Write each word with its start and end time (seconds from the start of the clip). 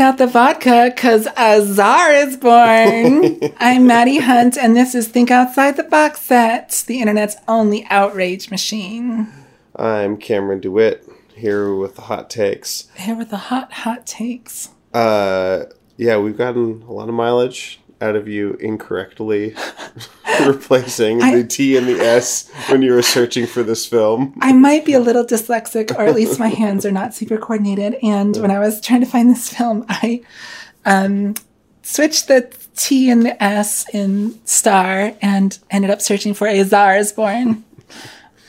out 0.00 0.18
the 0.18 0.26
vodka 0.26 0.92
because 0.94 1.26
a 1.36 1.64
czar 1.64 2.12
is 2.12 2.36
born. 2.36 3.40
I'm 3.60 3.86
Maddie 3.86 4.18
Hunt, 4.18 4.56
and 4.56 4.76
this 4.76 4.94
is 4.94 5.08
Think 5.08 5.30
Outside 5.30 5.76
the 5.76 5.82
Box 5.82 6.20
Set, 6.20 6.84
the 6.86 7.00
internet's 7.00 7.36
only 7.48 7.86
outrage 7.90 8.50
machine. 8.50 9.28
I'm 9.74 10.16
Cameron 10.16 10.60
DeWitt 10.60 11.08
here 11.34 11.74
with 11.74 11.96
the 11.96 12.02
hot 12.02 12.30
takes. 12.30 12.88
Here 12.96 13.16
with 13.16 13.30
the 13.30 13.36
hot, 13.36 13.72
hot 13.72 14.06
takes. 14.06 14.70
Uh, 14.94 15.64
yeah, 15.96 16.18
we've 16.18 16.36
gotten 16.36 16.82
a 16.82 16.92
lot 16.92 17.08
of 17.08 17.14
mileage 17.14 17.80
out 18.00 18.16
of 18.16 18.28
you 18.28 18.54
incorrectly 18.60 19.54
replacing 20.46 21.22
I- 21.22 21.36
the 21.36 21.44
T 21.44 21.76
and 21.76 21.86
the 21.86 22.00
S 22.00 22.50
when 22.68 22.82
you 22.82 22.92
were 22.92 23.02
searching 23.02 23.46
for 23.46 23.62
this 23.62 23.86
film. 23.86 24.38
I 24.40 24.52
might 24.52 24.84
be 24.84 24.94
a 24.94 25.00
little 25.00 25.24
dyslexic, 25.24 25.96
or 25.96 26.02
at 26.06 26.14
least 26.14 26.38
my 26.38 26.48
hands 26.48 26.84
are 26.86 26.92
not 26.92 27.14
super 27.14 27.38
coordinated. 27.38 27.96
And 28.02 28.36
when 28.36 28.50
I 28.50 28.58
was 28.58 28.80
trying 28.80 29.00
to 29.00 29.06
find 29.06 29.30
this 29.30 29.52
film, 29.52 29.84
I 29.88 30.22
um, 30.84 31.34
switched 31.82 32.28
the 32.28 32.52
T 32.76 33.10
and 33.10 33.24
the 33.24 33.42
S 33.42 33.88
in 33.92 34.38
star 34.46 35.14
and 35.20 35.58
ended 35.70 35.90
up 35.90 36.00
searching 36.00 36.34
for 36.34 36.46
a 36.46 36.62
Tsar 36.62 36.96
is 36.96 37.12
born, 37.12 37.64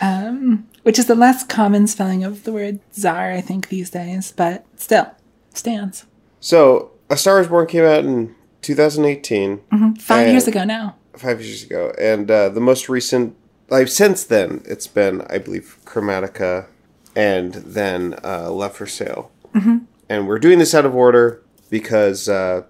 um, 0.01 0.67
which 0.83 0.99
is 0.99 1.07
the 1.07 1.15
less 1.15 1.43
common 1.43 1.87
spelling 1.87 2.23
of 2.23 2.43
the 2.43 2.53
word 2.53 2.79
czar, 2.93 3.31
I 3.31 3.41
think, 3.41 3.69
these 3.69 3.89
days, 3.89 4.31
but 4.31 4.65
still 4.75 5.11
stands. 5.53 6.05
So, 6.39 6.91
A 7.09 7.17
Star 7.17 7.41
is 7.41 7.47
Born 7.47 7.67
came 7.67 7.83
out 7.83 8.05
in 8.05 8.33
2018, 8.61 9.61
Five 9.99 10.23
And- 10.25 10.31
years 10.31 10.47
ago 10.47 10.63
now. 10.63 10.95
five 11.15 11.41
years 11.41 11.63
ago, 11.63 11.93
and 11.99 12.29
uh, 12.31 12.49
the 12.49 12.61
most 12.61 12.87
recent, 12.89 13.35
like 13.69 13.87
since 13.87 14.23
then, 14.23 14.61
it's 14.65 14.87
been, 14.87 15.21
I 15.29 15.37
believe, 15.37 15.77
Chromatica, 15.85 16.67
and 17.15 17.53
then 17.55 18.15
uh, 18.23 18.49
Love 18.51 18.75
for 18.75 18.85
Sale. 18.87 19.31
Mm-hmm. 19.53 19.77
And 20.09 20.27
we're 20.27 20.39
doing 20.39 20.59
this 20.59 20.73
out 20.73 20.85
of 20.85 20.95
order 20.95 21.41
because 21.69 22.29
uh, 22.29 22.63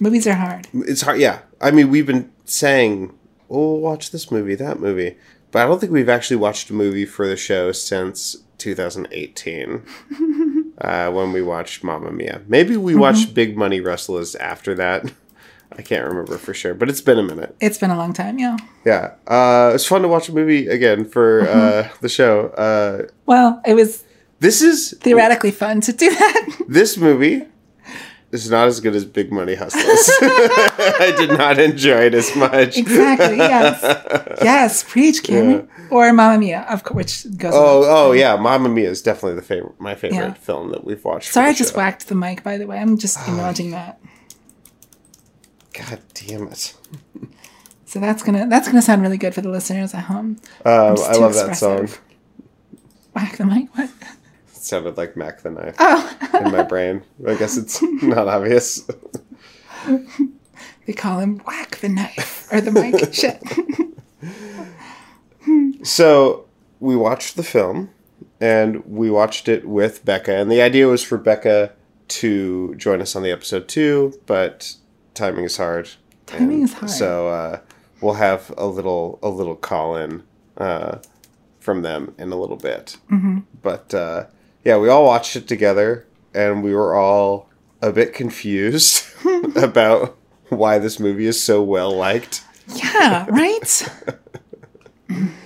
Movies 0.00 0.26
are 0.26 0.34
hard. 0.34 0.68
it's 0.72 1.02
hard. 1.02 1.18
Yeah, 1.18 1.40
I 1.60 1.70
mean, 1.70 1.90
we've 1.90 2.06
been 2.06 2.30
saying, 2.44 3.12
"Oh, 3.50 3.72
we'll 3.72 3.80
watch 3.80 4.10
this 4.12 4.30
movie, 4.30 4.54
that 4.54 4.78
movie," 4.80 5.16
but 5.50 5.62
I 5.62 5.66
don't 5.66 5.80
think 5.80 5.92
we've 5.92 6.08
actually 6.08 6.36
watched 6.36 6.70
a 6.70 6.74
movie 6.74 7.06
for 7.06 7.26
the 7.26 7.36
show 7.36 7.72
since 7.72 8.36
2018. 8.58 9.82
uh, 10.80 11.10
when 11.10 11.32
we 11.32 11.42
watched 11.42 11.82
Mamma 11.82 12.12
Mia, 12.12 12.42
maybe 12.46 12.76
we 12.76 12.94
watched 12.94 13.34
Big 13.34 13.56
Money 13.56 13.80
Rustlers 13.80 14.34
after 14.36 14.74
that. 14.74 15.10
I 15.78 15.82
can't 15.82 16.06
remember 16.06 16.38
for 16.38 16.54
sure, 16.54 16.74
but 16.74 16.88
it's 16.88 17.00
been 17.02 17.18
a 17.18 17.22
minute. 17.22 17.54
It's 17.60 17.76
been 17.78 17.90
a 17.90 17.96
long 17.96 18.12
time, 18.14 18.38
yeah. 18.38 18.56
Yeah, 18.84 19.12
uh, 19.26 19.72
it's 19.74 19.84
fun 19.86 20.02
to 20.02 20.08
watch 20.08 20.28
a 20.28 20.32
movie 20.32 20.68
again 20.68 21.04
for 21.04 21.48
uh, 21.48 21.88
the 22.00 22.08
show. 22.08 22.48
Uh, 22.48 23.08
Well, 23.26 23.60
it 23.66 23.74
was 23.74 24.04
this 24.40 24.62
is 24.62 24.96
theoretically 25.00 25.50
fun 25.50 25.80
to 25.82 25.92
do 25.92 26.10
that. 26.10 26.56
this 26.68 26.96
movie 26.96 27.44
is 28.32 28.50
not 28.50 28.66
as 28.68 28.80
good 28.80 28.94
as 28.94 29.04
Big 29.04 29.30
Money 29.32 29.54
Hustlers. 29.54 29.84
I 30.20 31.14
did 31.16 31.30
not 31.38 31.58
enjoy 31.58 32.06
it 32.06 32.14
as 32.14 32.34
much. 32.36 32.76
Exactly. 32.76 33.36
Yes. 33.38 34.02
Yes. 34.42 34.84
Preach, 34.84 35.22
Cameron. 35.22 35.66
Or 35.90 36.12
Mamma 36.12 36.38
Mia, 36.38 36.66
of 36.68 36.84
course, 36.84 37.24
which 37.24 37.38
goes. 37.38 37.52
Oh, 37.54 37.84
oh 37.86 38.12
yeah, 38.12 38.36
Mamma 38.36 38.68
Mia 38.68 38.90
is 38.90 39.00
definitely 39.00 39.36
the 39.36 39.46
favorite, 39.46 39.80
my 39.80 39.94
favorite 39.94 40.18
Yeah. 40.18 40.32
film 40.34 40.70
that 40.72 40.84
we've 40.84 41.02
watched. 41.04 41.32
Sorry, 41.32 41.48
I 41.50 41.54
just 41.54 41.72
show. 41.72 41.78
whacked 41.78 42.08
the 42.08 42.14
mic. 42.14 42.42
By 42.42 42.58
the 42.58 42.66
way, 42.66 42.78
I'm 42.78 42.98
just 42.98 43.16
acknowledging 43.26 43.70
that. 43.70 43.98
God 45.78 46.00
damn 46.14 46.48
it! 46.48 46.74
So 47.84 48.00
that's 48.00 48.22
gonna 48.22 48.46
that's 48.48 48.66
gonna 48.68 48.82
sound 48.82 49.02
really 49.02 49.18
good 49.18 49.34
for 49.34 49.40
the 49.42 49.48
listeners 49.50 49.94
at 49.94 50.04
home. 50.04 50.38
Um, 50.64 50.96
I 50.98 51.16
love 51.16 51.34
that 51.34 51.56
song. 51.56 51.84
expressive. 51.84 52.00
Whack 53.14 53.36
the 53.36 53.46
mic. 53.46 53.74
What? 53.76 53.90
It 54.48 54.56
sounded 54.56 54.96
like 54.96 55.16
Mac 55.16 55.42
the 55.42 55.50
Knife 55.50 55.76
Oh, 55.78 56.16
in 56.44 56.50
my 56.52 56.62
brain. 56.62 57.02
I 57.26 57.34
guess 57.36 57.56
it's 57.56 57.80
not 58.02 58.26
obvious. 58.28 58.88
they 60.86 60.92
call 60.92 61.20
him 61.20 61.38
whack 61.46 61.76
the 61.78 61.88
knife 61.88 62.48
or 62.52 62.60
the 62.60 62.72
mic. 62.72 63.14
Shit. 63.14 63.42
So 65.86 66.46
we 66.80 66.96
watched 66.96 67.36
the 67.36 67.42
film, 67.44 67.90
and 68.40 68.84
we 68.86 69.10
watched 69.10 69.48
it 69.48 69.66
with 69.68 70.04
Becca, 70.04 70.32
and 70.34 70.50
the 70.50 70.60
idea 70.60 70.86
was 70.88 71.02
for 71.02 71.16
Becca 71.16 71.72
to 72.08 72.74
join 72.76 73.00
us 73.00 73.14
on 73.16 73.22
the 73.22 73.30
episode 73.30 73.68
too, 73.68 74.18
but 74.26 74.74
timing 75.16 75.44
is 75.44 75.56
hard. 75.56 75.90
Timing 76.26 76.60
And 76.60 76.64
is 76.64 76.74
hard. 76.74 76.90
So 76.90 77.28
uh, 77.28 77.60
we'll 78.00 78.14
have 78.14 78.52
a 78.56 78.66
little 78.66 79.18
a 79.22 79.28
little 79.28 79.56
call 79.56 79.96
in 79.96 80.22
uh, 80.56 80.98
from 81.60 81.82
them 81.82 82.14
in 82.18 82.30
a 82.32 82.36
little 82.36 82.56
bit. 82.56 82.96
Mm-hmm. 83.10 83.40
But 83.62 83.92
uh, 83.94 84.26
yeah, 84.64 84.78
we 84.78 84.88
all 84.88 85.04
watched 85.04 85.36
it 85.36 85.48
together, 85.48 86.06
and 86.34 86.62
we 86.62 86.74
were 86.74 86.94
all 86.94 87.48
a 87.82 87.92
bit 87.92 88.12
confused 88.14 89.04
about 89.56 90.16
why 90.48 90.78
this 90.78 91.00
movie 91.00 91.26
is 91.26 91.42
so 91.42 91.62
well 91.62 91.90
liked. 91.90 92.42
Yeah. 92.68 93.26
Right. 93.28 93.88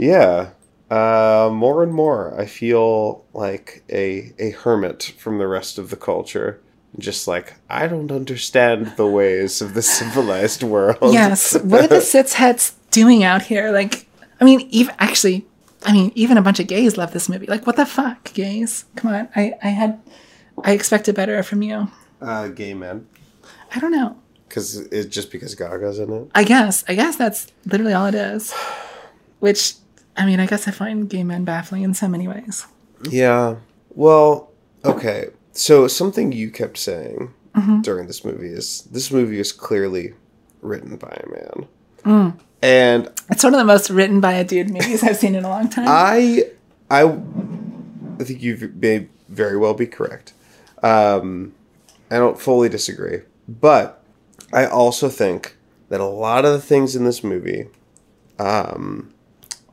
Yeah. 0.00 0.52
Uh, 0.90 1.50
more 1.52 1.82
and 1.82 1.92
more, 1.92 2.34
I 2.40 2.46
feel 2.46 3.24
like 3.34 3.84
a 3.90 4.32
a 4.38 4.50
hermit 4.50 5.12
from 5.18 5.36
the 5.38 5.46
rest 5.46 5.76
of 5.78 5.90
the 5.90 5.96
culture. 5.96 6.60
Just 6.98 7.28
like 7.28 7.54
I 7.68 7.86
don't 7.86 8.10
understand 8.10 8.94
the 8.96 9.06
ways 9.06 9.62
of 9.62 9.74
the 9.74 9.82
civilized 9.82 10.62
world. 10.62 11.12
Yes. 11.14 11.54
What 11.58 11.82
are 11.84 11.86
the 11.88 11.94
cishets 12.00 12.74
doing 12.90 13.22
out 13.22 13.42
here? 13.42 13.70
Like, 13.70 14.06
I 14.40 14.44
mean, 14.44 14.66
even 14.70 14.94
actually, 14.98 15.46
I 15.86 15.92
mean, 15.92 16.10
even 16.14 16.36
a 16.36 16.42
bunch 16.42 16.58
of 16.60 16.66
gays 16.66 16.96
love 16.96 17.12
this 17.12 17.28
movie. 17.28 17.46
Like, 17.46 17.66
what 17.66 17.76
the 17.76 17.86
fuck, 17.86 18.32
gays? 18.34 18.84
Come 18.96 19.14
on. 19.14 19.28
I 19.36 19.54
I 19.62 19.68
had 19.68 20.00
I 20.64 20.72
expected 20.72 21.14
better 21.14 21.42
from 21.42 21.62
you. 21.62 21.88
uh, 22.20 22.48
gay 22.48 22.74
men, 22.74 23.06
I 23.74 23.78
don't 23.80 23.92
know. 23.92 24.16
because 24.48 24.76
it's 24.90 25.06
just 25.14 25.30
because 25.30 25.54
Gaga's 25.54 25.98
in 26.00 26.12
it. 26.12 26.30
I 26.34 26.42
guess. 26.44 26.84
I 26.88 26.94
guess 26.96 27.16
that's 27.16 27.46
literally 27.66 27.92
all 27.94 28.06
it 28.06 28.14
is. 28.16 28.52
Which, 29.38 29.74
I 30.16 30.26
mean, 30.26 30.40
I 30.40 30.46
guess 30.46 30.66
I 30.68 30.72
find 30.72 31.08
gay 31.08 31.22
men 31.24 31.44
baffling 31.44 31.82
in 31.82 31.94
so 31.94 32.08
many 32.08 32.26
ways. 32.28 32.66
Yeah. 33.08 33.56
Well, 33.94 34.50
okay. 34.84 35.30
So 35.52 35.88
something 35.88 36.32
you 36.32 36.50
kept 36.50 36.78
saying 36.78 37.32
during 37.82 38.06
this 38.06 38.24
movie 38.24 38.48
is 38.48 38.82
this 38.90 39.10
movie 39.10 39.38
is 39.40 39.52
clearly 39.52 40.14
written 40.62 40.96
by 40.96 41.20
a 41.24 41.28
man. 42.06 42.34
And 42.62 43.08
It's 43.30 43.42
one 43.44 43.54
of 43.54 43.58
the 43.58 43.64
most 43.64 43.90
written 43.90 44.20
by 44.20 44.32
a 44.34 44.44
dude 44.44 44.70
movies 44.70 45.02
I've 45.02 45.16
seen 45.16 45.34
in 45.34 45.44
a 45.44 45.48
long 45.48 45.68
time. 45.68 45.86
I 45.88 46.44
I 46.90 47.02
I 48.20 48.24
think 48.24 48.42
you 48.42 48.72
may 48.76 49.08
very 49.28 49.56
well 49.56 49.74
be 49.74 49.86
correct. 49.86 50.32
Um, 50.82 51.54
I 52.10 52.16
don't 52.16 52.40
fully 52.40 52.68
disagree, 52.68 53.20
but 53.48 54.02
I 54.52 54.66
also 54.66 55.08
think 55.08 55.56
that 55.88 56.00
a 56.00 56.06
lot 56.06 56.44
of 56.44 56.52
the 56.52 56.60
things 56.60 56.96
in 56.96 57.04
this 57.04 57.22
movie 57.22 57.68
um, 58.38 59.12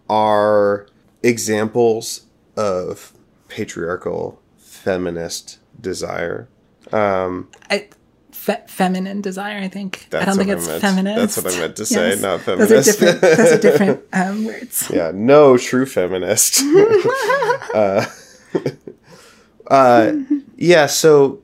are 0.10 0.88
examples 1.24 2.26
of 2.56 3.14
patriarchal 3.48 4.42
feminist 4.58 5.60
desire. 5.80 6.48
Um, 6.92 7.50
I, 7.70 7.88
fe- 8.32 8.64
feminine 8.68 9.22
desire, 9.22 9.60
I 9.60 9.68
think. 9.68 10.08
I 10.14 10.26
don't 10.26 10.38
think 10.38 10.50
it's 10.50 10.68
meant. 10.68 10.82
feminist. 10.82 11.36
That's 11.36 11.46
what 11.46 11.56
I 11.56 11.60
meant 11.60 11.76
to 11.78 11.86
say, 11.86 12.16
not 12.22 12.46
Those 12.46 12.72
are 12.72 12.82
feminist. 12.82 13.00
different, 13.00 13.22
those 13.22 13.52
are 13.52 13.60
different 13.60 14.04
um, 14.14 14.46
words. 14.46 14.92
yeah, 14.94 15.12
no 15.14 15.58
true 15.58 15.86
feminist. 15.86 16.62
uh, 17.74 18.06
uh, 19.68 20.14
yeah, 20.56 20.86
so 20.86 21.42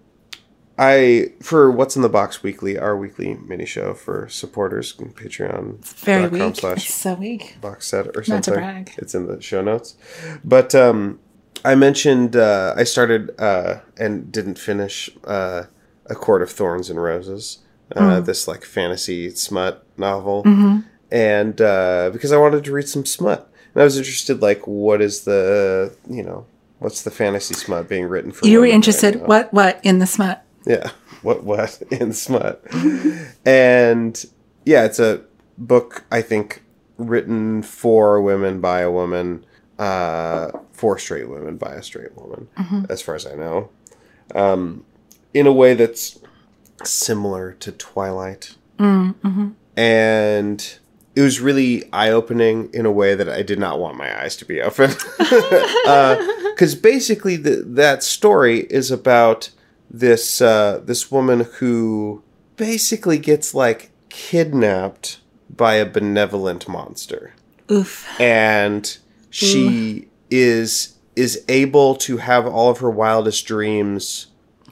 I 0.78 1.34
for 1.42 1.70
what's 1.72 1.96
in 1.96 2.02
the 2.02 2.10
box 2.10 2.42
weekly, 2.42 2.78
our 2.80 2.98
weekly 2.98 3.36
mini 3.36 3.66
show 3.66 3.94
for 3.94 4.28
supporters, 4.30 4.94
Patreon. 4.96 5.84
Very 5.98 6.28
weak. 6.28 6.56
slash 6.56 6.86
It's 6.86 6.96
so 6.96 7.14
weak. 7.16 7.58
box 7.62 7.88
set 7.88 8.08
or 8.16 8.24
something. 8.24 8.34
Not 8.36 8.44
to 8.44 8.52
brag. 8.52 8.92
It's 8.98 9.14
in 9.14 9.28
the 9.28 9.42
show 9.42 9.62
notes. 9.62 9.96
But 10.44 10.74
um, 10.74 11.20
I 11.66 11.76
mentioned 11.76 12.36
uh, 12.36 12.74
I 12.76 12.84
started 12.84 13.32
uh, 13.40 13.80
and 13.98 14.32
didn't 14.32 14.60
finish 14.60 15.10
uh, 15.26 15.64
A 16.08 16.16
Court 16.16 16.42
of 16.42 16.52
Thorns 16.52 16.90
and 16.90 17.02
Roses, 17.02 17.60
uh, 17.96 18.20
Hmm. 18.20 18.26
this 18.26 18.48
like 18.48 18.64
fantasy 18.66 19.30
smut 19.32 19.86
novel. 19.98 20.44
Mm-hmm. 20.44 20.80
And 21.12 21.62
uh, 21.62 22.10
because 22.12 22.32
I 22.32 22.38
wanted 22.38 22.64
to 22.64 22.72
read 22.72 22.88
some 22.90 23.06
smut. 23.06 23.50
And 23.74 23.82
I 23.82 23.86
was 23.86 23.98
interested, 23.98 24.42
like, 24.42 24.68
what 24.68 25.02
is 25.02 25.22
the, 25.22 25.96
you 26.10 26.22
know, 26.24 26.46
what's 26.80 27.02
the 27.04 27.12
fantasy 27.12 27.54
smut 27.54 27.88
being 27.88 28.06
written 28.06 28.32
for? 28.32 28.46
You 28.46 28.58
were 28.58 28.62
women 28.62 28.72
right 28.72 28.76
interested, 28.76 29.22
what, 29.28 29.54
what, 29.54 29.80
in 29.84 30.00
the 30.00 30.08
smut? 30.08 30.44
Yeah. 30.66 30.92
What 31.24 31.46
what 31.46 31.82
in 31.90 32.12
smut. 32.12 32.62
and 33.46 34.26
yeah, 34.66 34.84
it's 34.84 35.00
a 35.00 35.22
book 35.58 36.04
I 36.12 36.22
think 36.22 36.64
written 36.98 37.64
for 37.64 38.22
women 38.22 38.60
by 38.60 38.82
a 38.82 38.92
woman, 38.92 39.46
uh 39.80 40.52
for 40.72 40.98
straight 41.00 41.30
women 41.30 41.58
by 41.58 41.74
a 41.74 41.84
straight 41.84 42.16
woman, 42.16 42.48
as 42.90 43.02
far 43.02 43.16
as 43.16 43.26
I 43.26 43.36
know. 43.36 43.70
Um 44.36 44.86
in 45.34 45.48
a 45.48 45.54
way 45.54 45.74
that's 45.74 46.20
similar 46.84 47.54
to 47.54 47.72
Twilight. 47.72 48.56
And 49.76 50.80
it 51.16 51.22
was 51.22 51.40
really 51.40 51.92
eye 51.92 52.10
opening 52.10 52.70
in 52.74 52.86
a 52.86 52.92
way 52.92 53.16
that 53.16 53.30
I 53.30 53.42
did 53.44 53.60
not 53.60 53.80
want 53.80 53.98
my 53.98 54.22
eyes 54.22 54.36
to 54.38 54.46
be 54.46 54.62
open. 54.62 54.92
Because 56.54 56.76
basically, 56.76 57.36
the, 57.36 57.64
that 57.66 58.04
story 58.04 58.68
is 58.70 58.92
about 58.92 59.50
this 59.90 60.40
uh, 60.40 60.82
this 60.86 61.12
woman 61.12 61.48
who 61.56 62.22
basically 62.58 63.18
gets 63.18 63.56
like 63.56 63.90
kidnapped 64.10 65.20
by 65.50 65.76
a 65.76 65.86
benevolent 65.86 66.68
monster 66.68 67.34
Oof. 67.72 68.08
and 68.20 68.98
she 69.34 69.68
mm. 69.68 70.08
is 70.30 70.96
is 71.16 71.44
able 71.48 71.96
to 71.96 72.18
have 72.18 72.46
all 72.46 72.70
of 72.70 72.78
her 72.78 72.90
wildest 72.90 73.48
dreams 73.48 74.28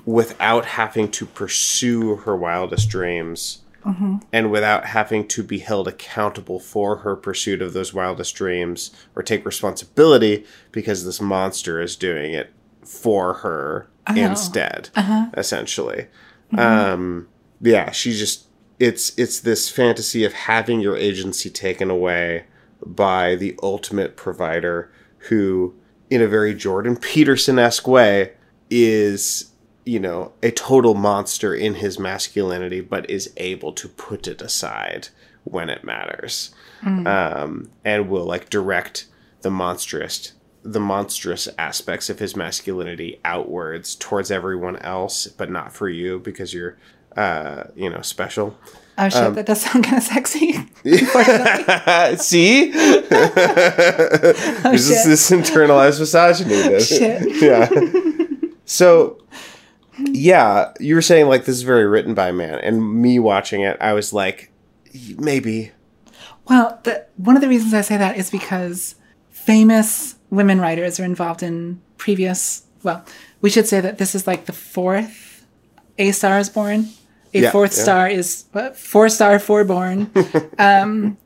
without 0.05 0.65
having 0.65 1.09
to 1.09 1.25
pursue 1.25 2.17
her 2.17 2.35
wildest 2.35 2.87
dreams 2.87 3.63
mm-hmm. 3.83 4.17
and 4.31 4.51
without 4.51 4.85
having 4.85 5.27
to 5.27 5.41
be 5.41 5.59
held 5.59 5.87
accountable 5.87 6.59
for 6.59 6.97
her 6.97 7.15
pursuit 7.15 7.59
of 7.61 7.73
those 7.73 7.91
wildest 7.91 8.35
dreams 8.35 8.91
or 9.15 9.23
take 9.23 9.43
responsibility 9.45 10.45
because 10.71 11.05
this 11.05 11.19
monster 11.19 11.81
is 11.81 11.95
doing 11.95 12.33
it 12.33 12.53
for 12.85 13.35
her 13.35 13.89
instead 14.15 14.89
uh-huh. 14.95 15.27
essentially. 15.35 16.05
Mm-hmm. 16.53 16.59
Um 16.59 17.27
yeah 17.61 17.89
she 17.89 18.11
just 18.11 18.45
it's 18.79 19.17
it's 19.17 19.39
this 19.39 19.69
fantasy 19.69 20.23
of 20.23 20.33
having 20.33 20.81
your 20.81 20.95
agency 20.97 21.49
taken 21.49 21.89
away 21.89 22.45
by 22.85 23.35
the 23.35 23.57
ultimate 23.61 24.15
provider 24.15 24.91
who 25.29 25.73
in 26.09 26.21
a 26.21 26.27
very 26.27 26.53
jordan 26.53 26.95
peterson-esque 26.95 27.87
way 27.87 28.33
is 28.69 29.51
you 29.85 29.99
know 29.99 30.31
a 30.43 30.51
total 30.51 30.93
monster 30.93 31.53
in 31.53 31.75
his 31.75 31.99
masculinity 31.99 32.81
but 32.81 33.09
is 33.09 33.31
able 33.37 33.73
to 33.73 33.87
put 33.87 34.27
it 34.27 34.41
aside 34.41 35.09
when 35.43 35.69
it 35.69 35.83
matters. 35.83 36.53
Um, 37.07 37.69
and 37.83 38.09
will 38.09 38.25
like 38.25 38.49
direct 38.49 39.07
the 39.41 39.51
monstrous 39.51 40.33
the 40.63 40.79
monstrous 40.79 41.47
aspects 41.57 42.09
of 42.09 42.19
his 42.19 42.35
masculinity 42.35 43.19
outwards 43.25 43.95
towards 43.95 44.29
everyone 44.29 44.77
else 44.77 45.25
but 45.25 45.49
not 45.49 45.73
for 45.73 45.89
you 45.89 46.19
because 46.19 46.53
you're 46.53 46.77
uh, 47.17 47.63
you 47.75 47.89
know 47.89 48.01
special 48.01 48.55
Oh 48.97 49.07
shit, 49.09 49.23
Um, 49.23 49.33
that 49.35 49.45
does 49.45 49.61
sound 49.61 49.83
kind 49.85 49.97
of 49.97 50.03
sexy. 50.03 50.53
See? 52.17 52.71
There's 52.71 53.09
just 54.87 55.03
shit. 55.03 55.05
this 55.05 55.29
internalized 55.31 55.99
misogyny. 55.99 56.55
that- 56.55 56.81
Shit. 56.81 57.41
Yeah. 57.41 57.69
So, 58.65 59.17
yeah, 59.97 60.71
you 60.79 60.95
were 60.95 61.01
saying 61.01 61.27
like 61.27 61.45
this 61.45 61.55
is 61.55 61.61
very 61.63 61.85
written 61.85 62.13
by 62.13 62.29
a 62.29 62.33
man, 62.33 62.59
and 62.59 63.01
me 63.01 63.19
watching 63.19 63.61
it, 63.61 63.77
I 63.81 63.93
was 63.93 64.13
like, 64.13 64.51
maybe. 65.17 65.71
Well, 66.47 66.79
the, 66.83 67.05
one 67.17 67.35
of 67.35 67.41
the 67.41 67.47
reasons 67.49 67.73
I 67.73 67.81
say 67.81 67.97
that 67.97 68.17
is 68.17 68.29
because 68.29 68.95
famous 69.29 70.15
women 70.29 70.59
writers 70.61 70.99
are 70.99 71.05
involved 71.05 71.43
in 71.43 71.81
previous. 71.97 72.63
Well, 72.83 73.03
we 73.41 73.49
should 73.49 73.67
say 73.67 73.79
that 73.81 73.97
this 73.99 74.15
is 74.15 74.25
like 74.27 74.45
the 74.45 74.53
fourth 74.53 75.45
A 75.97 76.11
Star 76.11 76.39
is 76.39 76.49
Born. 76.49 76.89
A 77.33 77.39
Yeah, 77.41 77.51
fourth 77.51 77.75
yeah. 77.77 77.83
star 77.83 78.07
is 78.09 78.45
what? 78.51 78.77
Four 78.77 79.09
star, 79.09 79.39
four 79.39 79.63
born. 79.63 80.11
um, 80.59 81.17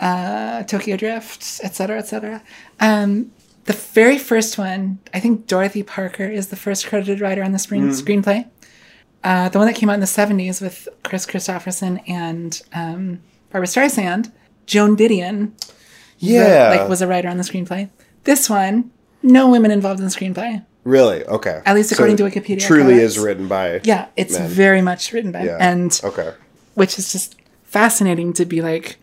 uh, 0.00 0.62
Tokyo 0.64 0.96
Drift, 0.96 1.60
etc., 1.64 1.98
etc. 1.98 2.42
Um, 2.80 3.32
the 3.64 3.72
very 3.72 4.18
first 4.18 4.56
one, 4.58 4.98
I 5.12 5.20
think 5.20 5.46
Dorothy 5.46 5.82
Parker 5.82 6.24
is 6.26 6.48
the 6.48 6.56
first 6.56 6.86
credited 6.86 7.20
writer 7.20 7.42
on 7.42 7.52
the 7.52 7.58
spring 7.58 7.88
screenplay. 7.90 8.46
Uh, 9.24 9.48
the 9.48 9.58
one 9.58 9.66
that 9.66 9.74
came 9.76 9.90
out 9.90 9.94
in 9.94 10.00
the 10.00 10.06
70s 10.06 10.62
with 10.62 10.88
Kris 11.02 11.26
Kristofferson 11.26 12.00
and 12.08 12.62
um, 12.72 13.20
Barbra 13.50 13.66
Streisand, 13.66 14.30
Joan 14.66 14.96
Didion 14.96 15.52
Yeah. 16.18 16.68
like 16.78 16.88
was 16.88 17.02
a 17.02 17.06
writer 17.08 17.28
on 17.28 17.36
the 17.36 17.42
screenplay. 17.42 17.90
This 18.24 18.48
one, 18.48 18.90
no 19.22 19.50
women 19.50 19.70
involved 19.72 19.98
in 20.00 20.06
the 20.06 20.12
screenplay. 20.12 20.64
Really 20.88 21.24
okay. 21.26 21.60
At 21.66 21.74
least 21.74 21.92
according 21.92 22.16
So 22.16 22.28
to 22.28 22.30
Wikipedia, 22.40 22.56
It 22.56 22.60
Truly 22.60 22.94
correct? 22.94 23.02
is 23.02 23.18
written 23.18 23.46
by. 23.48 23.80
Yeah, 23.84 24.06
it's 24.16 24.38
Men. 24.38 24.48
very 24.48 24.82
much 24.82 25.12
written 25.12 25.32
by 25.32 25.42
Yeah. 25.44 25.56
and 25.60 26.00
okay. 26.02 26.32
which 26.74 26.98
is 26.98 27.12
just 27.12 27.36
fascinating 27.64 28.32
to 28.34 28.44
be 28.44 28.62
like 28.62 28.96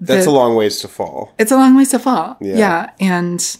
That's 0.00 0.26
a 0.26 0.30
long 0.30 0.54
ways 0.56 0.78
to 0.80 0.88
fall. 0.88 1.32
it's 1.38 1.50
a 1.52 1.56
long 1.56 1.76
ways 1.76 1.90
to 1.90 1.98
fall. 1.98 2.36
Yeah. 2.40 2.56
Yeah, 2.56 2.90
and 3.00 3.56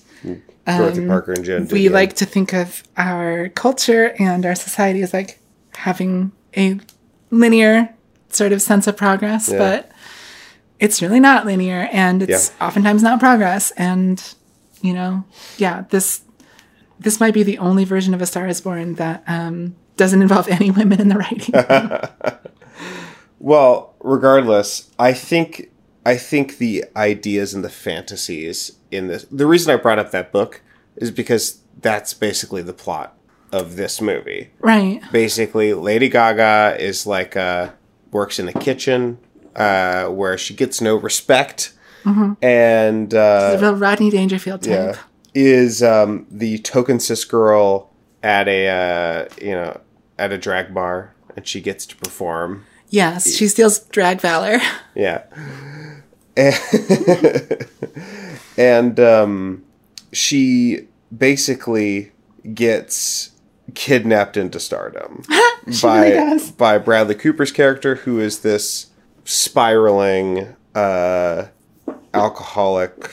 Dorothy 0.66 1.06
Parker 1.06 1.32
and 1.32 1.44
Jen. 1.44 1.62
Um, 1.62 1.68
we 1.68 1.88
like 1.88 2.14
to 2.16 2.26
think 2.26 2.52
of 2.52 2.82
our 2.96 3.48
culture 3.50 4.14
and 4.18 4.44
our 4.44 4.54
society 4.54 5.02
as 5.02 5.12
like 5.12 5.38
having 5.76 6.32
a 6.56 6.78
linear 7.30 7.88
sort 8.30 8.52
of 8.52 8.60
sense 8.60 8.86
of 8.86 8.96
progress, 8.96 9.48
Yeah. 9.48 9.58
but 9.58 9.90
it's 10.78 11.00
really 11.00 11.20
not 11.20 11.46
linear 11.46 11.88
and 11.92 12.22
it's 12.22 12.50
Yeah. 12.60 12.66
oftentimes 12.66 13.02
not 13.02 13.18
progress. 13.20 13.70
And, 13.78 14.22
you 14.82 14.92
know, 14.92 15.24
yeah, 15.56 15.84
this 15.90 16.20
this 16.98 17.20
might 17.20 17.34
be 17.34 17.42
the 17.42 17.58
only 17.58 17.84
version 17.84 18.14
of 18.14 18.22
A 18.22 18.26
Star 18.26 18.46
is 18.46 18.60
Born 18.60 18.94
that 18.94 19.22
um, 19.26 19.76
doesn't 19.96 20.22
involve 20.22 20.48
any 20.48 20.70
women 20.70 21.00
in 21.00 21.08
the 21.08 21.16
writing. 21.16 21.54
Well, 23.38 23.94
regardless, 24.00 24.90
I 24.98 25.12
think 25.12 25.70
I 26.04 26.16
think 26.16 26.58
the 26.58 26.84
ideas 26.96 27.52
and 27.54 27.62
the 27.62 27.68
fantasies 27.68 28.72
in 28.90 29.08
this 29.08 29.24
the 29.30 29.46
reason 29.46 29.72
I 29.72 29.76
brought 29.76 29.98
up 29.98 30.10
that 30.12 30.32
book 30.32 30.62
is 30.96 31.10
because 31.10 31.60
that's 31.80 32.14
basically 32.14 32.62
the 32.62 32.72
plot 32.72 33.16
of 33.52 33.76
this 33.76 34.00
movie. 34.00 34.50
right. 34.60 35.00
Basically, 35.12 35.74
Lady 35.74 36.08
Gaga 36.08 36.76
is 36.80 37.06
like 37.06 37.36
uh 37.36 37.70
works 38.10 38.38
in 38.38 38.46
the 38.46 38.52
kitchen 38.54 39.18
uh 39.54 40.06
where 40.06 40.38
she 40.38 40.54
gets 40.54 40.80
no 40.80 40.96
respect 40.96 41.72
and 42.40 43.12
uh 43.14 43.52
The 43.52 43.58
real 43.60 43.74
Rodney 43.76 44.10
Dangerfield 44.10 44.62
type. 44.62 44.70
yeah, 44.70 44.96
is 45.36 45.82
um 45.82 46.26
the 46.30 46.58
token 46.58 46.98
cis 46.98 47.24
girl 47.24 47.90
at 48.22 48.48
a 48.48 48.68
uh 48.68 49.28
you 49.40 49.52
know 49.52 49.78
at 50.18 50.32
a 50.32 50.38
drag 50.38 50.72
bar 50.72 51.14
and 51.36 51.46
she 51.46 51.60
gets 51.60 51.84
to 51.84 51.94
perform 51.96 52.64
Yes, 52.88 53.34
she 53.34 53.48
steals 53.48 53.80
drag 53.80 54.20
valor. 54.20 54.60
Yeah. 54.94 55.24
And, 56.38 57.68
and 58.56 58.98
um, 58.98 59.64
she 60.10 60.88
basically 61.14 62.12
gets 62.54 63.32
kidnapped 63.74 64.38
into 64.38 64.58
stardom 64.58 65.22
by 65.82 66.12
really 66.12 66.50
by 66.56 66.78
Bradley 66.78 67.14
Cooper's 67.14 67.52
character, 67.52 67.96
who 67.96 68.20
is 68.20 68.38
this 68.38 68.86
spiraling 69.26 70.56
uh, 70.74 71.48
alcoholic 72.14 73.10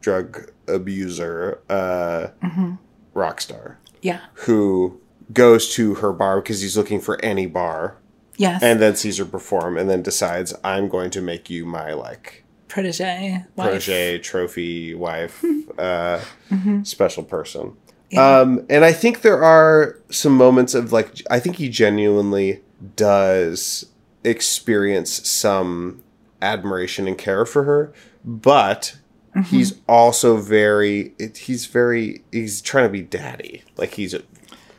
drug 0.00 0.50
abuser 0.68 1.60
uh, 1.68 2.28
Mm-hmm. 2.42 2.74
rock 3.14 3.40
star 3.40 3.78
Yeah. 4.02 4.20
who 4.46 5.00
goes 5.32 5.72
to 5.74 5.94
her 5.96 6.12
bar 6.12 6.40
because 6.40 6.60
he's 6.60 6.76
looking 6.76 7.00
for 7.00 7.22
any 7.24 7.46
bar 7.46 7.96
Yes. 8.36 8.62
and 8.62 8.80
then 8.80 8.94
sees 8.96 9.18
her 9.18 9.24
perform 9.24 9.76
and 9.78 9.88
then 9.90 10.02
decides 10.02 10.54
i'm 10.62 10.88
going 10.88 11.10
to 11.10 11.20
make 11.22 11.48
you 11.50 11.64
my 11.66 11.92
like 11.94 12.44
protege. 12.68 13.44
protege 13.56 14.18
trophy 14.18 14.94
wife 14.94 15.42
uh 15.78 16.20
Mm-hmm. 16.50 16.82
special 16.84 17.22
person 17.24 17.76
um 18.16 18.64
and 18.70 18.84
i 18.84 18.92
think 18.92 19.22
there 19.22 19.42
are 19.42 19.98
some 20.10 20.32
moments 20.36 20.74
of 20.74 20.92
like 20.92 21.22
i 21.30 21.40
think 21.40 21.56
he 21.56 21.68
genuinely 21.68 22.60
does 22.94 23.86
experience 24.22 25.26
some 25.28 26.02
admiration 26.42 27.08
and 27.08 27.16
care 27.18 27.44
for 27.46 27.64
her 27.64 27.92
but 28.24 28.96
Mm-hmm. 29.36 29.42
he's 29.56 29.74
also 29.86 30.38
very 30.38 31.14
it, 31.18 31.36
he's 31.36 31.66
very 31.66 32.24
he's 32.32 32.62
trying 32.62 32.84
to 32.86 32.90
be 32.90 33.02
daddy 33.02 33.62
like 33.76 33.92
he's 33.94 34.14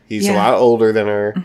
he's 0.07 0.27
a 0.27 0.33
lot 0.33 0.55
older 0.55 0.91
than 0.91 1.05
her 1.07 1.35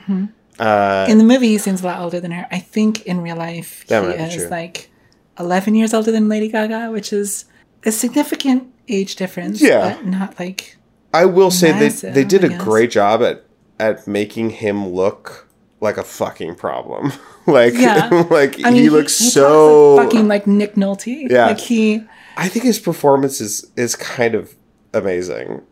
uh 0.59 1.07
In 1.09 1.19
the 1.19 1.25
movie, 1.25 1.49
he 1.49 1.59
seems 1.59 1.83
a 1.83 1.87
lot 1.87 2.01
older 2.01 2.21
than 2.21 2.31
her. 2.31 2.47
I 2.51 2.59
think 2.59 3.05
in 3.07 3.21
real 3.23 3.37
life, 3.37 3.87
That 3.89 4.19
he 4.31 4.37
is 4.37 4.51
like 4.51 4.91
11 5.39 5.75
years 5.75 5.95
older 5.95 6.13
than 6.13 6.29
Lady 6.29 6.49
Gaga, 6.49 6.91
which 6.91 7.13
is 7.13 7.47
a 7.85 7.91
significant 7.93 8.73
age 8.89 9.17
difference. 9.17 9.61
Yeah. 9.61 9.95
But 9.97 10.07
not 10.07 10.39
like, 10.39 10.77
I 11.13 11.25
will 11.25 11.51
say 11.51 11.73
they 11.73 11.89
Massive, 11.89 12.15
they 12.15 12.25
did 12.25 12.45
I 12.45 12.47
a 12.47 12.51
guess. 12.51 12.65
great 12.65 12.91
job 12.91 13.23
at 13.23 13.45
at 13.81 14.07
making 14.07 14.51
him 14.51 14.89
look 14.89 15.49
like 15.81 15.97
a 15.97 16.05
fucking 16.05 16.55
problem. 16.55 17.13
like 17.47 17.75
Yeah. 17.75 18.09
like 18.31 18.65
I 18.65 18.71
mean, 18.71 18.83
he 18.83 18.91
looks 18.91 19.19
talks 19.19 19.33
so 19.33 19.97
fucking 19.97 20.29
like 20.29 20.47
Nick 20.47 20.75
Nolte. 20.77 21.29
Yeah. 21.31 21.47
Like 21.47 21.59
he, 21.61 22.05
I 22.37 22.49
think 22.49 22.65
his 22.65 22.79
performance 22.79 23.41
is 23.41 23.71
is 23.77 23.97
kind 23.97 24.35
of 24.35 24.55
amazing 24.95 25.63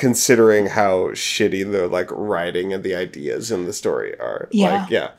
considering 0.00 0.66
how 0.66 1.08
shitty 1.08 1.70
the 1.70 1.86
like 1.86 2.10
writing 2.10 2.72
and 2.72 2.82
the 2.82 2.94
ideas 2.94 3.50
in 3.50 3.66
the 3.66 3.72
story 3.72 4.18
are. 4.18 4.48
Yeah. 4.50 4.82
Like 4.82 4.90
yeah. 4.90 5.10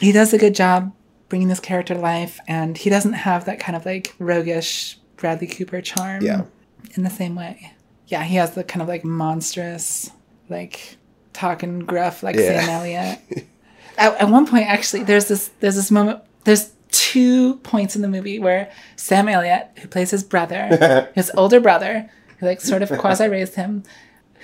he 0.00 0.10
does 0.10 0.32
a 0.32 0.38
good 0.38 0.54
job 0.54 0.92
bringing 1.28 1.48
this 1.48 1.60
character 1.60 1.94
to 1.94 2.00
life, 2.00 2.40
and 2.48 2.76
he 2.76 2.90
doesn't 2.90 3.12
have 3.12 3.44
that 3.44 3.60
kind 3.60 3.76
of 3.76 3.86
like 3.86 4.14
roguish 4.18 4.98
Bradley 5.16 5.46
Cooper 5.46 5.80
charm. 5.80 6.22
Yeah. 6.22 6.44
In 6.94 7.04
the 7.04 7.10
same 7.10 7.34
way. 7.34 7.72
Yeah, 8.08 8.22
he 8.24 8.36
has 8.36 8.54
the 8.54 8.64
kind 8.64 8.82
of 8.82 8.88
like 8.88 9.04
monstrous, 9.04 10.10
like 10.48 10.96
talking 11.32 11.80
gruff 11.80 12.22
like 12.22 12.36
Yeah. 12.36 12.60
Sam 12.60 12.68
Elliott. 12.70 13.18
at, 13.98 14.20
at 14.20 14.28
one 14.28 14.46
point, 14.46 14.66
actually, 14.66 15.04
there's 15.04 15.26
this 15.26 15.50
there's 15.60 15.76
this 15.76 15.90
moment. 15.90 16.20
There's 16.44 16.71
two 16.92 17.56
points 17.56 17.96
in 17.96 18.02
the 18.02 18.08
movie 18.08 18.38
where 18.38 18.70
Sam 18.96 19.28
Elliott, 19.28 19.70
who 19.78 19.88
plays 19.88 20.10
his 20.10 20.22
brother, 20.22 21.10
his 21.14 21.32
older 21.36 21.58
brother, 21.58 22.08
who 22.38 22.46
like 22.46 22.60
sort 22.60 22.82
of 22.82 22.90
quasi 22.98 23.26
raised 23.26 23.56
him, 23.56 23.82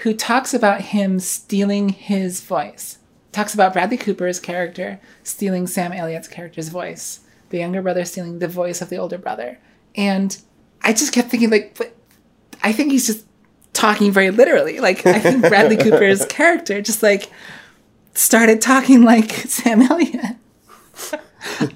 who 0.03 0.15
talks 0.15 0.53
about 0.53 0.81
him 0.81 1.21
stealing 1.21 1.91
his 1.91 2.41
voice. 2.41 2.99
Talks 3.33 3.55
about 3.55 3.73
Bradley 3.73 3.97
Cooper's 3.97 4.41
character 4.41 5.01
stealing 5.23 5.67
Sam 5.67 5.93
Elliott's 5.93 6.29
character's 6.29 6.71
voice, 6.71 7.21
the 7.51 7.59
younger 7.59 7.83
brother 7.83 8.05
stealing 8.05 8.39
the 8.39 8.49
voice 8.49 8.81
of 8.81 8.89
the 8.89 8.97
older 8.97 9.19
brother. 9.19 9.59
And 9.95 10.37
I 10.83 10.93
just 10.93 11.13
kept 11.13 11.31
thinking, 11.31 11.51
like, 11.51 11.77
but 11.77 11.95
I 12.63 12.73
think 12.73 12.93
he's 12.93 13.07
just 13.07 13.27
talking 13.73 14.11
very 14.11 14.31
literally. 14.31 14.81
Like, 14.81 15.07
I 15.07 15.19
think 15.19 15.43
Bradley 15.43 15.77
Cooper's 15.83 16.25
character 16.27 16.81
just 16.81 17.03
like 17.03 17.31
started 18.15 18.61
talking 18.61 19.03
like 19.03 19.31
Sam 19.47 19.83
Elliott. 19.83 20.37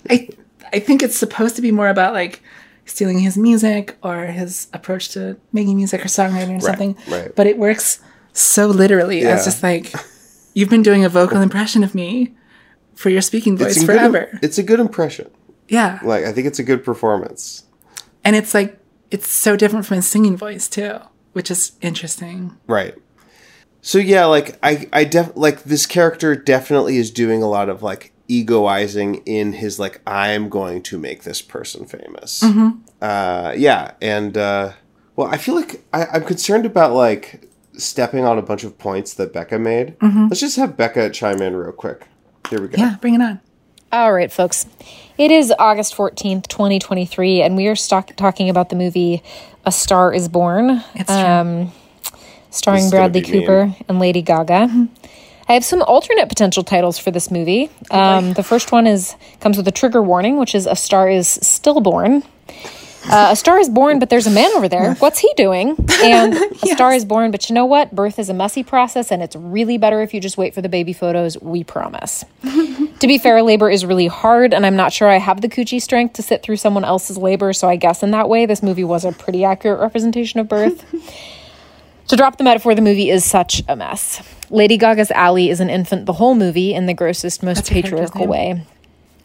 I 0.08 0.28
I 0.72 0.78
think 0.78 1.02
it's 1.02 1.16
supposed 1.16 1.56
to 1.56 1.62
be 1.62 1.70
more 1.70 1.88
about 1.88 2.12
like 2.14 2.42
stealing 2.84 3.18
his 3.20 3.36
music 3.38 3.96
or 4.02 4.26
his 4.26 4.68
approach 4.72 5.10
to 5.10 5.36
making 5.52 5.76
music 5.76 6.00
or 6.04 6.08
songwriting 6.08 6.56
or 6.58 6.60
something. 6.60 6.96
right. 7.08 7.34
But 7.34 7.46
it 7.46 7.58
works 7.58 8.00
so 8.32 8.66
literally 8.66 9.22
Yeah. 9.22 9.30
as 9.36 9.44
just 9.44 9.62
like 9.62 9.92
you've 10.54 10.70
been 10.70 10.82
doing 10.82 11.04
a 11.04 11.08
vocal 11.08 11.40
impression 11.40 11.84
of 11.84 11.94
me 11.94 12.34
for 12.94 13.08
your 13.10 13.20
speaking 13.22 13.56
voice 13.56 13.76
It's 13.76 13.84
a 13.84 13.86
good- 13.86 13.96
forever. 13.98 14.38
it's 14.42 14.58
a 14.58 14.62
good 14.62 14.80
impression. 14.80 15.30
yeah. 15.68 15.98
Like 16.02 16.24
I 16.24 16.32
think 16.32 16.46
it's 16.46 16.58
a 16.58 16.62
good 16.64 16.84
performance. 16.84 17.64
And 18.24 18.34
it's 18.36 18.54
like 18.54 18.78
it's 19.10 19.28
so 19.28 19.56
different 19.56 19.84
from 19.86 19.96
his 19.96 20.06
singing 20.06 20.36
voice 20.36 20.68
too, 20.68 20.96
which 21.34 21.50
is 21.50 21.72
interesting. 21.82 22.56
Right. 22.66 22.94
So 23.82 23.98
yeah, 23.98 24.24
like 24.26 24.58
I 24.62 24.88
I 24.92 25.04
def 25.04 25.32
like 25.34 25.64
this 25.64 25.86
character 25.86 26.34
definitely 26.36 26.96
is 26.98 27.10
doing 27.10 27.42
a 27.42 27.48
lot 27.48 27.68
of 27.68 27.82
like 27.82 28.11
egoizing 28.28 29.16
in 29.26 29.52
his 29.54 29.78
like 29.78 30.00
I'm 30.06 30.48
going 30.48 30.82
to 30.84 30.98
make 30.98 31.22
this 31.24 31.42
person 31.42 31.86
famous. 31.86 32.42
Uh 33.00 33.54
yeah, 33.56 33.92
and 34.00 34.36
uh 34.36 34.72
well 35.16 35.28
I 35.28 35.36
feel 35.36 35.54
like 35.54 35.82
I, 35.92 36.06
I'm 36.06 36.24
concerned 36.24 36.66
about 36.66 36.92
like 36.92 37.48
stepping 37.76 38.24
on 38.24 38.38
a 38.38 38.42
bunch 38.42 38.64
of 38.64 38.78
points 38.78 39.14
that 39.14 39.32
Becca 39.32 39.58
made. 39.58 39.96
Let's 40.00 40.40
just 40.40 40.56
have 40.56 40.76
Becca 40.76 41.10
chime 41.10 41.40
in 41.42 41.56
real 41.56 41.72
quick. 41.72 42.06
Here 42.50 42.60
we 42.60 42.68
go. 42.68 42.76
Yeah, 42.78 42.96
bring 43.00 43.14
it 43.14 43.20
on. 43.22 43.40
All 43.92 44.12
right, 44.14 44.32
folks. 44.32 44.66
It 45.18 45.30
is 45.30 45.52
August 45.58 45.94
14th, 45.94 46.48
2023, 46.48 47.42
and 47.42 47.56
we 47.56 47.66
are 47.68 47.76
stock- 47.76 48.16
talking 48.16 48.48
about 48.48 48.70
the 48.70 48.76
movie 48.76 49.22
A 49.66 49.70
Star 49.72 50.14
is 50.14 50.28
Born, 50.28 50.82
It's 50.94 51.10
true. 51.12 51.14
um, 51.16 51.72
starring 52.50 52.78
This 52.78 52.86
is 52.86 52.90
gonna 52.92 53.02
Bradley 53.10 53.20
be 53.20 53.32
mean. 53.32 53.40
Cooper 53.42 53.76
and 53.88 53.98
Lady 53.98 54.22
Gaga. 54.22 54.88
I 55.48 55.54
have 55.54 55.64
some 55.64 55.82
alternate 55.82 56.28
potential 56.28 56.62
titles 56.62 56.98
for 56.98 57.10
this 57.10 57.30
movie. 57.30 57.70
Um, 57.90 58.32
the 58.32 58.42
first 58.42 58.72
one 58.72 58.86
is 58.86 59.16
comes 59.40 59.56
with 59.56 59.66
a 59.68 59.72
trigger 59.72 60.02
warning, 60.02 60.38
which 60.38 60.54
is 60.54 60.66
A 60.66 60.76
Star 60.76 61.08
is 61.08 61.28
Stillborn. 61.28 62.22
Uh, 63.04 63.30
a 63.32 63.36
star 63.36 63.58
is 63.58 63.68
born, 63.68 63.98
but 63.98 64.10
there's 64.10 64.26
a 64.26 64.30
man 64.30 64.50
over 64.54 64.68
there. 64.68 64.94
What's 64.94 65.18
he 65.18 65.32
doing? 65.36 65.76
And 66.02 66.34
a 66.34 66.66
star 66.66 66.92
is 66.92 67.04
born, 67.04 67.30
but 67.30 67.48
you 67.48 67.54
know 67.54 67.64
what? 67.64 67.94
Birth 67.94 68.18
is 68.18 68.28
a 68.28 68.34
messy 68.34 68.64
process, 68.64 69.12
and 69.12 69.22
it's 69.22 69.36
really 69.36 69.78
better 69.78 70.02
if 70.02 70.12
you 70.12 70.20
just 70.20 70.36
wait 70.36 70.52
for 70.52 70.60
the 70.62 70.68
baby 70.68 70.92
photos. 70.92 71.40
We 71.40 71.62
promise. 71.62 72.24
to 72.42 73.06
be 73.06 73.18
fair, 73.18 73.40
labor 73.42 73.70
is 73.70 73.84
really 73.84 74.08
hard, 74.08 74.52
and 74.52 74.66
I'm 74.66 74.74
not 74.74 74.92
sure 74.92 75.08
I 75.08 75.18
have 75.18 75.40
the 75.40 75.48
coochie 75.48 75.80
strength 75.80 76.14
to 76.14 76.22
sit 76.22 76.42
through 76.42 76.56
someone 76.56 76.84
else's 76.84 77.16
labor. 77.16 77.52
So 77.52 77.68
I 77.68 77.76
guess 77.76 78.02
in 78.02 78.10
that 78.10 78.28
way, 78.28 78.46
this 78.46 78.62
movie 78.64 78.82
was 78.84 79.04
a 79.04 79.12
pretty 79.12 79.44
accurate 79.44 79.80
representation 79.80 80.40
of 80.40 80.48
birth. 80.48 80.84
To 82.08 82.16
drop 82.16 82.36
the 82.36 82.44
metaphor, 82.44 82.74
the 82.74 82.82
movie 82.82 83.10
is 83.10 83.24
such 83.24 83.62
a 83.68 83.76
mess. 83.76 84.22
Lady 84.50 84.76
Gaga's 84.76 85.10
Ally 85.10 85.48
is 85.48 85.60
an 85.60 85.70
infant 85.70 86.06
the 86.06 86.12
whole 86.14 86.34
movie 86.34 86.74
in 86.74 86.86
the 86.86 86.94
grossest, 86.94 87.42
most 87.42 87.58
That's 87.58 87.70
patriarchal 87.70 88.26
way. 88.26 88.66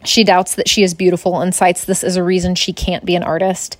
She 0.04 0.24
doubts 0.24 0.54
that 0.54 0.68
she 0.68 0.82
is 0.82 0.94
beautiful 0.94 1.40
and 1.40 1.54
cites 1.54 1.84
this 1.84 2.04
as 2.04 2.16
a 2.16 2.22
reason 2.22 2.54
she 2.54 2.72
can't 2.72 3.04
be 3.04 3.16
an 3.16 3.22
artist. 3.22 3.76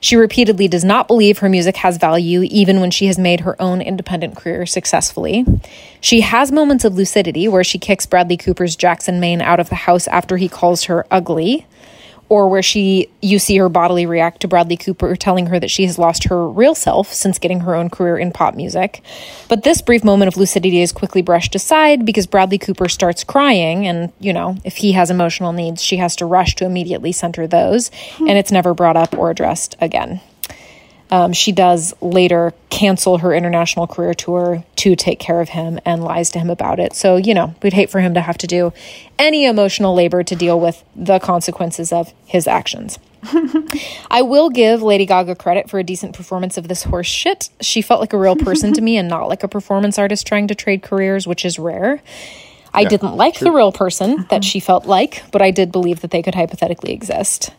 She 0.00 0.16
repeatedly 0.16 0.66
does 0.66 0.84
not 0.84 1.06
believe 1.06 1.38
her 1.38 1.48
music 1.48 1.76
has 1.76 1.96
value, 1.96 2.42
even 2.50 2.80
when 2.80 2.90
she 2.90 3.06
has 3.06 3.18
made 3.18 3.40
her 3.40 3.60
own 3.60 3.80
independent 3.80 4.34
career 4.36 4.66
successfully. 4.66 5.44
She 6.00 6.22
has 6.22 6.50
moments 6.50 6.84
of 6.84 6.94
lucidity 6.94 7.48
where 7.48 7.64
she 7.64 7.78
kicks 7.78 8.06
Bradley 8.06 8.36
Cooper's 8.36 8.76
Jackson 8.76 9.20
Maine 9.20 9.42
out 9.42 9.60
of 9.60 9.68
the 9.68 9.74
house 9.74 10.08
after 10.08 10.38
he 10.38 10.48
calls 10.48 10.84
her 10.84 11.06
ugly 11.10 11.66
or 12.30 12.48
where 12.48 12.62
she 12.62 13.10
you 13.20 13.38
see 13.38 13.58
her 13.58 13.68
bodily 13.68 14.06
react 14.06 14.40
to 14.40 14.48
Bradley 14.48 14.76
Cooper 14.76 15.14
telling 15.16 15.46
her 15.46 15.60
that 15.60 15.70
she 15.70 15.84
has 15.84 15.98
lost 15.98 16.24
her 16.24 16.48
real 16.48 16.74
self 16.74 17.12
since 17.12 17.38
getting 17.38 17.60
her 17.60 17.74
own 17.74 17.90
career 17.90 18.16
in 18.16 18.32
pop 18.32 18.54
music. 18.54 19.02
But 19.48 19.64
this 19.64 19.82
brief 19.82 20.02
moment 20.02 20.28
of 20.28 20.38
lucidity 20.38 20.80
is 20.80 20.92
quickly 20.92 21.20
brushed 21.20 21.54
aside 21.54 22.06
because 22.06 22.26
Bradley 22.26 22.56
Cooper 22.56 22.88
starts 22.88 23.24
crying 23.24 23.86
and, 23.86 24.12
you 24.20 24.32
know, 24.32 24.56
if 24.64 24.78
he 24.78 24.92
has 24.92 25.10
emotional 25.10 25.52
needs, 25.52 25.82
she 25.82 25.98
has 25.98 26.16
to 26.16 26.24
rush 26.24 26.54
to 26.56 26.64
immediately 26.64 27.12
center 27.12 27.46
those 27.46 27.90
and 28.20 28.30
it's 28.30 28.52
never 28.52 28.72
brought 28.72 28.96
up 28.96 29.18
or 29.18 29.30
addressed 29.30 29.76
again. 29.80 30.20
Um, 31.10 31.32
she 31.32 31.50
does 31.50 31.92
later 32.00 32.54
cancel 32.68 33.18
her 33.18 33.34
international 33.34 33.86
career 33.86 34.14
tour 34.14 34.64
to 34.76 34.94
take 34.94 35.18
care 35.18 35.40
of 35.40 35.48
him 35.48 35.80
and 35.84 36.04
lies 36.04 36.30
to 36.30 36.38
him 36.38 36.50
about 36.50 36.78
it. 36.78 36.94
So, 36.94 37.16
you 37.16 37.34
know, 37.34 37.54
we'd 37.62 37.72
hate 37.72 37.90
for 37.90 38.00
him 38.00 38.14
to 38.14 38.20
have 38.20 38.38
to 38.38 38.46
do 38.46 38.72
any 39.18 39.44
emotional 39.44 39.94
labor 39.94 40.22
to 40.22 40.36
deal 40.36 40.58
with 40.60 40.84
the 40.94 41.18
consequences 41.18 41.92
of 41.92 42.12
his 42.26 42.46
actions. 42.46 42.98
I 44.10 44.22
will 44.22 44.50
give 44.50 44.82
Lady 44.82 45.04
Gaga 45.04 45.34
credit 45.34 45.68
for 45.68 45.78
a 45.78 45.84
decent 45.84 46.14
performance 46.14 46.56
of 46.56 46.68
this 46.68 46.84
horse 46.84 47.08
shit. 47.08 47.50
She 47.60 47.82
felt 47.82 48.00
like 48.00 48.12
a 48.12 48.18
real 48.18 48.36
person 48.36 48.72
to 48.74 48.80
me 48.80 48.96
and 48.96 49.08
not 49.08 49.28
like 49.28 49.42
a 49.42 49.48
performance 49.48 49.98
artist 49.98 50.26
trying 50.26 50.48
to 50.48 50.54
trade 50.54 50.82
careers, 50.82 51.26
which 51.26 51.44
is 51.44 51.58
rare. 51.58 52.02
I 52.72 52.84
didn't 52.84 53.16
like 53.16 53.38
the 53.38 53.50
real 53.50 53.72
person 53.72 54.26
that 54.30 54.44
she 54.44 54.60
felt 54.60 54.86
like, 54.86 55.24
but 55.32 55.42
I 55.42 55.50
did 55.50 55.72
believe 55.72 56.02
that 56.02 56.12
they 56.12 56.22
could 56.22 56.36
hypothetically 56.36 56.92
exist. 56.92 57.50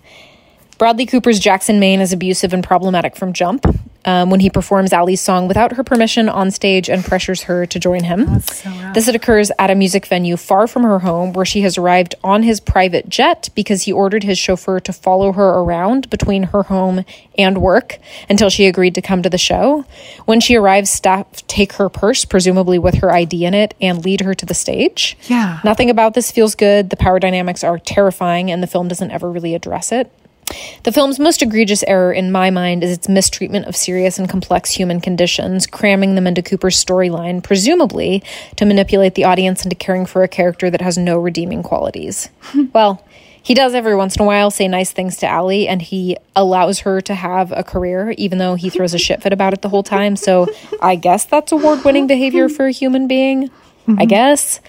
Bradley 0.82 1.06
Cooper's 1.06 1.40
Jackson 1.40 1.80
Maine 1.80 2.02
is 2.02 2.12
abusive 2.12 2.54
and 2.54 2.64
problematic 2.64 3.16
from 3.16 3.34
jump. 3.34 3.68
Um, 4.04 4.32
when 4.32 4.40
he 4.40 4.50
performs 4.50 4.92
Ally's 4.92 5.22
song 5.22 5.48
without 5.48 5.74
her 5.74 5.84
permission 5.84 6.28
on 6.28 6.50
stage 6.50 6.90
and 6.90 7.06
pressures 7.06 7.44
her 7.44 7.68
to 7.68 7.80
join 7.80 8.04
him. 8.04 8.40
so. 8.40 8.92
This 8.96 9.08
occurs 9.08 9.52
at 9.60 9.70
a 9.70 9.76
music 9.76 10.08
venue 10.08 10.38
far 10.38 10.66
from 10.66 10.82
her 10.82 10.98
home 10.98 11.34
where 11.34 11.46
she 11.46 11.62
has 11.62 11.78
arrived 11.78 12.16
on 12.24 12.42
his 12.42 12.60
private 12.60 13.08
jet 13.08 13.50
because 13.54 13.84
he 13.84 13.92
ordered 13.92 14.24
his 14.24 14.40
chauffeur 14.40 14.80
to 14.80 14.92
follow 14.92 15.34
her 15.34 15.50
around 15.50 16.10
between 16.10 16.42
her 16.46 16.64
home 16.64 17.06
and 17.38 17.60
work 17.60 18.00
until 18.28 18.50
she 18.50 18.66
agreed 18.66 18.96
to 18.96 19.04
come 19.04 19.22
to 19.22 19.30
the 19.30 19.38
show. 19.38 19.86
When 20.26 20.40
she 20.40 20.56
arrives, 20.56 20.90
staff 20.90 21.46
take 21.46 21.74
her 21.74 21.90
purse, 21.90 22.26
presumably 22.26 22.80
with 22.80 22.96
her 22.96 23.12
ID 23.12 23.46
in 23.46 23.54
it, 23.54 23.76
and 23.80 24.04
lead 24.04 24.22
her 24.22 24.34
to 24.34 24.48
the 24.48 24.56
stage. 24.56 25.16
Yeah. 25.28 25.60
Nothing 25.64 25.92
about 25.92 26.16
this 26.16 26.32
feels 26.32 26.56
good. 26.56 26.90
The 26.90 26.98
power 26.98 27.20
dynamics 27.20 27.64
are 27.64 27.78
terrifying, 27.78 28.50
and 28.50 28.64
the 28.64 28.68
film 28.68 28.88
doesn't 28.88 29.12
ever 29.12 29.30
really 29.30 29.54
address 29.54 29.92
it. 29.92 30.12
The 30.84 30.92
film's 30.92 31.20
most 31.20 31.42
egregious 31.42 31.84
error, 31.84 32.12
in 32.12 32.32
my 32.32 32.50
mind, 32.50 32.84
is 32.84 32.92
its 32.92 33.08
mistreatment 33.08 33.66
of 33.66 33.76
serious 33.76 34.18
and 34.18 34.30
complex 34.30 34.72
human 34.72 35.00
conditions, 35.00 35.68
cramming 35.68 36.16
them 36.16 36.28
into 36.28 36.42
Cooper's 36.42 36.84
storyline, 36.84 37.44
presumably 37.44 38.24
to 38.56 38.66
manipulate 38.66 39.16
the 39.16 39.26
audience 39.26 39.64
into 39.64 39.76
caring 39.76 40.06
for 40.06 40.24
a 40.24 40.28
character 40.28 40.70
that 40.70 40.82
has 40.82 40.98
no 40.98 41.18
redeeming 41.18 41.64
qualities. 41.64 42.30
well, 42.74 43.06
he 43.44 43.54
does 43.54 43.74
every 43.74 43.96
once 43.96 44.16
in 44.16 44.22
a 44.22 44.26
while 44.26 44.52
say 44.52 44.68
nice 44.68 44.92
things 44.92 45.18
to 45.18 45.28
Ally, 45.28 45.66
and 45.68 45.82
he 45.82 46.18
allows 46.36 46.80
her 46.82 47.02
to 47.02 47.16
have 47.16 47.52
a 47.52 47.64
career, 47.64 48.12
even 48.18 48.38
though 48.38 48.56
he 48.56 48.70
throws 48.70 48.94
a 48.94 49.00
shit 49.00 49.24
fit 49.24 49.34
about 49.34 49.54
it 49.54 49.62
the 49.62 49.70
whole 49.70 49.84
time. 49.84 50.16
So 50.16 50.48
I 50.82 50.96
guess 50.96 51.26
that's 51.26 51.52
award 51.52 51.84
winning 51.84 52.08
behavior 52.16 52.50
for 52.50 52.68
a 52.68 52.72
human 52.72 53.08
being. 53.08 53.50
I 53.88 53.92
mm-hmm. 53.92 54.06
guess. 54.06 54.60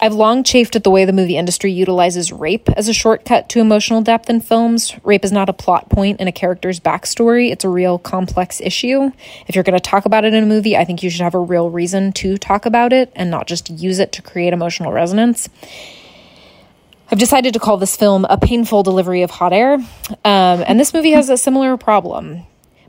I've 0.00 0.12
long 0.12 0.42
chafed 0.42 0.76
at 0.76 0.84
the 0.84 0.90
way 0.90 1.04
the 1.04 1.12
movie 1.12 1.36
industry 1.36 1.72
utilizes 1.72 2.32
rape 2.32 2.68
as 2.70 2.88
a 2.88 2.92
shortcut 2.92 3.48
to 3.50 3.60
emotional 3.60 4.02
depth 4.02 4.28
in 4.28 4.40
films. 4.40 4.94
Rape 5.04 5.24
is 5.24 5.32
not 5.32 5.48
a 5.48 5.52
plot 5.52 5.88
point 5.88 6.20
in 6.20 6.28
a 6.28 6.32
character's 6.32 6.80
backstory, 6.80 7.50
it's 7.50 7.64
a 7.64 7.68
real 7.68 7.98
complex 7.98 8.60
issue. 8.60 9.12
If 9.46 9.54
you're 9.54 9.64
going 9.64 9.78
to 9.78 9.80
talk 9.80 10.04
about 10.04 10.24
it 10.24 10.34
in 10.34 10.42
a 10.42 10.46
movie, 10.46 10.76
I 10.76 10.84
think 10.84 11.02
you 11.02 11.10
should 11.10 11.22
have 11.22 11.34
a 11.34 11.40
real 11.40 11.70
reason 11.70 12.12
to 12.14 12.36
talk 12.36 12.66
about 12.66 12.92
it 12.92 13.12
and 13.14 13.30
not 13.30 13.46
just 13.46 13.70
use 13.70 13.98
it 13.98 14.12
to 14.12 14.22
create 14.22 14.52
emotional 14.52 14.92
resonance. 14.92 15.48
I've 17.10 17.18
decided 17.18 17.54
to 17.54 17.60
call 17.60 17.76
this 17.76 17.96
film 17.96 18.24
a 18.24 18.36
painful 18.36 18.82
delivery 18.82 19.22
of 19.22 19.30
hot 19.30 19.52
air. 19.52 19.74
Um, 19.74 19.84
and 20.24 20.80
this 20.80 20.92
movie 20.92 21.12
has 21.12 21.28
a 21.28 21.36
similar 21.36 21.76
problem, 21.76 22.44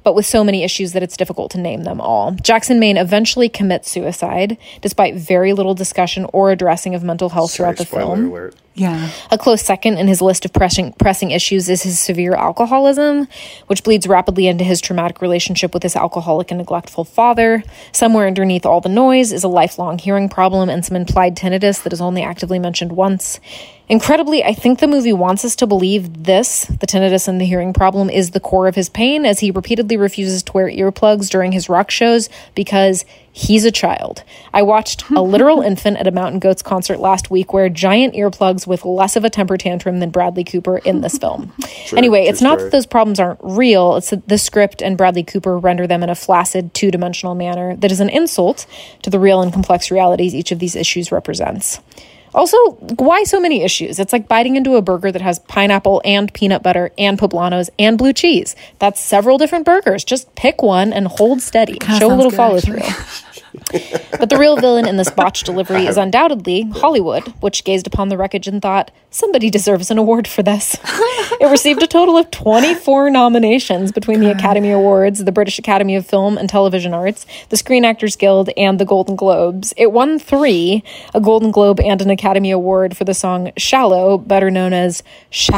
but 0.06 0.16
with 0.16 0.26
so 0.26 0.44
many 0.44 0.64
issues 0.64 0.94
that 0.94 1.04
it's 1.04 1.18
difficult 1.18 1.52
to 1.52 1.60
name 1.60 1.84
them 1.84 2.00
all. 2.00 2.32
Jackson 2.32 2.80
Maine 2.80 2.96
eventually 2.96 3.50
commits 3.50 3.92
suicide, 3.92 4.58
despite 4.80 5.16
very 5.16 5.52
little 5.52 5.74
discussion 5.74 6.28
or 6.32 6.52
addressing 6.52 6.96
of 6.96 7.04
mental 7.04 7.30
health 7.30 7.52
Sorry, 7.52 7.76
throughout 7.76 7.78
the 7.78 7.86
film. 7.86 8.26
alert. 8.28 8.56
Yeah. 8.75 9.10
A 9.32 9.38
close 9.38 9.62
second 9.62 9.98
in 9.98 10.10
his 10.10 10.22
list 10.22 10.44
of 10.44 10.51
pressing, 10.51 10.91
pressing 10.94 11.32
issues 11.32 11.70
is 11.70 11.84
his 11.84 11.98
severe 11.98 12.34
alcoholism, 12.34 13.29
which 13.67 13.86
bleeds 13.86 14.05
rapidly 14.05 14.48
into 14.48 14.65
his 14.65 14.82
traumatic 14.82 15.22
relationship 15.22 15.74
with 15.74 15.82
his 15.82 15.96
alcoholic 15.96 16.51
and 16.51 16.58
neglectful 16.58 17.05
father. 17.05 17.63
Somewhere 17.94 18.27
underneath 18.27 18.65
all 18.65 18.82
the 18.82 18.89
noise 18.89 19.32
is 19.32 19.46
a 19.46 19.48
lifelong 19.48 19.98
hearing 19.98 20.27
problem 20.27 20.70
and 20.70 20.86
some 20.86 20.98
implied 20.98 21.38
tinnitus 21.38 21.84
that 21.84 21.94
is 21.94 22.01
only 22.01 22.22
actively 22.22 22.60
mentioned 22.60 22.91
once. 22.91 23.39
Incredibly, 23.88 24.44
I 24.44 24.53
think 24.53 24.79
the 24.79 24.88
movie 24.88 25.13
wants 25.13 25.46
us 25.46 25.55
to 25.58 25.67
believe 25.67 26.24
this, 26.24 26.65
the 26.65 26.88
tinnitus 26.88 27.29
and 27.29 27.39
the 27.39 27.46
hearing 27.46 27.72
problem, 27.72 28.10
is 28.10 28.32
the 28.32 28.39
core 28.41 28.67
of 28.67 28.75
his 28.75 28.89
pain, 28.89 29.25
as 29.25 29.39
he 29.39 29.51
repeatedly 29.51 29.96
refuses 29.96 30.44
to 30.44 30.51
wear 30.51 30.67
earplugs 30.67 31.29
during 31.29 31.53
his 31.53 31.70
rock 31.70 31.91
shows 31.91 32.27
because 32.55 33.05
He's 33.38 33.65
a 33.65 33.72
child. 33.72 34.24
I 34.54 34.62
watched 34.62 35.10
a 35.10 35.22
literal 35.22 35.60
infant 35.62 35.98
at 35.98 36.08
a 36.08 36.12
Mountain 36.12 36.39
Goats 36.39 36.62
concert 36.62 37.01
last 37.01 37.30
week 37.30 37.51
wear 37.51 37.68
giant 37.68 38.13
earplugs 38.13 38.65
with 38.65 38.86
less 38.86 39.18
of 39.18 39.25
a 39.25 39.30
temper 39.30 39.58
tantrum 39.58 40.00
than 40.00 40.10
Bradley 40.10 40.46
Cooper 40.46 40.77
in 40.77 41.01
this 41.01 41.18
film. 41.18 41.51
anyway, 41.98 42.24
true 42.24 42.30
it's 42.30 42.42
not 42.42 42.60
story. 42.60 42.63
that 42.63 42.72
those 42.72 42.86
problems 42.86 43.20
aren't 43.20 43.42
real, 43.44 43.98
it's 43.98 44.12
that 44.12 44.25
the 44.30 44.38
script 44.38 44.82
and 44.82 44.98
Bradley 44.98 45.24
Cooper 45.24 45.58
render 45.58 45.86
them 45.86 46.01
in 46.01 46.10
a 46.10 46.15
flaccid, 46.15 46.74
two 46.74 46.92
dimensional 46.92 47.36
manner 47.36 47.75
that 47.75 47.92
is 47.92 48.00
an 48.00 48.08
insult 48.08 48.65
to 49.01 49.10
the 49.10 49.20
real 49.20 49.42
and 49.42 49.51
complex 49.51 49.92
realities 49.92 50.34
each 50.34 50.54
of 50.54 50.60
these 50.60 50.77
issues 50.77 51.12
represents. 51.12 51.82
Also, 52.36 52.58
why 52.98 53.24
so 53.24 53.39
many 53.39 53.63
issues? 53.63 53.98
It's 53.98 54.12
like 54.12 54.27
biting 54.27 54.58
into 54.58 54.75
a 54.75 54.82
burger 54.82 55.10
that 55.10 55.22
has 55.22 55.39
pineapple 55.39 56.01
and 56.04 56.34
peanut 56.34 56.62
butter 56.62 56.92
and 56.98 57.18
poblanos 57.18 57.70
and 57.80 57.98
blue 57.98 58.12
cheese. 58.12 58.58
That's 58.80 59.01
several 59.01 59.38
different 59.38 59.65
burgers. 59.65 60.04
Just 60.04 60.34
pick 60.36 60.62
one 60.62 60.92
and 60.92 61.08
hold 61.08 61.42
steady. 61.42 61.77
Show 61.98 62.13
a 62.13 62.15
little 62.15 62.32
follow 62.32 62.60
through. 62.60 62.80
But 64.20 64.30
the 64.30 64.38
real 64.38 64.58
villain 64.58 64.88
in 64.88 64.98
this 64.98 65.10
botched 65.10 65.46
delivery 65.46 65.86
is 65.86 65.98
undoubtedly 66.06 66.64
Hollywood, 66.64 67.28
which 67.42 67.64
gazed 67.64 67.88
upon 67.88 68.10
the 68.10 68.18
wreckage 68.18 68.48
and 68.48 68.62
thought, 68.62 68.92
somebody 69.15 69.50
deserves 69.50 69.89
an 69.89 69.98
award 69.98 70.27
for 70.27 70.43
this. 70.43 70.75
it 71.39 71.50
received 71.50 71.81
a 71.81 71.88
total 71.88 72.17
of 72.17 72.29
24 72.31 73.10
nominations 73.10 73.93
between 73.93 74.19
the 74.19 74.29
Academy 74.29 74.72
Awards, 74.72 75.24
the 75.24 75.31
British 75.31 75.57
Academy 75.57 75.95
of 75.95 76.05
Film 76.05 76.38
and 76.38 76.50
Television 76.50 76.93
Arts, 76.93 77.25
the 77.48 77.55
Screen 77.55 77.86
Actors 77.86 78.17
Guild, 78.17 78.50
and 78.57 78.77
the 78.77 78.84
Golden 78.84 79.15
Globes. 79.15 79.74
It 79.77 79.93
won 79.93 80.19
three 80.19 80.84
a 81.13 81.22
Golden 81.22 81.51
Globe 81.51 81.79
and 81.79 82.01
an 82.01 82.10
Academy 82.10 82.51
Award 82.51 82.98
for 82.98 83.05
the 83.05 83.13
song 83.13 83.53
Shallow, 83.57 84.17
better 84.17 84.51
known 84.51 84.74
as 84.74 85.01
Shallow, 85.29 85.55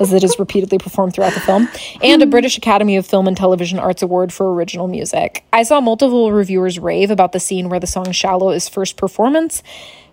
as 0.00 0.12
it 0.12 0.24
is 0.24 0.40
repeatedly 0.40 0.78
performed 0.78 1.14
throughout 1.14 1.34
the 1.34 1.40
film, 1.40 1.68
and 2.02 2.20
a 2.20 2.26
British 2.26 2.58
Academy 2.58 2.96
of 2.96 3.06
Film 3.06 3.28
and 3.28 3.36
Television 3.36 3.78
Arts 3.78 4.02
Award 4.02 4.32
for 4.32 4.52
original 4.52 4.88
music. 4.88 5.44
I 5.52 5.62
saw 5.62 5.80
multiple 5.80 6.32
reviewers 6.32 6.80
rave 6.80 7.12
about 7.12 7.30
the 7.30 7.38
scene 7.38 7.68
where 7.68 7.78
the 7.78 7.86
song 7.86 8.10
Shallow 8.10 8.50
is 8.50 8.68
first 8.68 8.96
performance 8.96 9.62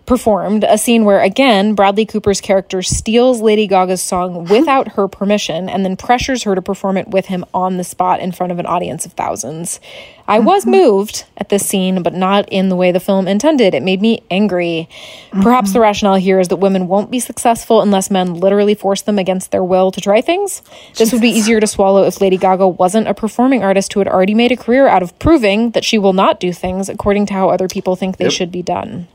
performed, 0.06 0.64
a 0.64 0.78
scene 0.78 1.04
where 1.04 1.20
again 1.20 1.74
Bradley 1.74 2.06
Cooper's 2.06 2.40
character 2.40 2.82
steals 2.82 3.40
Lady 3.40 3.66
Gaga's 3.66 4.02
song 4.02 4.44
without 4.48 4.92
her 4.92 5.08
permission 5.08 5.68
and 5.68 5.84
then 5.84 5.96
pressures 5.96 6.42
her 6.44 6.54
to 6.54 6.62
perform 6.62 6.96
it 6.96 7.08
with 7.08 7.26
him 7.26 7.44
on 7.54 7.76
the 7.76 7.84
spot 7.84 8.20
in 8.20 8.32
front 8.32 8.52
of 8.52 8.58
an 8.58 8.66
audience 8.66 9.06
of 9.06 9.12
thousands. 9.12 9.80
I 10.26 10.38
was 10.38 10.62
mm-hmm. 10.62 10.70
moved 10.70 11.24
at 11.36 11.50
this 11.50 11.66
scene, 11.66 12.02
but 12.02 12.14
not 12.14 12.48
in 12.48 12.70
the 12.70 12.76
way 12.76 12.92
the 12.92 13.00
film 13.00 13.28
intended. 13.28 13.74
It 13.74 13.82
made 13.82 14.00
me 14.00 14.22
angry. 14.30 14.88
Perhaps 15.30 15.72
the 15.72 15.78
mm-hmm. 15.78 15.82
rationale 15.82 16.14
here 16.14 16.40
is 16.40 16.48
that 16.48 16.56
women 16.56 16.88
won't 16.88 17.10
be 17.10 17.20
successful 17.20 17.82
unless 17.82 18.10
men 18.10 18.34
literally 18.34 18.74
force 18.74 19.02
them 19.02 19.18
against 19.18 19.50
their 19.50 19.62
will 19.62 19.90
to 19.90 20.00
try 20.00 20.20
things. 20.20 20.62
This 20.96 21.12
would 21.12 21.20
be 21.20 21.28
easier 21.28 21.60
to 21.60 21.66
swallow 21.66 22.04
if 22.04 22.20
Lady 22.20 22.38
Gaga 22.38 22.68
wasn't 22.68 23.08
a 23.08 23.14
performing 23.14 23.62
artist 23.62 23.92
who 23.92 24.00
had 24.00 24.08
already 24.08 24.34
made 24.34 24.52
a 24.52 24.56
career 24.56 24.86
out 24.86 25.02
of 25.02 25.18
proving 25.18 25.72
that 25.72 25.84
she 25.84 25.98
will 25.98 26.14
not 26.14 26.40
do 26.40 26.52
things 26.52 26.88
according 26.88 27.26
to 27.26 27.34
how 27.34 27.50
other 27.50 27.68
people 27.68 27.96
think 27.96 28.16
they 28.16 28.30
should 28.30 28.50
be 28.50 28.62
done. 28.62 29.08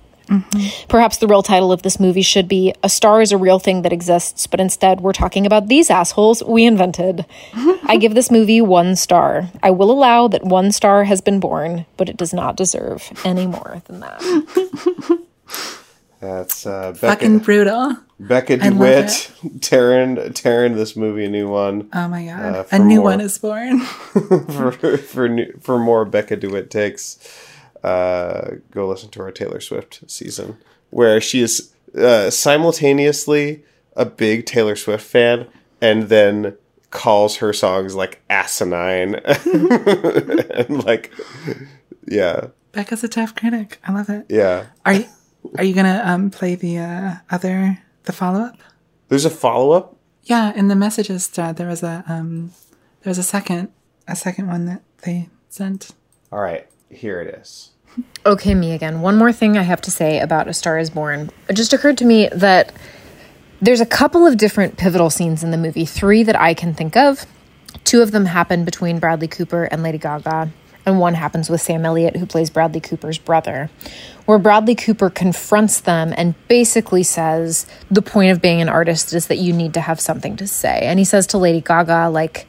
Perhaps 0.88 1.18
the 1.18 1.28
real 1.28 1.44
title 1.44 1.72
of 1.72 1.82
this 1.82 2.00
movie 2.00 2.22
should 2.22 2.48
be 2.48 2.74
A 2.84 2.90
Star 2.90 3.22
is 3.22 3.32
a 3.32 3.38
Real 3.38 3.60
Thing 3.60 3.82
That 3.82 3.94
Exists, 3.94 4.48
but 4.48 4.60
instead 4.60 5.02
we're 5.02 5.14
talking 5.14 5.46
about 5.46 5.68
these 5.68 5.90
assholes 5.90 6.44
we 6.44 6.66
invented. 6.66 7.26
I 7.84 7.98
give 7.98 8.14
this 8.16 8.30
movie 8.32 8.62
one 8.62 8.96
star. 8.96 9.50
I 9.64 9.72
will 9.72 9.92
allow 9.92 10.28
that 10.28 10.44
one 10.44 10.72
star 10.72 11.04
has 11.06 11.22
been 11.22 11.40
born, 11.40 11.86
but 11.98 12.10
it 12.10 12.18
does 12.18 12.34
not 12.34 12.56
deserve 12.56 13.12
any 13.26 13.48
more 13.48 13.82
than 13.86 14.02
that. 14.02 15.26
That's 16.20 16.66
uh, 16.66 16.92
Becca, 16.92 17.08
Fucking 17.08 17.40
brutal. 17.40 17.96
Becca 18.20 18.58
DeWitt 18.58 19.32
tearing 19.62 20.34
tearing 20.34 20.76
this 20.76 20.98
movie 20.98 21.24
a 21.24 21.30
new 21.30 21.48
one 21.48 21.88
Oh 21.94 22.10
my 22.10 22.26
god. 22.26 22.56
Uh, 22.56 22.64
a 22.74 22.80
new 22.80 22.98
more. 22.98 23.04
one 23.06 23.22
is 23.22 23.38
born. 23.38 23.80
for 23.80 24.98
for 24.98 25.30
new, 25.30 25.54
for 25.62 25.80
more 25.80 26.04
Becca 26.04 26.36
DeWitt 26.36 26.70
takes. 26.70 27.18
Uh, 27.84 28.56
go 28.72 28.88
listen 28.88 29.10
to 29.10 29.22
our 29.22 29.32
Taylor 29.32 29.60
Swift 29.60 30.04
season 30.10 30.58
where 30.90 31.22
she 31.22 31.42
is 31.42 31.74
uh, 31.98 32.30
simultaneously 32.30 33.64
a 33.96 34.06
big 34.06 34.46
Taylor 34.46 34.76
Swift 34.76 35.06
fan 35.06 35.48
and 35.82 36.10
then 36.10 36.58
calls 36.92 37.38
her 37.38 37.54
songs 37.54 37.96
like 37.96 38.22
asinine 38.30 39.16
and 39.26 40.84
like 40.86 41.12
yeah 42.08 42.48
Becca's 42.72 43.04
a 43.04 43.08
tough 43.08 43.36
critic. 43.36 43.80
I 43.88 43.94
love 43.94 44.10
it. 44.10 44.26
yeah. 44.30 44.68
Are 44.86 44.94
you 44.94 45.06
are 45.58 45.64
you 45.64 45.74
gonna 45.74 46.02
um 46.06 46.30
play 46.32 46.56
the 46.56 46.78
uh, 46.80 47.14
other 47.32 47.80
the 48.04 48.14
follow 48.14 48.42
up? 48.42 48.58
There's 49.08 49.26
a 49.26 49.30
follow 49.30 49.72
up. 49.72 49.96
Yeah, 50.24 50.54
in 50.54 50.68
the 50.68 50.76
messages 50.76 51.28
thread 51.28 51.56
there 51.58 51.68
was 51.68 51.82
a 51.84 52.04
um 52.08 52.52
there 53.02 53.10
was 53.12 53.18
a 53.18 53.24
second 53.24 53.72
a 54.08 54.16
second 54.16 54.48
one 54.48 54.66
that 54.66 54.82
they 55.04 55.30
sent. 55.50 55.92
All 56.32 56.40
right, 56.40 56.68
here 56.90 57.22
it 57.22 57.34
is. 57.40 57.72
Okay, 58.26 58.54
me 58.54 58.74
again. 58.74 59.02
One 59.02 59.18
more 59.18 59.32
thing 59.32 59.58
I 59.58 59.64
have 59.64 59.82
to 59.82 59.92
say 59.92 60.20
about 60.20 60.48
A 60.48 60.54
Star 60.54 60.78
is 60.78 60.90
Born. 60.90 61.32
It 61.48 61.54
just 61.54 61.74
occurred 61.74 61.98
to 62.00 62.06
me 62.06 62.28
that 62.34 62.74
there's 63.62 63.82
a 63.82 63.86
couple 63.86 64.26
of 64.28 64.38
different 64.38 64.78
pivotal 64.78 65.10
scenes 65.10 65.44
in 65.44 65.52
the 65.52 65.58
movie, 65.58 65.86
three 65.86 66.24
that 66.24 66.40
I 66.40 66.54
can 66.54 66.74
think 66.74 66.96
of. 66.96 67.26
Two 67.84 68.02
of 68.02 68.12
them 68.12 68.26
happen 68.26 68.66
between 68.66 69.00
Bradley 69.00 69.28
Cooper 69.28 69.64
and 69.66 69.84
Lady 69.84 69.98
Gaga, 69.98 70.52
and 70.86 71.00
one 71.00 71.14
happens 71.14 71.50
with 71.50 71.62
Sam 71.62 71.86
Elliott, 71.86 72.18
who 72.18 72.26
plays 72.26 72.50
Bradley 72.50 72.80
Cooper's 72.82 73.18
brother, 73.18 73.70
where 74.26 74.38
Bradley 74.38 74.76
Cooper 74.76 75.10
confronts 75.10 75.80
them 75.82 76.14
and 76.18 76.36
basically 76.48 77.04
says 77.04 77.66
the 77.90 78.02
point 78.02 78.32
of 78.32 78.42
being 78.42 78.62
an 78.62 78.70
artist 78.70 79.14
is 79.14 79.28
that 79.28 79.38
you 79.38 79.54
need 79.54 79.74
to 79.74 79.82
have 79.82 80.00
something 80.00 80.36
to 80.38 80.48
say. 80.48 80.82
And 80.84 81.00
he 81.00 81.06
says 81.06 81.28
to 81.28 81.38
Lady 81.38 81.62
Gaga, 81.62 82.10
like, 82.10 82.48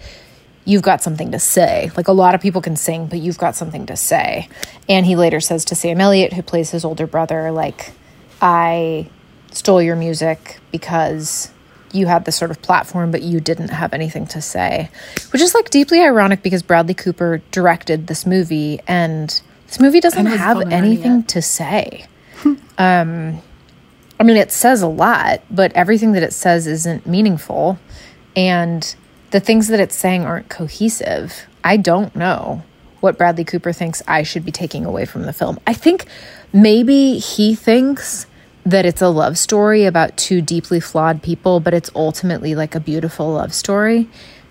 you've 0.70 0.82
got 0.82 1.02
something 1.02 1.32
to 1.32 1.38
say. 1.38 1.90
Like 1.96 2.06
a 2.06 2.12
lot 2.12 2.36
of 2.36 2.40
people 2.40 2.62
can 2.62 2.76
sing, 2.76 3.06
but 3.06 3.18
you've 3.18 3.38
got 3.38 3.56
something 3.56 3.86
to 3.86 3.96
say. 3.96 4.48
And 4.88 5.04
he 5.04 5.16
later 5.16 5.40
says 5.40 5.64
to 5.66 5.74
Sam 5.74 6.00
Elliott, 6.00 6.32
who 6.32 6.42
plays 6.42 6.70
his 6.70 6.84
older 6.84 7.08
brother, 7.08 7.50
like, 7.50 7.92
I 8.40 9.08
stole 9.50 9.82
your 9.82 9.96
music 9.96 10.60
because 10.70 11.50
you 11.92 12.06
had 12.06 12.24
this 12.24 12.36
sort 12.36 12.52
of 12.52 12.62
platform, 12.62 13.10
but 13.10 13.22
you 13.22 13.40
didn't 13.40 13.70
have 13.70 13.92
anything 13.92 14.28
to 14.28 14.40
say. 14.40 14.90
Which 15.32 15.42
is 15.42 15.54
like 15.54 15.70
deeply 15.70 16.00
ironic 16.00 16.40
because 16.40 16.62
Bradley 16.62 16.94
Cooper 16.94 17.42
directed 17.50 18.06
this 18.06 18.24
movie 18.24 18.78
and 18.86 19.28
this 19.66 19.80
movie 19.80 20.00
doesn't 20.00 20.26
have 20.26 20.58
filmed 20.58 20.72
it 20.72 20.74
already 20.76 20.92
anything 20.92 21.24
to 21.24 21.42
say. 21.42 22.06
um, 22.78 23.42
I 24.20 24.22
mean, 24.22 24.36
it 24.36 24.52
says 24.52 24.82
a 24.82 24.88
lot, 24.88 25.42
but 25.50 25.72
everything 25.72 26.12
that 26.12 26.22
it 26.22 26.32
says 26.32 26.68
isn't 26.68 27.06
meaningful. 27.06 27.80
And 28.36 28.94
the 29.30 29.40
things 29.40 29.68
that 29.68 29.80
it's 29.80 29.96
saying 29.96 30.24
aren't 30.24 30.48
cohesive. 30.48 31.46
I 31.62 31.76
don't 31.76 32.14
know 32.16 32.62
what 33.00 33.16
Bradley 33.16 33.44
Cooper 33.44 33.72
thinks 33.72 34.02
I 34.06 34.22
should 34.22 34.44
be 34.44 34.52
taking 34.52 34.84
away 34.84 35.04
from 35.06 35.22
the 35.22 35.32
film. 35.32 35.58
I 35.66 35.72
think 35.72 36.06
maybe 36.52 37.18
he 37.18 37.54
thinks 37.54 38.26
that 38.64 38.84
it's 38.84 39.00
a 39.00 39.08
love 39.08 39.38
story 39.38 39.84
about 39.84 40.16
two 40.16 40.42
deeply 40.42 40.80
flawed 40.80 41.22
people, 41.22 41.60
but 41.60 41.72
it's 41.72 41.90
ultimately 41.94 42.54
like 42.54 42.74
a 42.74 42.80
beautiful 42.80 43.32
love 43.32 43.54
story. 43.54 44.08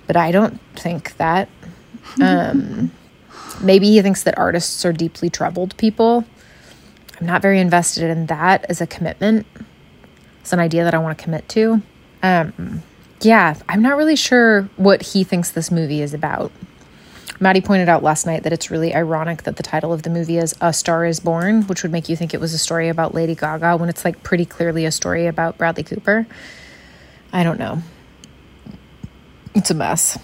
But 0.08 0.16
I 0.16 0.32
don't 0.32 0.60
think 0.76 1.16
that. 1.18 1.50
Um, 2.20 2.92
maybe 3.62 3.88
he 3.88 4.02
thinks 4.02 4.24
that 4.24 4.36
artists 4.36 4.84
are 4.84 4.92
deeply 4.92 5.30
troubled 5.30 5.78
people. 5.78 6.26
I'm 7.20 7.28
not 7.28 7.44
very 7.44 7.60
invested 7.60 8.10
in 8.10 8.26
that 8.26 8.66
as 8.68 8.82
a 8.82 8.88
commitment. 8.88 9.46
It's 10.42 10.52
an 10.52 10.60
idea 10.60 10.84
that 10.84 10.96
I 10.96 10.98
want 10.98 11.16
to 11.18 11.24
commit 11.24 11.48
to. 11.50 11.84
Um, 12.24 12.82
yeah, 13.22 13.56
I'm 13.68 13.82
not 13.82 13.98
really 13.98 14.16
sure 14.16 14.70
what 14.78 15.02
he 15.02 15.24
thinks 15.24 15.52
this 15.52 15.72
movie 15.72 16.02
is 16.02 16.14
about. 16.14 16.52
Maddie 17.40 17.62
pointed 17.62 17.88
out 17.88 18.04
last 18.04 18.26
night 18.26 18.44
that 18.44 18.52
it's 18.52 18.70
really 18.70 18.94
ironic 18.94 19.44
that 19.44 19.56
the 19.56 19.64
title 19.64 19.94
of 19.94 20.04
the 20.04 20.10
movie 20.10 20.38
is 20.38 20.54
A 20.60 20.74
Star 20.74 21.06
is 21.06 21.22
Born, 21.22 21.64
which 21.64 21.84
would 21.84 21.92
make 21.92 22.10
you 22.10 22.16
think 22.16 22.34
it 22.34 22.42
was 22.42 22.54
a 22.54 22.58
story 22.58 22.90
about 22.90 23.14
Lady 23.14 23.34
Gaga 23.34 23.78
when 23.78 23.88
it's 23.88 24.04
like 24.04 24.24
pretty 24.24 24.46
clearly 24.46 24.86
a 24.86 24.92
story 24.92 25.26
about 25.26 25.58
Bradley 25.58 25.84
Cooper. 25.84 26.28
I 27.32 27.44
don't 27.44 27.60
know. 27.60 27.82
It's 29.56 29.72
a 29.72 29.74
mess. 29.74 30.18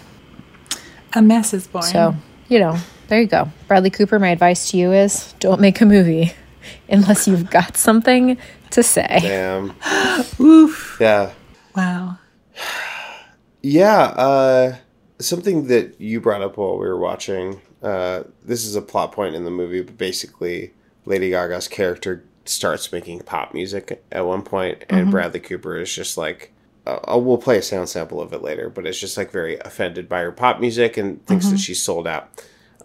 A 1.14 1.22
mess 1.22 1.54
is 1.54 1.66
born. 1.66 1.84
So, 1.84 2.14
you 2.48 2.58
know, 2.58 2.76
there 3.08 3.20
you 3.20 3.26
go. 3.26 3.50
Bradley 3.66 3.90
Cooper, 3.90 4.18
my 4.18 4.28
advice 4.28 4.70
to 4.72 4.76
you 4.76 4.92
is 4.92 5.32
don't 5.40 5.60
make 5.60 5.80
a 5.80 5.86
movie 5.86 6.32
unless 6.88 7.26
you've 7.26 7.50
got 7.50 7.78
something 7.78 8.36
to 8.70 8.82
say. 8.82 9.18
Damn. 9.22 9.74
Oof. 10.40 10.98
Yeah. 11.00 11.32
Wow. 11.74 12.18
Yeah, 13.68 14.02
uh, 14.02 14.76
something 15.18 15.66
that 15.66 16.00
you 16.00 16.20
brought 16.20 16.40
up 16.40 16.56
while 16.56 16.78
we 16.78 16.86
were 16.86 17.00
watching. 17.00 17.60
Uh, 17.82 18.22
this 18.44 18.64
is 18.64 18.76
a 18.76 18.80
plot 18.80 19.10
point 19.10 19.34
in 19.34 19.44
the 19.44 19.50
movie, 19.50 19.82
but 19.82 19.98
basically, 19.98 20.72
Lady 21.04 21.30
Gaga's 21.30 21.66
character 21.66 22.24
starts 22.44 22.92
making 22.92 23.22
pop 23.22 23.54
music 23.54 24.04
at 24.12 24.24
one 24.24 24.42
point, 24.42 24.84
and 24.88 25.10
Bradley 25.10 25.40
Cooper 25.40 25.78
is 25.78 25.92
just 25.92 26.16
like, 26.16 26.52
uh, 26.86 27.18
we'll 27.18 27.38
play 27.38 27.58
a 27.58 27.62
sound 27.62 27.88
sample 27.88 28.20
of 28.20 28.32
it 28.32 28.40
later, 28.40 28.70
but 28.70 28.86
it's 28.86 29.00
just 29.00 29.16
like 29.16 29.32
very 29.32 29.58
offended 29.58 30.08
by 30.08 30.20
her 30.20 30.30
pop 30.30 30.60
music 30.60 30.96
and 30.96 31.26
thinks 31.26 31.48
that 31.48 31.58
she's 31.58 31.82
sold 31.82 32.06
out. 32.06 32.30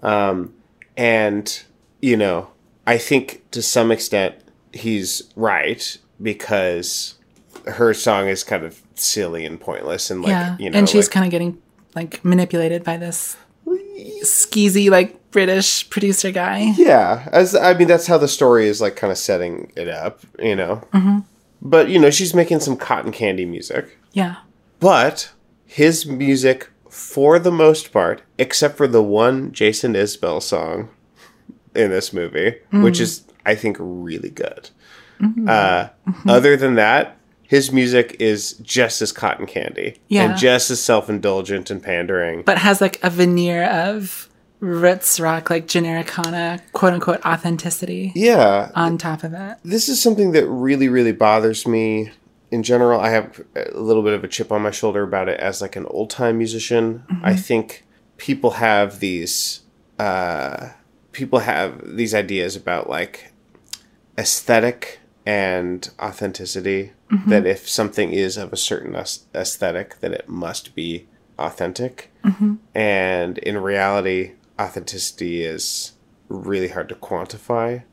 Um, 0.02 0.56
and 0.98 1.62
you 2.02 2.18
know, 2.18 2.50
I 2.88 2.98
think 2.98 3.44
to 3.52 3.62
some 3.62 3.92
extent 3.92 4.34
he's 4.74 5.32
right 5.36 5.96
because 6.20 7.20
her 7.68 7.94
song 7.94 8.30
is 8.30 8.44
kind 8.44 8.66
of 8.66 8.82
silly 9.02 9.46
and 9.46 9.60
pointless 9.60 10.10
and 10.10 10.22
like 10.22 10.30
yeah. 10.30 10.58
you 10.60 10.70
know 10.70 10.78
and 10.78 10.90
she's 10.90 11.08
like- 11.08 11.14
kind 11.14 11.26
of 11.26 11.32
getting 11.32 11.62
like 11.96 12.24
manipulated 12.24 12.84
by 12.84 12.98
this 12.98 13.38
skeezy 14.24 14.90
like 14.90 15.32
British 15.32 15.90
producer 15.90 16.32
guy. 16.32 16.74
Yeah, 16.78 17.28
as 17.32 17.56
I 17.56 17.74
mean, 17.74 17.88
that's 17.88 18.08
how 18.08 18.18
the 18.18 18.28
story 18.28 18.68
is 18.68 18.82
like 18.82 18.96
kind 18.96 19.12
of 19.12 19.18
setting 19.18 19.72
it 19.76 19.88
up, 19.88 20.22
you 20.40 20.56
know. 20.56 20.84
Mm-hmm. 20.94 21.20
But 21.62 21.90
you 21.90 22.00
know, 22.00 22.10
she's 22.10 22.34
making 22.34 22.60
some 22.60 22.76
cotton 22.78 23.12
candy 23.12 23.46
music. 23.46 23.98
Yeah. 24.14 24.38
But 24.80 25.32
his 25.66 26.06
music, 26.06 26.70
for 26.90 27.40
the 27.40 27.52
most 27.52 27.94
part, 27.94 28.24
except 28.38 28.76
for 28.78 28.88
the 28.88 29.04
one 29.04 29.52
Jason 29.52 29.94
Isbell 29.94 30.42
song 30.42 30.90
in 31.76 31.92
this 31.92 32.12
movie, 32.12 32.56
which 32.72 33.00
is 33.00 33.24
I 33.46 33.56
think 33.56 33.78
really 33.80 34.30
good. 34.30 34.70
Uh, 35.48 35.90
Other 36.28 36.58
than 36.58 36.76
that, 36.76 37.16
his 37.52 37.70
music 37.72 38.16
is 38.20 38.54
just 38.62 39.02
as 39.02 39.12
cotton 39.12 39.46
candy 39.46 39.98
Yeah. 40.08 40.24
and 40.24 40.38
just 40.38 40.72
as 40.72 40.80
self 40.82 41.10
indulgent 41.10 41.70
and 41.70 41.84
pandering. 41.84 42.44
But 42.46 42.58
has 42.60 42.80
like 42.80 42.98
a 43.04 43.10
veneer 43.10 43.66
of 43.66 44.30
roots 44.62 45.20
rock, 45.20 45.50
like 45.50 45.68
genericana, 45.68 46.62
quote 46.72 46.94
unquote 46.94 47.20
authenticity 47.26 48.14
Yeah, 48.16 48.72
on 48.74 48.98
top 48.98 49.24
of 49.26 49.34
it. 49.34 49.58
this 49.66 49.90
is 49.90 50.02
something 50.02 50.32
that 50.32 50.46
really 50.48 50.88
really 50.88 51.12
bothers 51.12 51.68
me 51.68 52.12
in 52.52 52.64
general 52.64 53.00
i 53.00 53.10
have 53.10 53.42
a 53.56 53.80
little 53.80 54.04
bit 54.04 54.14
of 54.14 54.24
a 54.24 54.28
chip 54.28 54.52
on 54.52 54.62
my 54.62 54.72
shoulder 54.72 55.04
about 55.04 55.28
it 55.30 55.40
as 55.40 55.62
like 55.62 55.76
an 55.78 55.86
old 55.88 56.10
time 56.10 56.38
musician 56.38 57.04
i 57.24 57.34
think 57.34 57.86
people 58.18 58.52
have 58.52 59.00
these 59.00 59.62
uh 60.00 60.70
people 61.14 61.40
have 61.40 61.70
these 61.98 62.14
ideas 62.14 62.56
about 62.58 62.90
like 62.90 63.32
aesthetic 64.18 65.00
and 65.26 65.90
authenticity 66.00 66.92
that 67.28 67.46
if 67.46 67.68
something 67.70 68.12
is 68.14 68.38
of 68.38 68.54
a 68.54 68.58
certain 68.58 68.96
aesthetic 69.36 70.00
that 70.00 70.12
it 70.14 70.28
must 70.30 70.74
be 70.76 71.08
authentic. 71.38 72.12
And 72.74 73.38
in 73.40 73.58
reality 73.58 74.34
authenticity 74.60 75.44
is 75.44 75.94
really 76.30 76.70
hard 76.70 76.90
to 76.90 76.96
quantify 76.96 77.84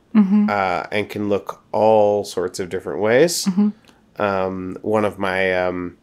uh, 0.51 0.87
and 0.91 1.09
can 1.09 1.29
look 1.29 1.63
all 1.73 2.25
sorts 2.25 2.59
of 2.61 2.69
different 2.71 3.01
ways. 3.01 3.47
Um, 4.19 4.77
one 4.83 5.05
of 5.05 5.19
my 5.19 5.53
um, 5.65 5.97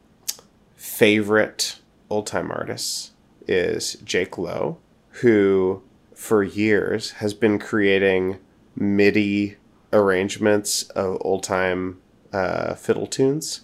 favorite 0.75 1.79
old 2.09 2.27
time 2.27 2.51
artists 2.51 3.11
is 3.47 3.95
Jake 4.03 4.37
Lowe, 4.37 4.77
who 5.21 5.81
for 6.13 6.43
years 6.43 7.11
has 7.11 7.33
been 7.33 7.59
creating 7.59 8.37
MIDI 8.75 9.57
arrangements 9.93 10.83
of 10.89 11.17
old 11.21 11.43
time 11.43 11.99
uh, 12.33 12.75
fiddle 12.75 13.07
tunes. 13.07 13.61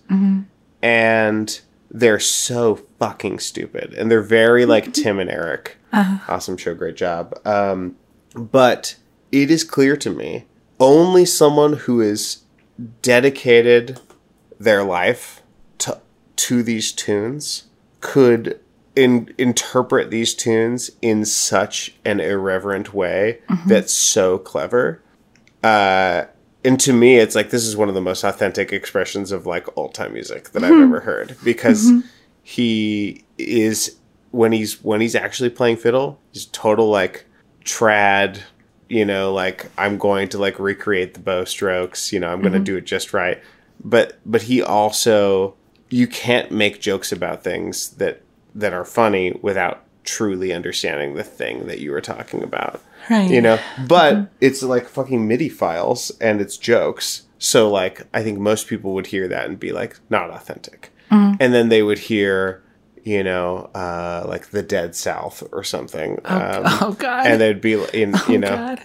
And 0.81 1.59
they're 1.89 2.19
so 2.19 2.81
fucking 2.99 3.39
stupid. 3.39 3.93
And 3.93 4.09
they're 4.09 4.21
very 4.21 4.65
like 4.65 4.93
Tim 5.01 5.19
and 5.19 5.29
Eric. 5.29 5.77
Awesome 6.27 6.57
show, 6.57 6.73
great 6.73 6.95
job. 6.95 7.37
Um, 7.45 7.97
but 8.33 8.95
it 9.31 9.51
is 9.51 9.63
clear 9.63 9.97
to 9.97 10.09
me 10.09 10.45
only 10.79 11.25
someone 11.25 11.73
who 11.73 12.01
is 12.01 12.43
dedicated 13.01 13.99
their 14.59 14.83
life 14.83 15.41
to 15.79 15.99
to 16.37 16.63
these 16.63 16.91
tunes 16.91 17.65
could 17.99 18.59
in, 18.95 19.33
interpret 19.37 20.09
these 20.09 20.33
tunes 20.33 20.91
in 21.01 21.23
such 21.25 21.95
an 22.03 22.19
irreverent 22.19 22.93
way 22.93 23.39
that's 23.67 23.93
so 23.93 24.37
clever. 24.37 25.01
Uh, 25.63 26.25
and 26.63 26.79
to 26.79 26.93
me, 26.93 27.17
it's 27.17 27.35
like 27.35 27.49
this 27.49 27.65
is 27.65 27.75
one 27.75 27.89
of 27.89 27.95
the 27.95 28.01
most 28.01 28.23
authentic 28.23 28.71
expressions 28.71 29.31
of 29.31 29.45
like 29.45 29.65
old 29.77 29.93
time 29.93 30.13
music 30.13 30.49
that 30.51 30.63
I've 30.63 30.71
mm-hmm. 30.71 30.83
ever 30.83 30.99
heard 30.99 31.35
because 31.43 31.85
mm-hmm. 31.87 32.07
he 32.43 33.23
is 33.37 33.97
when 34.31 34.51
he's 34.51 34.81
when 34.83 35.01
he's 35.01 35.15
actually 35.15 35.49
playing 35.49 35.77
fiddle, 35.77 36.19
he's 36.31 36.45
total 36.47 36.89
like 36.89 37.25
trad, 37.63 38.41
you 38.89 39.05
know, 39.05 39.33
like 39.33 39.69
I'm 39.77 39.97
going 39.97 40.29
to 40.29 40.37
like 40.37 40.59
recreate 40.59 41.13
the 41.13 41.19
bow 41.19 41.45
strokes, 41.45 42.13
you 42.13 42.19
know, 42.19 42.31
I'm 42.31 42.41
going 42.41 42.53
to 42.53 42.59
mm-hmm. 42.59 42.65
do 42.65 42.77
it 42.77 42.85
just 42.85 43.13
right. 43.13 43.41
But 43.83 44.19
but 44.25 44.43
he 44.43 44.61
also 44.61 45.55
you 45.89 46.07
can't 46.07 46.51
make 46.51 46.79
jokes 46.79 47.11
about 47.11 47.43
things 47.43 47.89
that 47.91 48.21
that 48.55 48.73
are 48.73 48.85
funny 48.85 49.37
without 49.41 49.83
truly 50.03 50.53
understanding 50.53 51.15
the 51.15 51.23
thing 51.23 51.67
that 51.67 51.79
you 51.79 51.91
were 51.91 52.01
talking 52.01 52.43
about. 52.43 52.81
Right. 53.09 53.29
You 53.29 53.41
know, 53.41 53.59
but 53.87 54.31
it's 54.41 54.61
like 54.63 54.87
fucking 54.87 55.27
MIDI 55.27 55.49
files 55.49 56.11
and 56.21 56.41
it's 56.41 56.57
jokes. 56.57 57.23
So 57.39 57.69
like 57.69 58.01
I 58.13 58.23
think 58.23 58.39
most 58.39 58.67
people 58.67 58.93
would 58.93 59.07
hear 59.07 59.27
that 59.27 59.47
and 59.47 59.59
be 59.59 59.71
like 59.71 59.97
not 60.09 60.29
authentic. 60.29 60.91
And 61.09 61.53
then 61.53 61.67
they 61.69 61.83
would 61.83 61.99
hear, 61.99 62.63
you 63.03 63.23
know, 63.23 63.69
uh 63.75 64.23
like 64.27 64.47
the 64.51 64.61
Dead 64.63 64.95
South 64.95 65.43
or 65.51 65.63
something. 65.63 66.19
um, 66.25 66.63
oh 66.65 66.95
God. 66.97 67.25
and 67.27 67.41
they'd 67.41 67.59
be 67.61 67.73
in 67.93 68.11
you 68.27 68.35
oh 68.35 68.37
know 68.37 68.49
God. 68.55 68.81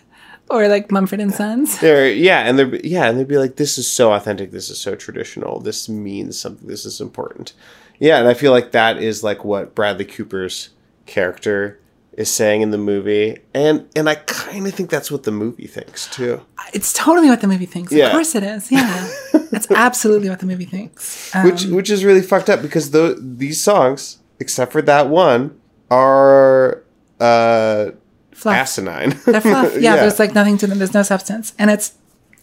Or 0.49 0.69
like 0.69 0.91
Mumford 0.93 1.21
and 1.21 1.35
Sons. 1.35 1.79
they're 1.81 2.09
yeah, 2.11 2.41
and 2.41 2.59
they're 2.59 2.77
yeah, 2.85 3.09
and 3.09 3.19
they'd 3.19 3.27
be 3.27 3.37
like, 3.37 3.57
"This 3.57 3.79
is 3.79 3.91
so 3.91 4.13
authentic. 4.13 4.53
This 4.53 4.71
is 4.71 4.79
so 4.79 4.95
traditional. 4.95 5.59
This 5.59 5.89
means 5.89 6.39
something. 6.39 6.69
This 6.69 6.85
is 6.87 7.01
important." 7.01 7.53
Yeah, 7.99 8.19
and 8.21 8.29
I 8.29 8.35
feel 8.35 8.53
like 8.53 8.71
that 8.71 9.03
is 9.03 9.25
like 9.25 9.45
what 9.45 9.75
Bradley 9.75 10.05
Cooper's 10.05 10.69
character 11.07 11.81
is 12.13 12.31
saying 12.31 12.63
in 12.63 12.71
the 12.71 12.79
movie, 12.79 13.39
and 13.55 13.87
and 13.95 14.09
I 14.09 14.15
kind 14.17 14.67
of 14.67 14.75
think 14.75 14.91
that's 14.91 15.11
what 15.11 15.23
the 15.25 15.31
movie 15.31 15.67
thinks 15.67 16.09
too. 16.09 16.41
It's 16.73 16.93
totally 16.93 17.29
what 17.29 17.41
the 17.41 17.47
movie 17.47 17.67
thinks. 17.67 17.93
Yeah. 17.93 18.07
Of 18.07 18.13
course 18.13 18.35
it 18.35 18.43
is. 18.43 18.73
Yeah. 18.73 19.09
That's 19.51 19.71
absolutely 19.71 20.29
what 20.29 20.41
the 20.41 20.47
movie 20.47 20.65
thinks. 20.65 21.35
Um, 21.35 21.45
Which 21.45 21.65
which 21.67 21.91
is 21.91 22.05
really 22.05 22.23
fucked 22.23 22.51
up 22.51 22.61
because 22.63 22.91
the 22.91 23.17
these 23.21 23.63
songs, 23.63 24.19
except 24.41 24.73
for 24.73 24.83
that 24.83 25.09
one, 25.09 25.59
are 25.91 26.83
uh 27.21 27.91
fluff. 28.33 28.57
asinine. 28.57 29.11
They're 29.25 29.41
fluff. 29.41 29.77
Yeah, 29.81 29.97
there's 29.97 30.19
like 30.19 30.35
nothing 30.35 30.59
to 30.59 30.67
them. 30.67 30.79
There's 30.79 30.95
no 30.95 31.03
substance. 31.05 31.55
And 31.59 31.71
it's 31.71 31.95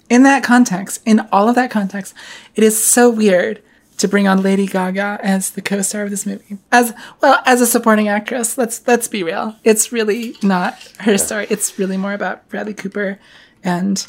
in 0.10 0.24
that 0.24 0.44
context, 0.44 1.02
in 1.06 1.28
all 1.32 1.50
of 1.50 1.56
that 1.56 1.70
context, 1.72 2.14
it 2.56 2.64
is 2.64 2.82
so 2.82 3.10
weird 3.10 3.62
to 3.98 4.08
bring 4.08 4.28
on 4.28 4.42
Lady 4.42 4.66
Gaga 4.66 5.20
as 5.22 5.52
the 5.52 5.62
co-star 5.62 6.04
of 6.04 6.10
this 6.10 6.26
movie. 6.26 6.58
As 6.72 6.94
well 7.22 7.42
as 7.46 7.62
a 7.62 7.66
supporting 7.66 8.08
actress. 8.08 8.58
Let's 8.58 8.86
let's 8.88 9.08
be 9.08 9.24
real. 9.24 9.56
It's 9.64 9.92
really 9.92 10.36
not 10.44 10.80
her 11.00 11.18
story. 11.18 11.48
It's 11.50 11.78
really 11.80 11.98
more 11.98 12.14
about 12.14 12.50
Bradley 12.50 12.74
Cooper 12.74 13.20
and 13.64 14.06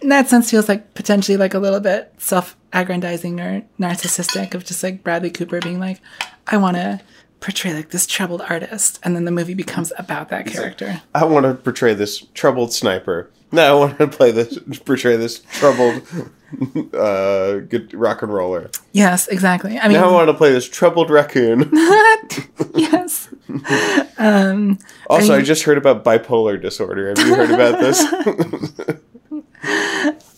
in 0.00 0.08
that 0.10 0.28
sense 0.28 0.50
feels 0.50 0.68
like 0.68 0.94
potentially 0.94 1.36
like 1.36 1.54
a 1.54 1.58
little 1.58 1.80
bit 1.80 2.14
self-aggrandizing 2.18 3.40
or 3.40 3.62
narcissistic 3.80 4.54
of 4.54 4.64
just 4.64 4.82
like 4.82 5.02
Bradley 5.02 5.30
Cooper 5.30 5.60
being 5.60 5.80
like, 5.80 6.00
I 6.46 6.56
want 6.56 6.76
to 6.76 7.00
portray 7.40 7.72
like 7.72 7.90
this 7.90 8.06
troubled 8.06 8.42
artist, 8.48 8.98
and 9.04 9.14
then 9.14 9.24
the 9.24 9.30
movie 9.30 9.54
becomes 9.54 9.92
about 9.98 10.28
that 10.28 10.46
character. 10.46 11.02
I 11.14 11.24
want 11.24 11.46
to 11.46 11.54
portray 11.54 11.94
this 11.94 12.26
troubled 12.34 12.72
sniper. 12.72 13.30
No, 13.52 13.76
I 13.76 13.78
want 13.78 13.98
to 13.98 14.08
play 14.08 14.30
this 14.30 14.58
portray 14.84 15.16
this 15.16 15.40
troubled 15.52 16.02
uh 16.94 17.58
good 17.68 17.92
rock 17.94 18.22
and 18.22 18.32
roller. 18.32 18.70
Yes, 18.92 19.28
exactly. 19.28 19.78
I 19.78 19.88
mean, 19.88 19.98
Now 19.98 20.08
I 20.08 20.12
want 20.12 20.28
to 20.28 20.34
play 20.34 20.50
this 20.52 20.68
troubled 20.68 21.10
raccoon. 21.10 21.70
yes. 22.74 23.28
Also, 24.18 25.34
I 25.34 25.38
you- 25.38 25.44
just 25.44 25.62
heard 25.62 25.78
about 25.78 26.04
bipolar 26.04 26.60
disorder. 26.60 27.08
Have 27.08 27.18
you 27.26 27.34
heard 27.34 27.50
about 27.50 27.80
this? 27.80 27.98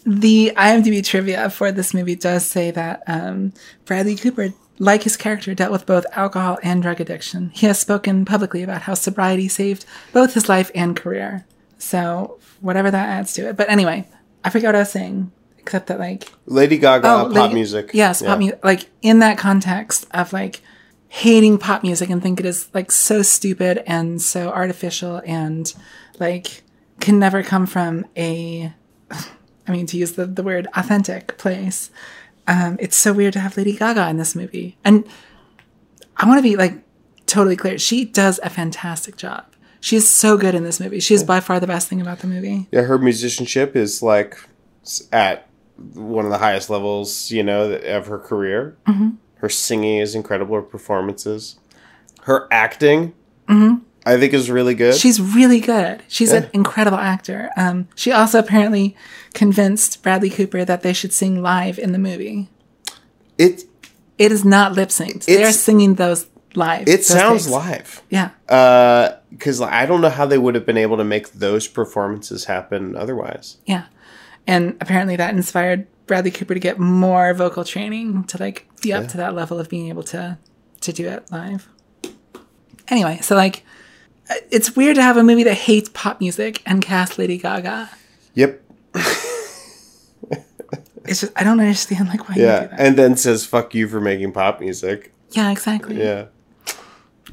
The 0.06 0.52
IMDb 0.56 1.04
trivia 1.04 1.50
for 1.50 1.70
this 1.72 1.92
movie 1.92 2.14
does 2.16 2.44
say 2.44 2.70
that 2.70 3.02
um, 3.06 3.52
Bradley 3.84 4.16
Cooper, 4.16 4.48
like 4.78 5.02
his 5.02 5.16
character, 5.16 5.54
dealt 5.54 5.72
with 5.72 5.86
both 5.86 6.06
alcohol 6.12 6.58
and 6.62 6.82
drug 6.82 7.00
addiction. 7.00 7.50
He 7.54 7.66
has 7.66 7.78
spoken 7.78 8.24
publicly 8.24 8.62
about 8.62 8.82
how 8.82 8.94
sobriety 8.94 9.46
saved 9.48 9.84
both 10.12 10.34
his 10.34 10.48
life 10.48 10.70
and 10.74 10.96
career. 10.96 11.46
So, 11.78 12.38
whatever 12.60 12.90
that 12.90 13.08
adds 13.08 13.32
to 13.34 13.48
it. 13.48 13.56
But 13.56 13.68
anyway, 13.70 14.08
I 14.44 14.50
forgot 14.50 14.68
what 14.68 14.76
I 14.76 14.80
was 14.80 14.90
saying, 14.92 15.32
except 15.70 15.87
that, 15.87 16.00
like, 16.00 16.28
Lady 16.46 16.78
Gaga, 16.78 17.02
pop 17.06 17.26
Oh, 17.26 17.30
Lady- 17.30 17.54
music. 17.54 17.90
Yes, 17.94 18.20
Yeah. 18.20 18.28
pop 18.30 18.38
music. 18.40 18.64
Like 18.64 18.90
in 19.02 19.20
that 19.20 19.38
context 19.38 20.04
of 20.11 20.33
like 20.33 20.62
hating 21.09 21.59
pop 21.59 21.83
music 21.85 22.11
and 22.11 22.20
think 22.20 22.40
it 22.40 22.46
is 22.46 22.68
like 22.74 22.90
so 22.90 23.22
stupid 23.22 23.83
and 23.87 24.20
so 24.20 24.48
artificial 24.48 25.22
and 25.24 25.72
like 26.18 26.62
can 27.00 27.18
never 27.20 27.42
come 27.44 27.66
from 27.66 28.04
a, 28.16 28.72
I 29.68 29.70
mean, 29.72 29.87
to 29.87 29.96
use 29.96 30.12
the, 30.12 30.26
the 30.26 30.42
word 30.42 30.66
authentic 30.74 31.38
place. 31.38 31.90
Um, 32.48 32.76
it's 32.80 32.96
so 32.96 33.12
weird 33.12 33.33
to 33.35 33.40
have 33.40 33.56
Lady 33.56 33.76
Gaga 33.76 34.09
in 34.09 34.16
this 34.16 34.35
movie. 34.35 34.76
And 34.85 35.04
I 36.16 36.26
want 36.26 36.38
to 36.38 36.42
be 36.42 36.56
like 36.56 36.74
totally 37.26 37.54
clear. 37.56 37.78
She 37.78 38.04
does 38.04 38.40
a 38.42 38.50
fantastic 38.50 39.16
job. 39.16 39.44
She 39.80 39.94
is 39.96 40.11
so 40.11 40.37
good 40.37 40.54
in 40.56 40.64
this 40.64 40.80
movie. 40.80 40.98
She 41.00 41.14
is 41.14 41.22
by 41.24 41.38
far 41.40 41.61
the 41.61 41.66
best 41.68 41.87
thing 41.88 42.00
about 42.00 42.18
the 42.18 42.26
movie. 42.26 42.66
Yeah, 42.72 42.83
her 42.83 42.98
musicianship 42.98 43.76
is 43.76 44.02
like 44.02 44.37
at 45.12 45.46
one 45.94 46.24
of 46.24 46.30
the 46.30 46.38
highest 46.38 46.70
levels, 46.70 47.30
you 47.30 47.42
know, 47.42 47.72
of 47.72 48.06
her 48.06 48.18
career. 48.18 48.76
Mm-hmm. 48.86 49.10
Her 49.36 49.48
singing 49.48 49.98
is 49.98 50.14
incredible. 50.14 50.54
Her 50.56 50.62
performances, 50.62 51.58
her 52.22 52.46
acting, 52.50 53.14
Mm-hmm. 53.48 53.82
I 54.06 54.16
think 54.16 54.32
is 54.32 54.48
really 54.50 54.74
good. 54.74 54.94
She's 54.94 55.20
really 55.20 55.58
good. 55.60 56.02
She's 56.08 56.32
an 56.32 56.48
incredible 56.54 56.98
actor. 56.98 57.50
Um, 57.56 57.88
she 57.96 58.12
also 58.12 58.38
apparently 58.38 58.96
convinced 59.34 60.02
Bradley 60.02 60.30
Cooper 60.30 60.64
that 60.64 60.82
they 60.82 60.92
should 60.92 61.12
sing 61.12 61.42
live 61.42 61.78
in 61.78 61.90
the 61.92 61.98
movie. 61.98 62.48
it 63.36 63.64
It 64.18 64.30
is 64.32 64.44
not 64.44 64.72
lip 64.72 64.88
synced. 64.90 65.24
They 65.26 65.42
are 65.44 65.52
singing 65.52 65.96
those 65.96 66.26
live. 66.54 66.82
It 66.82 66.98
those 66.98 67.06
sounds 67.08 67.42
takes. 67.44 67.52
live. 67.52 68.02
Yeah. 68.08 68.30
Because 69.30 69.60
I 69.60 69.84
don't 69.84 70.00
know 70.00 70.08
how 70.10 70.26
they 70.26 70.38
would 70.38 70.54
have 70.54 70.64
been 70.64 70.78
able 70.78 70.96
to 70.96 71.04
make 71.04 71.32
those 71.32 71.66
performances 71.68 72.44
happen 72.46 72.96
otherwise. 72.96 73.58
Yeah. 73.66 73.84
And 74.46 74.76
apparently 74.81 75.16
that 75.16 75.35
inspired 75.35 75.87
Bradley 76.07 76.31
Cooper 76.31 76.55
to 76.55 76.61
get 76.61 76.79
more 76.79 77.33
vocal 77.35 77.64
training 77.64 78.24
to 78.24 78.38
like 78.38 78.66
be 78.83 78.92
up 78.92 79.07
to 79.09 79.16
that 79.18 79.35
level 79.35 79.59
of 79.61 79.68
being 79.68 79.88
able 79.88 80.03
to 80.05 80.38
to 80.81 80.92
do 80.92 81.07
it 81.09 81.31
live. 81.31 81.68
Anyway, 82.88 83.18
so 83.22 83.37
like 83.37 83.64
uh, 84.29 84.35
it's 84.50 84.74
weird 84.74 84.96
to 84.96 85.03
have 85.03 85.16
a 85.16 85.22
movie 85.22 85.44
that 85.44 85.55
hates 85.55 85.88
pop 85.92 86.20
music 86.20 86.62
and 86.66 86.83
cast 86.83 87.18
Lady 87.18 87.38
Gaga. 87.38 87.90
Yep. 88.35 88.61
It's 91.05 91.20
just 91.22 91.33
I 91.35 91.44
don't 91.44 91.59
understand 91.61 92.09
like 92.09 92.29
why 92.29 92.35
you 92.37 92.42
Yeah. 92.42 92.61
do 92.61 92.68
that. 92.68 92.81
And 92.81 92.96
then 92.96 93.16
says 93.16 93.44
"fuck 93.46 93.74
you" 93.74 93.88
for 93.88 94.00
making 94.00 94.33
pop 94.33 94.61
music. 94.61 95.12
yeah, 95.33 95.50
exactly. 95.50 95.98
Yeah. 95.98 96.26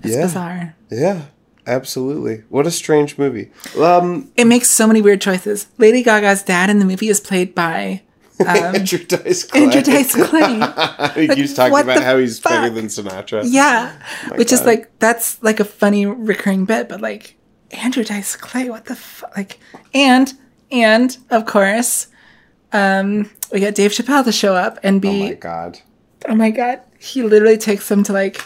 It's 0.03 0.15
yeah. 0.15 0.21
bizarre. 0.21 0.75
Yeah. 0.89 1.21
Absolutely. 1.67 2.43
What 2.49 2.65
a 2.65 2.71
strange 2.71 3.17
movie. 3.17 3.51
Um, 3.77 4.31
It 4.37 4.45
makes 4.47 4.69
so 4.69 4.87
many 4.87 5.01
weird 5.01 5.21
choices. 5.21 5.67
Lady 5.77 6.01
Gaga's 6.01 6.41
dad 6.43 6.69
in 6.69 6.79
the 6.79 6.85
movie 6.85 7.09
is 7.09 7.19
played 7.19 7.53
by 7.53 8.01
Andrew 8.47 8.99
Dice 8.99 9.43
Clay. 9.43 9.63
Andrew 9.63 9.81
Dice 9.81 10.15
Clay. 10.15 11.11
he 11.27 11.35
keeps 11.35 11.53
talking 11.53 11.77
about 11.79 12.03
how 12.03 12.17
he's 12.17 12.39
better 12.39 12.67
fuck? 12.67 12.75
than 12.75 12.85
Sinatra. 12.85 13.43
Yeah. 13.45 13.93
Which 14.35 14.51
is 14.51 14.63
like 14.63 14.97
that's 14.99 15.41
like 15.43 15.59
a 15.59 15.65
funny 15.65 16.05
recurring 16.05 16.65
bit, 16.65 16.87
but 16.87 17.01
like 17.01 17.35
Andrew 17.71 18.03
Dice 18.03 18.35
Clay, 18.35 18.69
what 18.69 18.85
the 18.85 18.95
fuck? 18.95 19.35
Like 19.35 19.59
and 19.93 20.33
and 20.71 21.17
of 21.29 21.45
course, 21.45 22.07
um, 22.73 23.29
we 23.51 23.59
got 23.59 23.75
Dave 23.75 23.91
Chappelle 23.91 24.23
to 24.23 24.31
show 24.31 24.55
up 24.55 24.77
and 24.83 25.01
be. 25.01 25.09
Oh 25.09 25.27
my 25.29 25.33
god. 25.33 25.79
oh 26.29 26.35
my 26.35 26.51
god, 26.51 26.81
he 26.99 27.23
literally 27.23 27.57
takes 27.57 27.89
them 27.89 28.03
to 28.03 28.13
like 28.13 28.41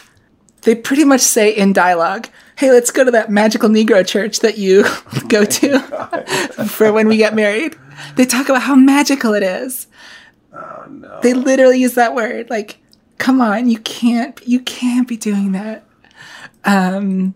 they 0.62 0.74
pretty 0.74 1.04
much 1.04 1.20
say 1.20 1.50
in 1.54 1.72
dialogue, 1.72 2.28
"Hey, 2.56 2.70
let's 2.70 2.90
go 2.90 3.04
to 3.04 3.10
that 3.10 3.30
magical 3.30 3.68
Negro 3.68 4.06
church 4.06 4.40
that 4.40 4.58
you 4.58 4.84
go 5.28 5.44
to 5.44 5.78
for 6.68 6.92
when 6.92 7.08
we 7.08 7.16
get 7.16 7.34
married." 7.34 7.76
They 8.16 8.24
talk 8.24 8.48
about 8.48 8.62
how 8.62 8.74
magical 8.74 9.34
it 9.34 9.42
is. 9.42 9.86
Oh 10.52 10.86
no! 10.88 11.20
They 11.22 11.34
literally 11.34 11.80
use 11.80 11.94
that 11.94 12.14
word. 12.14 12.50
Like, 12.50 12.78
come 13.18 13.40
on, 13.40 13.68
you 13.68 13.78
can't, 13.78 14.40
you 14.46 14.60
can't 14.60 15.06
be 15.08 15.16
doing 15.16 15.52
that. 15.52 15.86
Um, 16.64 17.34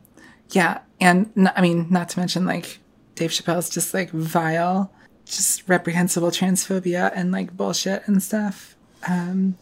yeah, 0.51 0.81
and 1.01 1.31
n- 1.37 1.53
I 1.55 1.63
mean, 1.63 1.87
not 1.91 2.09
to 2.11 2.19
mention 2.19 2.47
like 2.47 2.79
Dave 3.15 3.31
Chappelle's 3.31 3.71
just 3.71 3.95
like 3.95 4.11
vile, 4.11 4.93
just 5.25 5.69
reprehensible 5.69 6.31
transphobia 6.31 7.11
and 7.15 7.33
like 7.33 7.57
bullshit 7.57 8.07
and 8.07 8.23
stuff. 8.23 8.77
Um, 9.09 9.57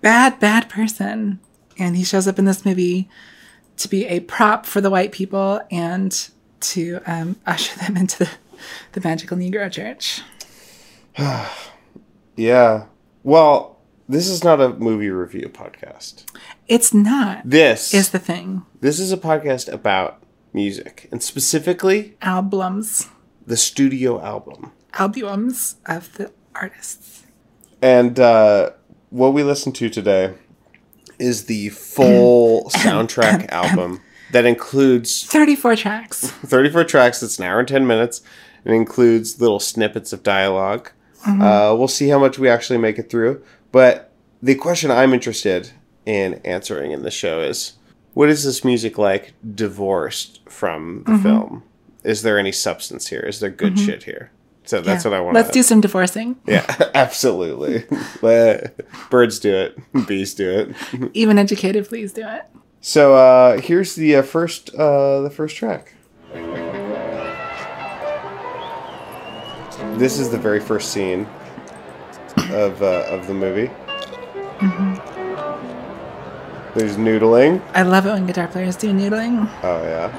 bad, 0.00 0.38
bad 0.40 0.68
person. 0.68 1.40
And 1.78 1.96
he 1.96 2.04
shows 2.04 2.26
up 2.28 2.38
in 2.38 2.44
this 2.44 2.64
movie 2.64 3.08
to 3.78 3.88
be 3.88 4.06
a 4.06 4.20
prop 4.20 4.66
for 4.66 4.80
the 4.80 4.90
white 4.90 5.12
people 5.12 5.60
and 5.70 6.28
to 6.60 7.00
um, 7.06 7.36
usher 7.46 7.78
them 7.80 7.96
into 7.96 8.18
the, 8.20 8.30
the 8.92 9.00
magical 9.00 9.36
Negro 9.36 9.70
church. 9.70 10.22
Yeah. 12.36 12.86
Well, 13.22 13.78
this 14.08 14.28
is 14.28 14.42
not 14.44 14.60
a 14.60 14.70
movie 14.70 15.08
review 15.10 15.48
podcast. 15.48 16.24
It's 16.66 16.92
not, 16.92 17.42
This 17.48 17.94
is 17.94 18.10
the 18.10 18.18
thing. 18.18 18.62
this 18.80 18.98
is 18.98 19.12
a 19.12 19.16
podcast 19.16 19.72
about 19.72 20.20
music 20.52 21.08
and 21.12 21.22
specifically 21.22 22.16
Albums, 22.22 23.08
the 23.46 23.56
studio 23.56 24.20
album. 24.20 24.72
albums 24.94 25.76
of 25.86 26.12
the 26.14 26.32
artists. 26.54 27.22
And 27.80 28.18
uh, 28.18 28.70
what 29.10 29.32
we 29.32 29.42
listened 29.42 29.74
to 29.76 29.88
today 29.88 30.34
is 31.24 31.46
the 31.46 31.70
full 31.70 32.64
soundtrack 32.70 33.48
album 33.50 34.00
that 34.32 34.44
includes 34.44 35.24
34 35.24 35.76
tracks. 35.76 36.30
34 36.30 36.84
tracks. 36.84 37.22
It's 37.22 37.38
an 37.38 37.44
hour 37.44 37.58
and 37.60 37.68
10 37.68 37.86
minutes. 37.86 38.22
It 38.64 38.72
includes 38.72 39.40
little 39.40 39.60
snippets 39.60 40.12
of 40.12 40.22
dialog 40.22 40.88
mm-hmm. 41.26 41.42
Uh, 41.42 41.74
we'll 41.74 41.88
see 41.88 42.08
how 42.08 42.18
much 42.18 42.38
we 42.38 42.48
actually 42.48 42.78
make 42.78 42.98
it 42.98 43.10
through. 43.10 43.42
But 43.72 44.10
the 44.42 44.54
question 44.54 44.90
I'm 44.90 45.14
interested 45.14 45.70
in 46.06 46.34
answering 46.44 46.92
in 46.92 47.02
the 47.02 47.10
show 47.10 47.40
is 47.40 47.74
what 48.12 48.28
is 48.28 48.44
this 48.44 48.64
music 48.64 48.98
like 48.98 49.34
divorced 49.54 50.40
from 50.48 51.04
the 51.04 51.12
mm-hmm. 51.12 51.22
film? 51.22 51.62
Is 52.04 52.22
there 52.22 52.38
any 52.38 52.52
substance 52.52 53.08
here? 53.08 53.20
Is 53.20 53.40
there 53.40 53.50
good 53.50 53.74
mm-hmm. 53.74 53.86
shit 53.86 54.02
here? 54.04 54.30
So 54.66 54.80
that's 54.80 55.04
Yeah. 55.04 55.10
what 55.10 55.16
I 55.16 55.20
want 55.20 55.34
Let's 55.34 55.50
do 55.50 55.62
some 55.62 55.80
divorcing. 55.80 56.36
Yeah, 56.46 56.64
absolutely. 56.94 57.84
Let- 58.22 58.74
Birds 59.10 59.38
do 59.38 59.54
it. 59.54 60.06
Bees 60.06 60.34
do 60.34 60.50
it. 60.50 61.10
Even 61.14 61.38
educated, 61.38 61.86
please 61.88 62.12
do 62.12 62.22
it. 62.26 62.42
So 62.80 63.14
uh, 63.14 63.60
here's 63.60 63.94
the 63.94 64.16
uh, 64.16 64.22
first 64.22 64.74
uh, 64.74 65.20
the 65.22 65.30
first 65.30 65.56
track. 65.56 65.92
This 69.98 70.18
is 70.18 70.30
the 70.30 70.38
very 70.38 70.60
first 70.60 70.92
scene 70.92 71.26
of 72.50 72.82
uh, 72.82 73.04
of 73.08 73.26
the 73.26 73.34
movie. 73.34 73.70
There's 76.74 76.96
noodling. 76.96 77.62
I 77.74 77.82
love 77.82 78.04
it 78.06 78.10
when 78.10 78.26
guitar 78.26 78.48
players 78.48 78.76
do 78.76 78.90
noodling. 78.92 79.48
Oh 79.62 79.82
yeah. 79.84 80.10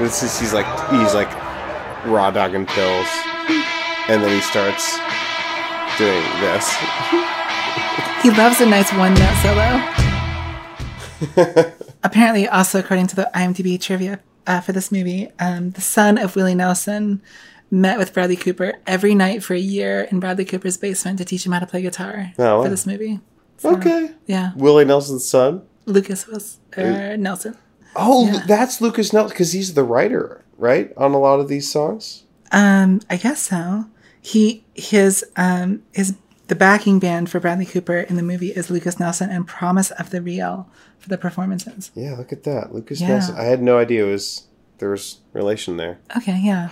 This 0.00 0.22
is 0.22 0.38
he's 0.40 0.52
like 0.52 0.66
he's 0.90 1.14
like 1.14 1.30
raw 2.06 2.30
dogging 2.30 2.66
pills, 2.66 3.06
and 4.08 4.22
then 4.22 4.30
he 4.34 4.40
starts 4.40 4.98
doing 5.98 6.22
this. 6.40 6.74
He 8.22 8.30
loves 8.30 8.60
a 8.60 8.66
nice 8.66 8.92
one 8.94 9.14
note 9.14 9.36
solo. 9.42 9.82
Apparently, 12.04 12.48
also 12.48 12.78
according 12.80 13.06
to 13.08 13.16
the 13.16 13.30
IMDb 13.34 13.80
trivia 13.80 14.20
uh, 14.46 14.60
for 14.60 14.72
this 14.72 14.90
movie, 14.90 15.30
um, 15.38 15.70
the 15.70 15.80
son 15.80 16.18
of 16.18 16.34
Willie 16.34 16.54
Nelson 16.54 17.22
met 17.70 17.96
with 17.98 18.12
Bradley 18.12 18.36
Cooper 18.36 18.74
every 18.86 19.14
night 19.14 19.42
for 19.44 19.54
a 19.54 19.58
year 19.58 20.02
in 20.10 20.18
Bradley 20.20 20.44
Cooper's 20.44 20.76
basement 20.76 21.18
to 21.18 21.24
teach 21.24 21.46
him 21.46 21.52
how 21.52 21.60
to 21.60 21.66
play 21.66 21.80
guitar 21.82 22.32
Oh, 22.38 22.58
wow. 22.58 22.62
for 22.64 22.68
this 22.68 22.86
movie. 22.86 23.20
So, 23.58 23.76
Okay. 23.76 24.10
Yeah, 24.26 24.50
Willie 24.56 24.84
Nelson's 24.84 25.28
son. 25.28 25.62
Lukas 25.86 26.26
was 26.26 26.58
or 26.76 27.16
Nelson. 27.16 27.56
Oh, 27.94 28.26
Yeah. 28.26 28.44
that's 28.46 28.80
Lukas 28.80 29.12
Nelson 29.12 29.30
because 29.34 29.52
he's 29.52 29.74
the 29.74 29.84
writer, 29.84 30.44
right, 30.58 30.92
on 30.96 31.12
a 31.12 31.18
lot 31.18 31.40
of 31.40 31.48
these 31.48 31.70
songs. 31.70 32.22
Um, 32.50 33.00
I 33.10 33.16
guess 33.16 33.42
so. 33.42 33.86
He 34.20 34.64
his 34.74 35.24
um 35.36 35.82
his 35.92 36.14
the 36.48 36.54
backing 36.54 36.98
band 36.98 37.30
for 37.30 37.40
Bradley 37.40 37.64
Cooper 37.66 37.98
in 38.00 38.16
the 38.16 38.22
movie 38.22 38.48
is 38.50 38.70
Lukas 38.70 39.00
Nelson 39.00 39.30
and 39.30 39.46
Promise 39.46 39.90
of 39.92 40.10
the 40.10 40.20
Real 40.20 40.68
for 40.98 41.08
the 41.08 41.16
performances. 41.18 41.90
Yeah, 41.94 42.14
look 42.16 42.32
at 42.32 42.44
that, 42.44 42.74
Lukas 42.74 43.00
Yeah. 43.00 43.08
Nelson. 43.08 43.36
I 43.36 43.44
had 43.44 43.62
no 43.62 43.78
idea 43.78 44.06
it 44.06 44.10
was 44.10 44.44
there 44.78 44.90
was 44.90 45.18
relation 45.32 45.76
there. 45.76 45.98
Okay, 46.16 46.40
yeah. 46.42 46.68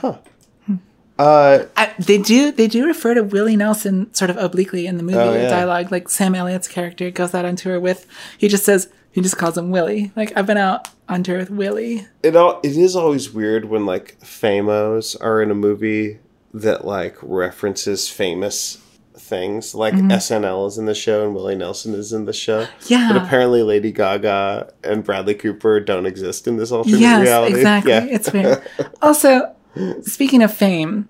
Uh, 1.19 1.67
I, 1.77 1.93
they 1.99 2.17
do 2.17 2.51
they 2.51 2.67
do 2.67 2.87
refer 2.87 3.13
to 3.13 3.23
Willie 3.23 3.57
Nelson 3.57 4.13
sort 4.15 4.31
of 4.31 4.39
obliquely 4.39 4.87
in 4.87 4.97
the 4.97 5.03
movie 5.03 5.19
Oh, 5.19 5.35
yeah. 5.35 5.51
dialogue. 5.51 5.91
Like 5.93 6.09
Sam 6.09 6.35
Elliott's 6.35 6.67
character 6.67 7.11
goes 7.11 7.35
out 7.35 7.45
on 7.45 7.57
tour 7.57 7.79
with 7.79 8.07
he 8.39 8.49
just 8.49 8.65
says 8.65 8.89
he 9.13 9.21
just 9.21 9.37
calls 9.39 9.57
him 9.59 9.71
Willie. 9.71 10.13
Like 10.17 10.37
I've 10.37 10.47
been 10.47 10.57
out 10.57 10.89
on 11.09 11.23
tour 11.23 11.39
with 11.39 11.51
Willie. 11.51 12.07
it 12.23 12.37
all 12.37 12.61
it 12.63 12.77
is 12.77 12.95
always 12.95 13.33
weird 13.33 13.65
when 13.67 13.85
like 13.87 14.19
famos 14.21 15.17
are 15.21 15.43
in 15.43 15.51
a 15.51 15.55
movie 15.55 16.19
that 16.55 16.85
like 16.85 17.17
references 17.23 18.09
famous 18.09 18.79
things. 19.15 19.75
Like 19.75 19.95
Mm-hmm. 19.95 20.11
SNL 20.11 20.67
is 20.69 20.79
in 20.79 20.87
the 20.87 20.95
show 20.95 21.25
and 21.25 21.35
Willie 21.35 21.55
Nelson 21.55 21.95
is 21.95 22.13
in 22.13 22.25
the 22.25 22.33
show. 22.33 22.67
Yeah. 22.87 23.13
But 23.13 23.23
apparently 23.23 23.63
Lady 23.63 23.93
Gaga 23.93 24.73
and 24.83 25.05
Bradley 25.05 25.35
Cooper 25.35 25.79
don't 25.81 26.07
exist 26.07 26.49
in 26.49 26.57
this 26.57 26.73
alternate 26.73 27.01
Yes, 27.01 27.23
reality. 27.23 27.55
exactly. 27.57 27.93
Yeah. 27.93 28.07
It's 28.09 28.33
weird. 28.33 28.63
also, 29.03 29.55
speaking 30.03 30.43
of 30.43 30.53
fame, 30.55 31.09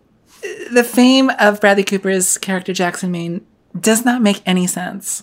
the 0.72 0.84
fame 0.84 1.30
of 1.38 1.60
Bradley 1.60 1.84
Cooper's 1.84 2.36
character 2.38 2.72
Jackson 2.72 3.10
Maine 3.10 3.44
does 3.78 4.04
not 4.04 4.20
make 4.22 4.42
any 4.46 4.66
sense. 4.66 5.22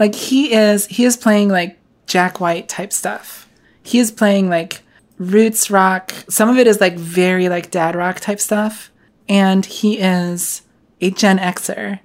Like 0.00 0.14
he 0.14 0.52
is 0.52 0.86
he 0.86 1.04
is 1.04 1.16
playing 1.16 1.50
like 1.50 1.78
Jack 2.06 2.40
White 2.40 2.68
type 2.68 2.92
stuff. 2.92 3.48
He 3.82 3.98
is 3.98 4.10
playing 4.10 4.48
like 4.48 4.82
roots 5.18 5.70
rock. 5.70 6.12
Some 6.28 6.48
of 6.48 6.58
it 6.58 6.66
is 6.66 6.80
like 6.80 6.96
very 6.96 7.48
like 7.48 7.70
dad 7.70 7.94
rock 7.94 8.18
type 8.18 8.40
stuff. 8.40 8.90
And 9.28 9.64
he 9.64 9.98
is 9.98 10.62
a 11.00 11.10
Gen 11.10 11.38
Xer. 11.38 12.00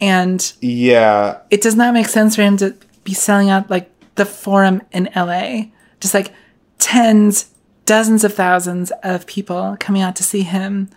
And 0.00 0.52
yeah. 0.62 1.40
it 1.50 1.60
does 1.60 1.74
not 1.74 1.92
make 1.92 2.08
sense 2.08 2.36
for 2.36 2.42
him 2.42 2.56
to 2.58 2.74
be 3.04 3.12
selling 3.12 3.50
out 3.50 3.68
like 3.68 3.90
the 4.14 4.24
forum 4.24 4.80
in 4.92 5.10
LA. 5.14 5.64
Just 6.00 6.14
like 6.14 6.32
tens, 6.78 7.52
dozens 7.84 8.24
of 8.24 8.32
thousands 8.32 8.92
of 9.02 9.26
people 9.26 9.76
coming 9.78 10.00
out 10.00 10.16
to 10.16 10.22
see 10.22 10.42
him. 10.42 10.88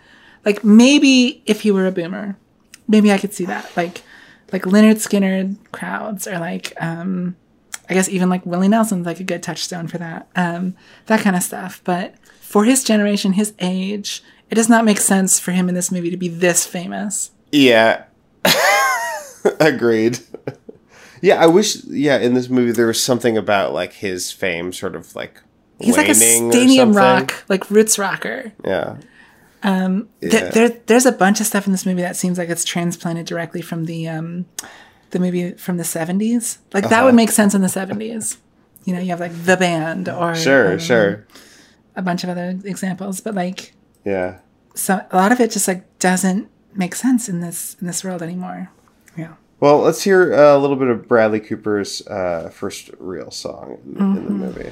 Like 0.46 0.64
maybe 0.64 1.42
if 1.48 1.62
he 1.62 1.72
were 1.72 1.88
a 1.88 1.92
boomer, 1.92 2.38
maybe 2.88 3.12
I 3.12 3.18
could 3.18 3.34
see 3.34 3.46
that. 3.46 3.76
Like 3.76 4.04
like 4.54 4.64
Lynyrd 4.64 4.96
Skynyrd 4.96 5.58
crowds 5.72 6.28
or 6.28 6.40
like 6.40 6.74
um 6.80 7.36
I 7.90 7.94
guess 7.94 8.08
even 8.08 8.30
like 8.30 8.46
Willie 8.46 8.70
Nelson's 8.70 9.06
like 9.06 9.20
a 9.20 9.24
good 9.24 9.44
touchstone 9.44 9.88
for 9.88 9.98
that. 9.98 10.30
Um 10.36 10.76
that 11.08 11.20
kind 11.22 11.36
of 11.36 11.44
stuff. 11.44 11.82
But 11.84 12.16
for 12.40 12.64
his 12.64 12.84
generation, 12.84 13.34
his 13.34 13.54
age, 13.60 14.24
it 14.50 14.56
does 14.56 14.70
not 14.70 14.86
make 14.86 15.00
sense 15.00 15.40
for 15.40 15.52
him 15.52 15.68
in 15.68 15.76
this 15.76 15.92
movie 15.92 16.12
to 16.12 16.18
be 16.18 16.28
this 16.30 16.66
famous. 16.66 17.32
Yeah. 17.52 18.04
Agreed. 19.60 20.20
Yeah, 21.22 21.42
I 21.42 21.48
wish. 21.48 21.84
Yeah, 21.86 22.18
in 22.20 22.34
this 22.34 22.50
movie 22.50 22.72
there 22.72 22.88
was 22.88 23.02
something 23.04 23.38
about 23.38 23.74
like 23.74 23.94
his 23.94 24.32
fame, 24.32 24.72
sort 24.74 24.96
of 24.96 25.16
like 25.16 25.42
He's 25.80 25.98
like 25.98 26.10
a 26.10 26.16
stadium 26.16 26.94
rock, 26.94 27.44
like 27.50 27.70
roots 27.72 27.98
rocker. 27.98 28.54
Yeah, 28.64 28.98
Th- 29.64 30.06
Yeah. 30.22 30.50
there, 30.50 30.70
there's 30.88 31.06
a 31.06 31.12
bunch 31.12 31.40
of 31.40 31.46
stuff 31.48 31.66
in 31.66 31.72
this 31.72 31.86
movie 31.86 32.02
that 32.02 32.16
seems 32.18 32.38
like 32.38 32.50
it's 32.50 32.66
transplanted 32.66 33.26
directly 33.26 33.62
from 33.62 33.86
the 33.86 34.08
um, 34.10 34.46
the 35.12 35.20
movie 35.20 35.52
from 35.54 35.78
the 35.78 35.84
70s. 35.84 36.58
Like 36.74 36.84
that 36.90 36.94
Uh-huh. 36.94 37.06
would 37.06 37.16
make 37.16 37.32
sense 37.32 37.54
in 37.56 37.62
the 37.62 37.68
70s. 37.70 38.38
You 38.86 38.94
know, 38.94 39.00
you 39.00 39.10
have 39.10 39.20
like 39.22 39.46
the 39.46 39.56
band 39.56 40.10
or 40.10 40.36
sure, 40.36 40.74
um, 40.74 40.80
sure. 40.80 41.26
a 41.96 42.02
bunch 42.02 42.24
of 42.26 42.30
other 42.30 42.60
examples, 42.66 43.22
but 43.22 43.34
like 43.36 43.74
Yeah, 44.04 44.40
so 44.76 45.00
a 45.12 45.16
lot 45.16 45.32
of 45.32 45.40
it 45.40 45.52
just 45.52 45.68
like 45.68 45.86
doesn't 46.00 46.50
make 46.76 46.94
sense 46.96 47.30
in 47.30 47.40
this 47.40 47.78
in 47.80 47.88
this 47.88 48.04
world 48.04 48.22
anymore. 48.22 48.70
Yeah. 49.18 49.36
Well, 49.62 49.80
let's 49.80 50.02
hear 50.04 50.34
uh, 50.34 50.58
a 50.58 50.60
little 50.60 50.76
bit 50.76 50.90
of 50.90 51.08
Bradley 51.08 51.40
Cooper's 51.40 52.06
uh, 52.08 52.50
first 52.54 52.90
real 53.00 53.32
song 53.32 53.78
in, 53.86 53.92
in 53.92 53.98
Mm-hmm. 53.98 54.26
the 54.26 54.32
movie. 54.32 54.72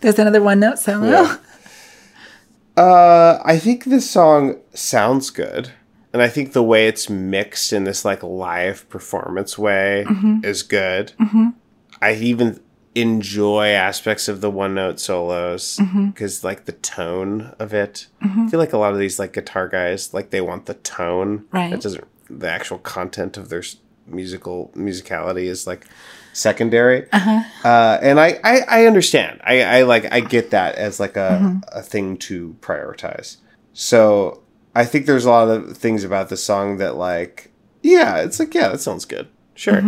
There's 0.00 0.18
another 0.18 0.42
one 0.42 0.60
note 0.60 0.78
solo. 0.78 1.06
Yeah. 1.10 1.36
Uh, 2.76 3.40
I 3.44 3.58
think 3.58 3.84
this 3.84 4.08
song 4.08 4.56
sounds 4.72 5.30
good, 5.30 5.72
and 6.12 6.22
I 6.22 6.28
think 6.28 6.52
the 6.52 6.62
way 6.62 6.86
it's 6.86 7.10
mixed 7.10 7.72
in 7.72 7.84
this 7.84 8.04
like 8.04 8.22
live 8.22 8.88
performance 8.88 9.58
way 9.58 10.04
Mm-hmm. 10.08 10.44
is 10.44 10.62
good. 10.62 11.12
I 12.00 12.12
even 12.14 12.60
enjoy 12.94 13.68
aspects 13.70 14.28
of 14.28 14.40
the 14.40 14.50
one 14.50 14.74
note 14.74 15.00
solos 15.00 15.76
Mm-hmm. 15.78 16.08
because 16.10 16.44
like 16.44 16.66
the 16.66 16.72
tone 16.72 17.54
of 17.58 17.74
it. 17.74 18.06
I 18.22 18.48
feel 18.48 18.60
like 18.60 18.72
a 18.72 18.78
lot 18.78 18.92
of 18.92 18.98
these 19.00 19.18
like 19.18 19.32
guitar 19.32 19.66
guys 19.68 20.14
like 20.14 20.30
they 20.30 20.40
want 20.40 20.66
the 20.66 20.74
tone. 20.74 21.46
Right. 21.50 21.72
It 21.72 21.80
doesn't. 21.80 22.04
The 22.30 22.48
actual 22.48 22.78
content 22.78 23.36
of 23.36 23.48
their 23.48 23.62
musical 24.06 24.70
musicality 24.76 25.44
is 25.44 25.66
like 25.66 25.86
secondary. 26.32 27.10
Uh-huh. 27.12 27.42
Uh, 27.68 27.98
and 28.00 28.20
I, 28.20 28.38
I, 28.44 28.60
I 28.68 28.86
understand. 28.86 29.40
I, 29.44 29.62
I 29.62 29.82
like 29.82 30.10
I 30.12 30.20
get 30.20 30.50
that 30.50 30.76
as 30.76 31.00
like 31.00 31.16
a, 31.16 31.60
a 31.72 31.82
thing 31.82 32.16
to 32.18 32.56
prioritize. 32.60 33.38
So 33.72 34.42
I 34.74 34.84
think 34.84 35.06
there's 35.06 35.24
a 35.24 35.30
lot 35.30 35.48
of 35.48 35.76
things 35.76 36.04
about 36.04 36.28
the 36.28 36.36
song 36.36 36.78
that 36.78 36.96
like 36.96 37.52
yeah, 37.82 38.18
it's 38.18 38.38
like 38.38 38.54
yeah, 38.54 38.68
that 38.68 38.80
sounds 38.80 39.04
good. 39.04 39.28
Sure. 39.54 39.82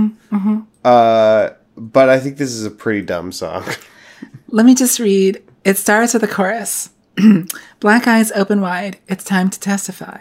Uh, 0.84 1.50
but 1.76 2.08
I 2.08 2.18
think 2.18 2.36
this 2.36 2.50
is 2.50 2.64
a 2.64 2.70
pretty 2.70 3.02
dumb 3.02 3.32
song. 3.32 3.64
Let 4.48 4.66
me 4.66 4.74
just 4.74 4.98
read. 4.98 5.42
It 5.64 5.78
starts 5.78 6.14
with 6.14 6.24
a 6.24 6.28
chorus. 6.28 6.90
Black 7.80 8.06
eyes 8.06 8.32
open 8.32 8.60
wide. 8.60 8.98
It's 9.08 9.24
time 9.24 9.50
to 9.50 9.60
testify. 9.60 10.18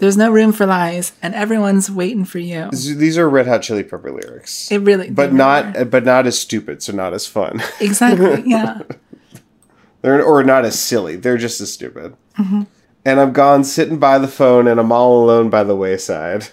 There's 0.00 0.16
no 0.16 0.30
room 0.32 0.52
for 0.52 0.64
lies, 0.64 1.12
and 1.22 1.34
everyone's 1.34 1.90
waiting 1.90 2.24
for 2.24 2.38
you. 2.38 2.70
These 2.70 3.18
are 3.18 3.28
Red 3.28 3.46
Hot 3.46 3.60
Chili 3.62 3.82
Pepper 3.84 4.10
lyrics. 4.10 4.72
It 4.72 4.78
really, 4.78 5.10
but 5.10 5.32
not 5.34 5.76
are. 5.76 5.84
but 5.84 6.04
not 6.04 6.26
as 6.26 6.38
stupid, 6.40 6.82
so 6.82 6.92
not 6.94 7.12
as 7.12 7.26
fun. 7.26 7.62
exactly. 7.80 8.42
Yeah. 8.46 8.80
They're 10.02 10.24
or 10.24 10.42
not 10.42 10.64
as 10.64 10.78
silly. 10.80 11.16
They're 11.16 11.36
just 11.36 11.60
as 11.60 11.70
stupid. 11.70 12.16
Mm-hmm. 12.38 12.62
And 13.04 13.20
I'm 13.20 13.32
gone 13.34 13.62
sitting 13.64 13.98
by 13.98 14.18
the 14.18 14.26
phone, 14.28 14.66
and 14.66 14.80
I'm 14.80 14.90
all 14.90 15.22
alone 15.22 15.50
by 15.50 15.64
the 15.64 15.76
wayside. 15.76 16.48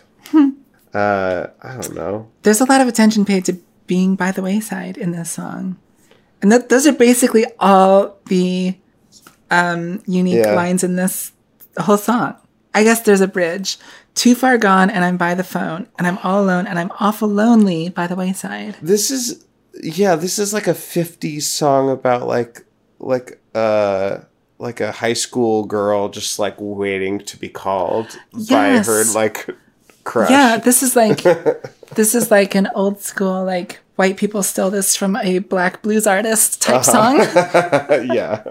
uh, 0.94 1.48
I 1.62 1.74
don't 1.74 1.96
know. 1.96 2.30
There's 2.44 2.60
a 2.62 2.66
lot 2.66 2.82
of 2.82 2.88
attention 2.90 3.24
paid 3.26 3.46
to 3.46 3.54
being 3.88 4.16
by 4.18 4.32
the 4.34 4.42
wayside 4.42 4.98
in 4.98 5.12
this 5.12 5.32
song, 5.32 5.78
and 6.42 6.52
that 6.52 6.68
those 6.68 6.86
are 6.86 6.92
basically 6.94 7.46
all 7.62 8.18
the 8.26 8.76
um, 9.50 10.02
unique 10.06 10.44
Yeah. 10.44 10.54
lines 10.54 10.84
in 10.84 10.98
this 10.98 11.32
whole 11.80 11.98
song. 11.98 12.36
I 12.74 12.84
guess 12.84 13.02
there's 13.02 13.22
a 13.22 13.28
bridge. 13.28 13.78
Too 14.16 14.34
far 14.36 14.58
gone, 14.58 14.90
and 14.90 15.06
I'm 15.06 15.18
by 15.18 15.36
the 15.36 15.44
phone, 15.44 15.88
and 15.98 16.08
I'm 16.08 16.18
all 16.24 16.42
alone, 16.44 16.66
and 16.68 16.80
I'm 16.80 16.92
awful 17.00 17.28
lonely 17.28 17.90
by 17.90 18.08
the 18.08 18.16
wayside. 18.16 18.76
This 18.82 19.12
is 19.12 19.46
yeah. 19.82 20.16
This 20.16 20.40
is 20.40 20.54
like 20.54 20.68
a 20.68 20.74
'50s 20.74 21.44
song 21.44 21.90
about 21.92 22.28
like 22.28 22.66
like 23.00 23.40
uh 23.54 24.20
like 24.60 24.82
a 24.82 24.92
high 24.92 25.14
school 25.14 25.66
girl 25.66 26.10
just 26.10 26.40
like 26.40 26.56
waiting 26.58 27.20
to 27.20 27.38
be 27.38 27.48
called 27.50 28.18
by 28.50 28.74
Yes. 28.74 28.88
her 28.88 29.04
like 29.14 29.48
crush. 30.04 30.32
Yeah, 30.32 30.58
this 30.58 30.82
is 30.82 30.96
like 30.96 31.22
this 31.96 32.16
is 32.16 32.32
like 32.32 32.56
an 32.56 32.70
old 32.74 33.00
school 33.02 33.44
like 33.46 33.80
white 33.98 34.18
people 34.18 34.42
steal 34.42 34.72
this 34.72 34.96
from 34.96 35.16
a 35.18 35.40
black 35.40 35.82
blues 35.84 36.08
artist 36.08 36.60
type 36.62 36.84
song, 36.84 37.18
yeah. 38.14 38.42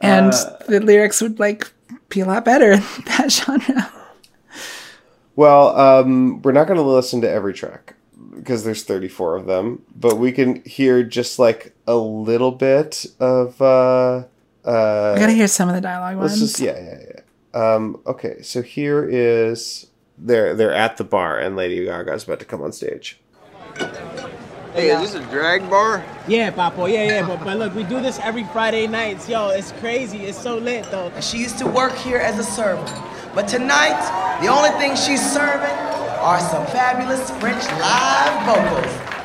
and 0.00 0.32
Uh, 0.32 0.56
the 0.68 0.80
lyrics 0.80 1.20
would 1.20 1.38
like 1.40 1.72
be 2.08 2.20
a 2.20 2.24
lot 2.26 2.44
better 2.44 2.72
in 2.72 2.80
that 3.06 3.30
genre. 3.30 3.92
Well, 5.34 5.76
um, 5.78 6.40
we're 6.42 6.52
not 6.52 6.66
going 6.66 6.78
to 6.78 6.82
listen 6.82 7.20
to 7.20 7.30
every 7.30 7.52
track 7.52 7.94
because 8.34 8.64
there's 8.64 8.84
34 8.84 9.36
of 9.36 9.46
them, 9.46 9.82
but 9.94 10.18
we 10.18 10.32
can 10.32 10.62
hear 10.64 11.02
just 11.02 11.38
like 11.38 11.74
a 11.86 11.96
little 11.96 12.52
bit 12.52 13.04
of. 13.20 13.60
Uh, 13.60 14.24
uh, 14.64 15.14
I 15.14 15.18
gotta 15.18 15.32
hear 15.32 15.46
some 15.48 15.68
of 15.68 15.74
the 15.74 15.80
dialogue 15.80 16.16
let's 16.16 16.32
ones. 16.40 16.52
just 16.52 16.60
yeah 16.60 16.76
yeah 16.78 16.98
yeah. 17.54 17.74
Um, 17.74 18.00
okay, 18.06 18.42
so 18.42 18.62
here 18.62 19.04
is 19.08 19.86
they're 20.18 20.54
they're 20.54 20.74
at 20.74 20.96
the 20.96 21.04
bar 21.04 21.38
and 21.38 21.54
Lady 21.56 21.84
Gaga's 21.84 22.24
about 22.24 22.40
to 22.40 22.44
come 22.44 22.62
on 22.62 22.72
stage. 22.72 23.20
Hey, 24.76 24.90
is 24.90 25.00
this 25.00 25.14
a 25.14 25.26
drag 25.30 25.70
bar? 25.70 26.04
Yeah, 26.28 26.50
Papo. 26.50 26.86
Yeah, 26.92 27.04
yeah. 27.04 27.26
But, 27.26 27.42
but 27.42 27.56
look, 27.56 27.74
we 27.74 27.82
do 27.82 27.98
this 28.02 28.18
every 28.18 28.44
Friday 28.44 28.86
nights. 28.86 29.26
Yo, 29.26 29.48
it's 29.48 29.72
crazy. 29.72 30.18
It's 30.26 30.36
so 30.38 30.58
lit, 30.58 30.84
though. 30.90 31.10
She 31.22 31.38
used 31.38 31.56
to 31.60 31.66
work 31.66 31.94
here 31.94 32.18
as 32.18 32.38
a 32.38 32.44
server. 32.44 32.84
But 33.34 33.48
tonight, 33.48 33.98
the 34.42 34.48
only 34.48 34.68
thing 34.78 34.94
she's 34.94 35.24
serving 35.32 35.76
are 36.20 36.40
some 36.40 36.66
fabulous 36.66 37.30
French 37.40 37.64
live 37.80 38.44
vocals. 38.44 39.15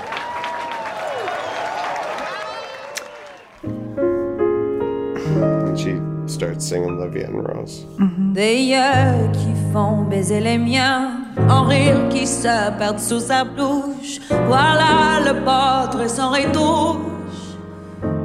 She 6.41 6.47
starts 6.47 6.65
singing 6.65 6.97
La 6.97 7.07
Vie 7.07 7.23
en 7.23 7.43
Rose. 7.43 7.85
Mm-hmm. 7.99 8.33
Des 8.33 8.57
yeux 8.73 9.31
qui 9.33 9.53
font 9.71 10.09
baiser 10.09 10.39
les 10.39 10.57
miens, 10.57 11.27
en 11.37 11.67
rire 11.67 12.09
qui 12.09 12.25
se 12.25 12.71
perdent 12.79 12.99
sous 12.99 13.19
sa 13.19 13.43
bouche. 13.43 14.19
Voilà 14.47 15.21
le 15.23 15.43
portrait 15.43 16.09
sans 16.09 16.31
retouche 16.31 17.57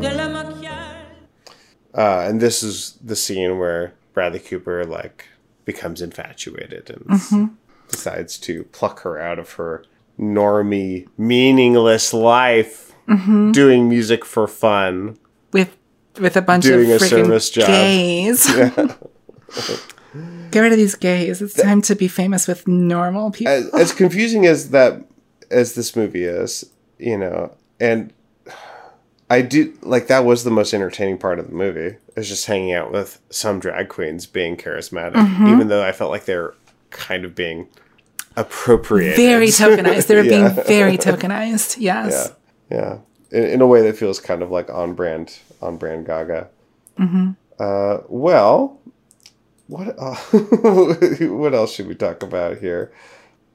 de 0.00 0.08
la 0.08 0.28
maquillage. 0.28 0.72
Uh, 1.94 2.28
and 2.28 2.40
this 2.40 2.62
is 2.62 2.98
the 3.04 3.16
scene 3.16 3.58
where 3.58 3.92
Bradley 4.14 4.40
Cooper 4.40 4.84
like 4.86 5.26
becomes 5.66 6.00
infatuated 6.00 6.88
and 6.88 7.04
mm-hmm. 7.06 7.46
decides 7.90 8.38
to 8.38 8.64
pluck 8.72 9.00
her 9.00 9.18
out 9.18 9.38
of 9.38 9.52
her 9.54 9.84
normie, 10.18 11.06
meaningless 11.18 12.14
life, 12.14 12.94
mm-hmm. 13.06 13.52
doing 13.52 13.90
music 13.90 14.24
for 14.24 14.46
fun. 14.46 15.18
with 15.52 15.76
with 16.20 16.36
a 16.36 16.42
bunch 16.42 16.64
Doing 16.64 16.90
a 16.90 16.96
of 16.96 17.00
freaking 17.02 17.08
service 17.08 17.50
job. 17.50 17.66
gays. 17.66 18.46
Get 20.50 20.60
rid 20.60 20.72
of 20.72 20.78
these 20.78 20.94
gays. 20.94 21.42
It's 21.42 21.54
time 21.54 21.82
to 21.82 21.94
be 21.94 22.08
famous 22.08 22.46
with 22.48 22.66
normal 22.66 23.30
people. 23.30 23.52
As, 23.52 23.68
as 23.74 23.92
confusing 24.02 24.46
as 24.46 24.70
that 24.70 25.04
as 25.50 25.74
this 25.74 25.94
movie 25.94 26.24
is, 26.24 26.70
you 26.98 27.18
know, 27.18 27.54
and 27.78 28.12
I 29.28 29.42
do 29.42 29.76
like 29.82 30.06
that 30.06 30.24
was 30.24 30.44
the 30.44 30.50
most 30.50 30.72
entertaining 30.72 31.18
part 31.18 31.38
of 31.38 31.48
the 31.48 31.54
movie 31.54 31.96
is 32.16 32.28
just 32.28 32.46
hanging 32.46 32.72
out 32.72 32.92
with 32.92 33.20
some 33.28 33.58
drag 33.60 33.88
queens 33.88 34.24
being 34.26 34.56
charismatic, 34.56 35.14
mm-hmm. 35.14 35.48
even 35.48 35.68
though 35.68 35.84
I 35.84 35.92
felt 35.92 36.10
like 36.10 36.24
they're 36.24 36.54
kind 36.90 37.24
of 37.24 37.34
being 37.34 37.68
appropriated. 38.36 39.16
very 39.16 39.48
tokenized. 39.48 40.06
They 40.06 40.14
were 40.14 40.22
Yeah. 40.22 40.52
being 40.54 40.64
very 40.66 40.96
tokenized. 40.96 41.76
Yes. 41.78 42.32
Yeah, 42.70 42.76
yeah. 42.78 42.98
In, 43.38 43.44
in 43.44 43.60
a 43.60 43.66
way 43.66 43.82
that 43.82 43.96
feels 43.96 44.20
kind 44.20 44.42
of 44.42 44.50
like 44.50 44.70
on 44.70 44.94
brand, 44.94 45.38
on 45.62 45.76
brand 45.76 46.06
Gaga. 46.06 46.48
Mm-hmm. 46.98 47.30
Uh, 47.58 47.98
well, 48.08 48.78
what 49.66 49.94
uh, 49.98 50.14
what 51.28 51.54
else 51.54 51.74
should 51.74 51.86
we 51.88 51.94
talk 51.94 52.22
about 52.22 52.58
here? 52.58 52.92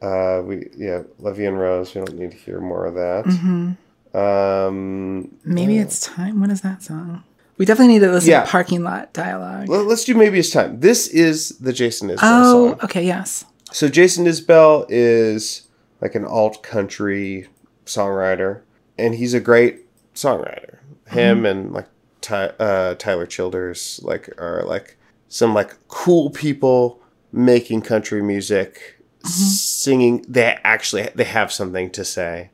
Uh, 0.02 0.42
we 0.44 0.68
yeah, 0.76 1.04
Levy 1.20 1.46
and 1.46 1.60
Rose. 1.60 1.94
We 1.94 2.02
don't 2.04 2.18
need 2.18 2.32
to 2.32 2.38
hear 2.38 2.60
more 2.60 2.86
of 2.86 2.96
that. 2.96 3.76
Um, 4.14 5.30
Maybe 5.46 5.78
it's 5.78 6.00
time. 6.02 6.40
What 6.42 6.50
is 6.50 6.62
that 6.62 6.84
song? 6.84 7.24
We 7.58 7.66
definitely 7.66 7.94
need 7.94 8.00
to 8.00 8.12
listen 8.12 8.32
Yeah. 8.32 8.44
to 8.44 8.50
parking 8.50 8.84
lot 8.84 9.14
dialogue. 9.14 9.70
let- 9.70 9.86
let's 9.86 10.04
do 10.04 10.16
maybe 10.16 10.40
it's 10.40 10.50
time. 10.50 10.80
This 10.80 11.08
is 11.08 11.50
the 11.60 11.72
Jason 11.72 12.10
Isbell 12.10 12.20
song. 12.20 12.44
oh, 12.44 12.70
song. 12.72 12.80
okay, 12.84 13.06
yes. 13.06 13.46
So 13.72 13.88
Jason 13.88 14.26
Isbell 14.26 14.86
is 14.90 15.68
like 16.02 16.16
an 16.16 16.26
alt 16.26 16.64
country 16.64 17.48
songwriter, 17.86 18.62
and 18.98 19.14
he's 19.16 19.34
a 19.34 19.40
great 19.40 19.82
songwriter. 20.16 20.80
Him 21.08 21.46
and 21.46 21.72
like 21.72 21.88
Ty, 22.22 22.46
uh, 22.60 22.96
Tyler 22.96 23.26
Childers 23.26 24.00
like 24.04 24.30
are 24.40 24.64
like 24.66 24.98
some 25.28 25.54
like 25.54 25.76
cool 25.88 26.30
people 26.30 27.00
making 27.32 27.82
country 27.82 28.22
music. 28.22 28.98
singing. 29.24 30.26
They 30.28 30.58
actually 30.64 31.10
they 31.16 31.24
have 31.26 31.52
something 31.52 31.90
to 31.92 32.04
say. 32.06 32.50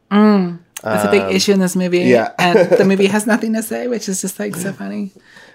That's 0.83 1.05
a 1.05 1.11
big 1.11 1.33
issue 1.35 1.53
in 1.53 1.59
this 1.59 1.75
movie. 1.75 2.03
Um, 2.03 2.07
yeah. 2.09 2.31
and 2.37 2.69
the 2.69 2.85
movie 2.85 3.07
has 3.17 3.25
nothing 3.25 3.53
to 3.53 3.63
say, 3.63 3.87
which 3.87 4.07
is 4.07 4.21
just 4.21 4.39
like 4.39 4.55
so 4.55 4.71
funny, 4.73 5.11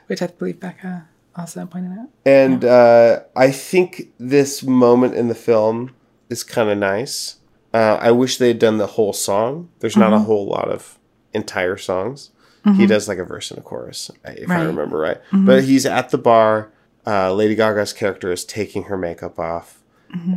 which 0.08 0.20
I 0.20 0.26
believe 0.26 0.58
Becca 0.60 1.06
also 1.36 1.64
pointed 1.66 1.96
out. 1.98 2.08
And 2.26 2.64
uh, 2.64 3.20
I 3.36 3.50
think 3.52 4.08
this 4.18 4.62
moment 4.62 5.14
in 5.14 5.28
the 5.28 5.34
film 5.34 5.94
is 6.28 6.42
kind 6.42 6.68
of 6.70 6.76
nice. 6.78 7.36
Uh, 7.72 7.98
I 8.00 8.10
wish 8.10 8.36
they 8.38 8.48
had 8.48 8.58
done 8.58 8.78
the 8.78 8.86
whole 8.88 9.12
song. 9.12 9.70
There's 9.78 9.96
not 9.96 10.12
a 10.12 10.16
Mm-hmm. 10.16 10.24
whole 10.26 10.46
lot 10.46 10.68
of 10.68 10.98
entire 11.32 11.76
songs. 11.78 12.30
He 12.76 12.86
does 12.86 13.08
like 13.08 13.18
a 13.18 13.24
verse 13.24 13.50
and 13.50 13.58
a 13.58 13.62
chorus, 13.62 14.10
if 14.10 14.16
I 14.24 14.28
Right. 14.28 14.38
Mm-hmm. 14.60 14.66
remember 14.68 14.98
right. 14.98 15.20
But 15.32 15.64
he's 15.64 15.84
at 15.86 16.10
the 16.10 16.18
bar. 16.18 16.70
Uh, 17.04 17.32
Lady 17.34 17.56
Gaga's 17.56 17.92
character 17.92 18.30
is 18.30 18.44
taking 18.44 18.84
her 18.84 18.96
makeup 18.96 19.38
off 19.38 19.80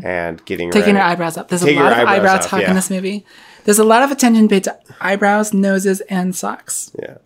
and 0.04 0.44
getting 0.46 0.70
Mm-hmm. 0.70 0.80
Taking 0.80 0.96
ready. 0.96 1.06
her 1.06 1.12
eyebrows 1.12 1.38
up. 1.38 1.50
There's 1.50 1.62
a 1.64 1.74
lot 1.76 1.92
of 1.92 2.00
eyebrows 2.00 2.18
eyebrow 2.18 2.38
talk 2.40 2.62
yeah. 2.62 2.70
in 2.70 2.76
this 2.76 2.90
movie. 2.90 3.26
There's 3.66 3.78
a 3.80 3.84
lot 3.84 4.02
of 4.04 4.10
attention 4.12 4.48
paid 4.48 4.64
to 4.64 4.80
eyebrows, 5.02 5.54
noses, 5.54 6.02
and 6.02 6.36
socks. 6.36 6.92
Yeah. 7.00 7.18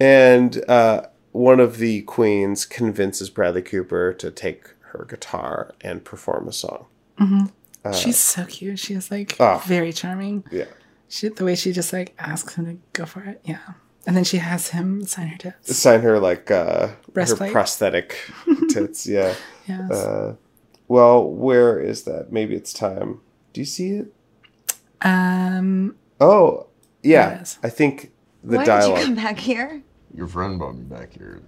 And 0.00 0.68
uh, 0.68 1.06
one 1.32 1.60
of 1.60 1.78
the 1.78 2.02
queens 2.02 2.64
convinces 2.64 3.30
Bradley 3.30 3.62
Cooper 3.62 4.12
to 4.14 4.30
take 4.30 4.70
her 4.92 5.04
guitar 5.08 5.74
and 5.82 6.04
perform 6.04 6.48
a 6.48 6.52
song. 6.52 6.86
She's 7.94 8.18
so 8.18 8.44
cute. 8.46 8.78
She 8.80 8.94
is 8.94 9.10
like 9.10 9.36
Oh. 9.38 9.62
very 9.66 9.92
charming. 9.92 10.44
Yeah. 10.50 10.64
She, 11.08 11.28
the 11.28 11.44
way 11.44 11.54
she 11.54 11.70
just 11.72 11.92
like 11.92 12.14
asks 12.18 12.54
him 12.56 12.66
to 12.66 12.78
go 12.92 13.06
for 13.06 13.22
it. 13.22 13.40
Yeah. 13.44 13.58
And 14.06 14.16
then 14.16 14.24
she 14.24 14.36
has 14.38 14.68
him 14.68 15.04
sign 15.04 15.26
her 15.28 15.36
tits. 15.38 15.76
Sign 15.76 16.00
her 16.02 16.18
like 16.20 16.50
uh, 16.50 16.88
her 17.14 17.50
prosthetic 17.50 18.16
tits. 18.70 19.06
Yeah. 19.06 19.34
Yes. 19.66 19.90
Uh, 19.90 20.36
well, 20.88 21.28
where 21.28 21.80
is 21.80 22.04
that? 22.04 22.30
Maybe 22.32 22.54
it's 22.54 22.72
time. 22.72 23.20
Do 23.52 23.60
you 23.60 23.64
see 23.64 23.90
it? 23.90 24.12
um. 25.02 25.96
Oh, 26.20 26.68
There 27.02 27.12
yeah. 27.12 27.38
it 27.38 27.42
is. 27.42 27.58
I 27.62 27.68
think 27.68 28.12
the 28.42 28.56
Why 28.58 28.64
dialogue. 28.64 28.98
did 28.98 29.00
you 29.00 29.14
come 29.14 29.24
back 29.24 29.38
here? 29.38 29.82
Your 30.14 30.26
friend 30.28 30.58
brought 30.58 30.76
me 30.76 30.84
back 30.84 31.12
here. 31.12 31.42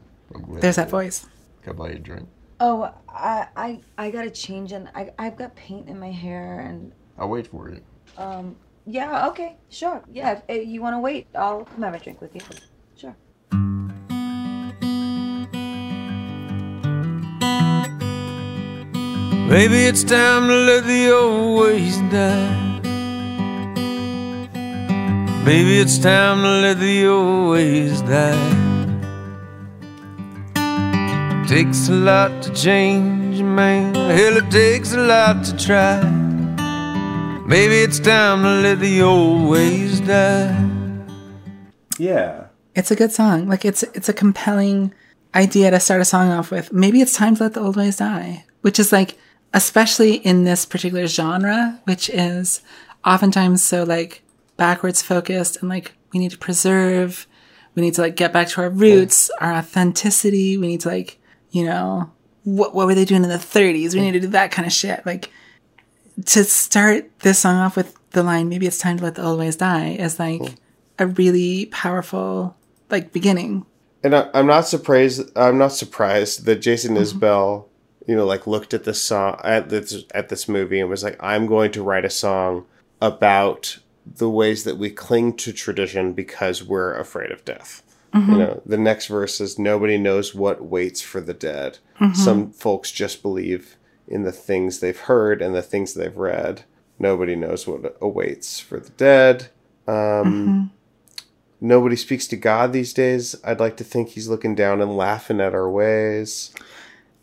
There's 0.60 0.76
that 0.76 0.90
voice. 0.90 1.26
Can 1.62 1.72
I 1.72 1.76
buy 1.76 1.88
you 1.90 1.96
a 1.96 1.98
drink? 2.00 2.28
Oh, 2.60 2.92
I 3.08 3.46
I 3.56 3.80
I 3.96 4.10
gotta 4.10 4.30
change 4.30 4.72
and 4.72 4.90
I 4.94 5.10
I've 5.18 5.36
got 5.36 5.54
paint 5.56 5.88
in 5.88 5.98
my 5.98 6.10
hair 6.10 6.60
and 6.60 6.92
I'll 7.18 7.28
wait 7.28 7.46
for 7.46 7.70
you. 7.70 7.80
Yeah 8.88 9.28
okay 9.28 9.56
sure 9.68 10.02
yeah 10.10 10.40
if, 10.48 10.66
you 10.66 10.80
want 10.80 10.94
to 10.94 10.98
wait 10.98 11.26
I'll 11.34 11.64
come 11.64 11.82
have 11.82 11.94
a 11.94 11.98
drink 11.98 12.20
with 12.20 12.34
you 12.34 12.40
sure. 12.96 13.16
Maybe 19.48 19.86
it's 19.86 20.04
time 20.04 20.46
to 20.48 20.54
let 20.54 20.84
the 20.84 21.10
old 21.10 21.60
ways 21.60 21.96
die. 22.12 22.68
Maybe 25.44 25.80
it's 25.80 25.96
time 25.96 26.42
to 26.42 26.48
let 26.48 26.78
the 26.78 27.06
old 27.06 27.52
ways 27.52 28.02
die. 28.02 28.66
Takes 31.46 31.88
a 31.88 31.92
lot 31.92 32.42
to 32.42 32.52
change 32.52 33.40
a 33.40 33.44
man. 33.44 33.94
Hell, 33.94 34.36
it 34.36 34.50
takes 34.50 34.92
a 34.92 34.98
lot 34.98 35.42
to 35.46 35.56
try. 35.56 36.17
Maybe 37.48 37.76
it's 37.76 37.98
time 37.98 38.42
to 38.42 38.60
let 38.60 38.78
the 38.78 39.00
old 39.00 39.48
ways 39.48 40.00
die. 40.00 40.54
Yeah. 41.98 42.48
It's 42.74 42.90
a 42.90 42.94
good 42.94 43.10
song. 43.10 43.48
Like 43.48 43.64
it's 43.64 43.82
it's 43.94 44.10
a 44.10 44.12
compelling 44.12 44.92
idea 45.34 45.70
to 45.70 45.80
start 45.80 46.02
a 46.02 46.04
song 46.04 46.28
off 46.28 46.50
with. 46.50 46.74
Maybe 46.74 47.00
it's 47.00 47.14
time 47.14 47.36
to 47.36 47.44
let 47.44 47.54
the 47.54 47.60
old 47.60 47.76
ways 47.76 47.96
die, 47.96 48.44
which 48.60 48.78
is 48.78 48.92
like 48.92 49.16
especially 49.54 50.16
in 50.16 50.44
this 50.44 50.66
particular 50.66 51.06
genre, 51.06 51.80
which 51.84 52.10
is 52.10 52.60
oftentimes 53.02 53.62
so 53.62 53.82
like 53.82 54.22
backwards 54.58 55.00
focused 55.00 55.56
and 55.62 55.70
like 55.70 55.94
we 56.12 56.20
need 56.20 56.32
to 56.32 56.38
preserve, 56.38 57.26
we 57.74 57.80
need 57.80 57.94
to 57.94 58.02
like 58.02 58.14
get 58.16 58.30
back 58.30 58.48
to 58.48 58.60
our 58.60 58.68
roots, 58.68 59.30
our 59.40 59.54
authenticity. 59.54 60.58
We 60.58 60.66
need 60.66 60.82
to 60.82 60.90
like 60.90 61.18
you 61.50 61.64
know 61.64 62.12
what 62.44 62.74
what 62.74 62.86
were 62.86 62.94
they 62.94 63.06
doing 63.06 63.22
in 63.22 63.30
the 63.30 63.36
30s? 63.36 63.94
We 63.94 64.02
need 64.02 64.12
to 64.12 64.20
do 64.20 64.26
that 64.26 64.50
kind 64.50 64.66
of 64.66 64.72
shit. 64.72 65.06
Like 65.06 65.30
to 66.26 66.44
start 66.44 67.10
this 67.20 67.38
song 67.38 67.56
off 67.56 67.76
with 67.76 67.94
the 68.10 68.22
line 68.22 68.48
maybe 68.48 68.66
it's 68.66 68.78
time 68.78 68.96
to 68.96 69.04
let 69.04 69.14
the 69.14 69.22
old 69.22 69.38
ways 69.38 69.56
die 69.56 69.90
is 69.90 70.18
like 70.18 70.40
hmm. 70.40 70.54
a 70.98 71.06
really 71.06 71.66
powerful 71.66 72.56
like 72.90 73.12
beginning 73.12 73.64
And 74.02 74.14
I, 74.14 74.28
I'm 74.34 74.46
not 74.46 74.66
surprised. 74.66 75.30
I'm 75.36 75.58
not 75.58 75.72
surprised 75.72 76.44
that 76.44 76.56
Jason 76.56 76.94
mm-hmm. 76.94 77.18
Isbell, 77.18 77.66
you 78.06 78.16
know, 78.16 78.26
like 78.26 78.46
looked 78.46 78.72
at 78.72 78.84
this 78.84 79.02
song 79.02 79.40
at 79.44 79.70
this 79.70 80.04
at 80.14 80.28
this 80.28 80.48
movie 80.48 80.80
and 80.80 80.88
was 80.88 81.02
like, 81.02 81.16
"I'm 81.20 81.46
going 81.46 81.72
to 81.72 81.82
write 81.82 82.04
a 82.04 82.10
song 82.10 82.66
about 83.00 83.78
the 84.06 84.30
ways 84.30 84.64
that 84.64 84.78
we 84.78 84.90
cling 84.90 85.34
to 85.36 85.52
tradition 85.52 86.12
because 86.12 86.62
we're 86.62 86.94
afraid 86.94 87.30
of 87.30 87.44
death." 87.44 87.82
You 88.14 88.20
mm-hmm. 88.20 88.38
know, 88.38 88.62
the 88.64 88.78
next 88.78 89.08
verse 89.08 89.40
is, 89.40 89.58
"Nobody 89.58 89.98
knows 89.98 90.34
what 90.34 90.64
waits 90.64 91.02
for 91.02 91.20
the 91.20 91.34
dead. 91.34 91.78
Mm-hmm. 92.00 92.14
Some 92.14 92.52
folks 92.52 92.92
just 92.92 93.20
believe 93.20 93.76
in 94.08 94.22
the 94.24 94.32
things 94.32 94.80
they've 94.80 94.98
heard 94.98 95.40
and 95.42 95.54
the 95.54 95.62
things 95.62 95.94
they've 95.94 96.16
read. 96.16 96.62
Nobody 96.98 97.36
knows 97.36 97.66
what 97.66 97.96
awaits 98.00 98.58
for 98.58 98.80
the 98.80 98.90
dead." 98.90 99.48
Um, 99.86 100.70
Nobody 101.60 101.96
speaks 101.96 102.28
to 102.28 102.36
God 102.36 102.72
these 102.72 102.92
days. 102.92 103.34
I'd 103.44 103.58
like 103.58 103.76
to 103.78 103.84
think 103.84 104.10
he's 104.10 104.28
looking 104.28 104.54
down 104.54 104.80
and 104.80 104.96
laughing 104.96 105.40
at 105.40 105.54
our 105.54 105.68
ways. 105.68 106.50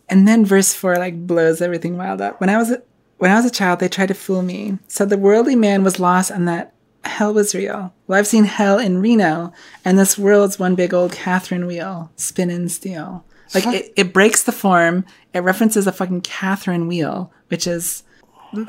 and 0.09 0.27
then 0.27 0.45
verse 0.45 0.73
4 0.73 0.97
like 0.97 1.25
blows 1.25 1.61
everything 1.61 1.97
wild 1.97 2.21
up 2.21 2.39
when 2.39 2.47
i 2.49 2.57
was 2.57 2.69
a, 2.69 2.79
when 3.17 3.31
i 3.31 3.35
was 3.35 3.45
a 3.45 3.49
child 3.49 3.79
they 3.79 3.87
tried 3.89 4.07
to 4.09 4.13
fool 4.13 4.43
me 4.43 4.77
said 4.87 5.09
the 5.09 5.17
worldly 5.17 5.55
man 5.55 5.83
was 5.83 5.99
lost 5.99 6.29
and 6.29 6.47
that 6.47 6.73
hell 7.05 7.33
was 7.33 7.55
real 7.55 7.91
well 8.05 8.19
i've 8.19 8.27
seen 8.27 8.43
hell 8.43 8.77
in 8.77 9.01
reno 9.01 9.51
and 9.83 9.97
this 9.97 10.15
world's 10.17 10.59
one 10.59 10.75
big 10.75 10.93
old 10.93 11.11
catherine 11.11 11.65
wheel 11.65 12.11
spinning 12.17 12.69
steel 12.69 13.25
like 13.53 13.65
it, 13.67 13.93
it 13.95 14.13
breaks 14.13 14.43
the 14.43 14.51
form 14.51 15.05
it 15.33 15.39
references 15.39 15.85
a 15.87 15.91
fucking 15.91 16.21
catherine 16.21 16.87
wheel 16.87 17.31
which 17.49 17.67
is 17.67 18.03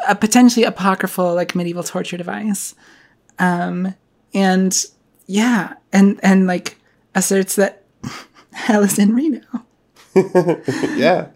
a 0.09 0.15
potentially 0.15 0.65
apocryphal 0.65 1.35
like 1.35 1.55
medieval 1.55 1.83
torture 1.83 2.17
device 2.17 2.75
um 3.39 3.95
and 4.35 4.87
yeah 5.27 5.75
and 5.93 6.21
and 6.23 6.47
like 6.47 6.79
asserts 7.15 7.57
that 7.57 7.85
hell 8.53 8.83
is 8.83 8.99
in 8.99 9.15
reno 9.15 9.41
Yeah. 10.97 11.29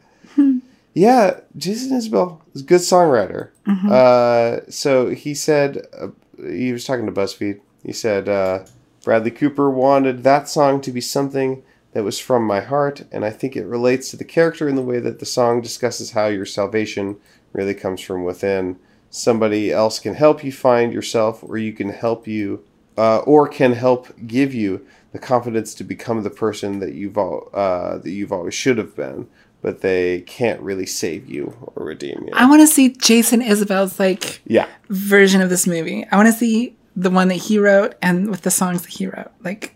yeah, 0.95 1.41
Jason 1.57 1.93
Isbell 1.99 2.41
is 2.55 2.62
a 2.62 2.64
good 2.64 2.80
songwriter. 2.80 3.51
Uh, 3.91 4.61
so 4.70 5.11
he 5.11 5.34
said, 5.34 5.86
uh, 5.99 6.09
he 6.38 6.72
was 6.72 6.84
talking 6.84 7.07
to 7.07 7.12
BuzzFeed. 7.12 7.61
He 7.84 7.93
said, 7.93 8.28
uh, 8.28 8.64
Bradley 9.05 9.30
Cooper 9.30 9.70
wanted 9.70 10.22
that 10.24 10.49
song 10.49 10.80
to 10.80 10.91
be 10.93 11.01
something 11.01 11.62
that 11.93 12.05
was 12.05 12.18
from 12.18 12.45
my 12.45 12.61
heart, 12.61 13.03
and 13.11 13.24
I 13.24 13.30
think 13.30 13.57
it 13.57 13.66
relates 13.66 14.11
to 14.11 14.16
the 14.16 14.24
character 14.24 14.68
in 14.68 14.76
the 14.76 14.82
way 14.82 15.01
that 15.01 15.18
the 15.18 15.26
song 15.26 15.61
discusses 15.61 16.12
how 16.12 16.26
your 16.26 16.47
salvation 16.47 17.16
really 17.53 17.74
comes 17.74 18.01
from 18.01 18.24
within. 18.24 18.78
Somebody 19.11 19.72
else 19.72 19.99
can 19.99 20.14
help 20.14 20.45
you 20.45 20.53
find 20.53 20.93
yourself, 20.93 21.43
or 21.43 21.59
you 21.59 21.72
can 21.72 21.91
help 21.91 22.28
you, 22.28 22.64
uh, 22.97 23.18
or 23.18 23.49
can 23.49 23.72
help 23.72 24.09
give 24.26 24.55
you 24.55 24.86
the 25.12 25.18
confidence 25.18 25.74
to 25.74 25.84
become 25.84 26.22
the 26.22 26.30
person 26.30 26.78
that 26.78 26.95
you've 26.95 27.18
all, 27.18 27.51
uh, 27.53 27.99
that 27.99 28.11
you've 28.11 28.32
always 28.32 28.55
should 28.55 28.78
have 28.78 28.95
been, 28.95 29.26
but 29.62 29.80
they 29.80 30.20
can't 30.22 30.61
really 30.61 30.86
save 30.86 31.28
you 31.28 31.57
or 31.74 31.84
redeem 31.86 32.22
you. 32.26 32.30
I 32.34 32.49
want 32.49 32.61
to 32.61 32.68
see 32.68 32.91
Jason 32.91 33.43
Isabel's 33.43 33.99
like 33.99 34.41
yeah, 34.47 34.68
version 34.88 35.41
of 35.41 35.51
this 35.51 35.66
movie. 35.66 36.07
I 36.12 36.16
want 36.16 36.28
to 36.28 36.32
see 36.32 36.76
the 36.95 37.11
one 37.11 37.28
that 37.28 37.34
he 37.34 37.59
wrote 37.59 37.95
and 38.01 38.30
with 38.30 38.43
the 38.43 38.51
songs 38.51 38.82
that 38.82 38.93
he 38.93 39.07
wrote. 39.07 39.32
Like, 39.43 39.74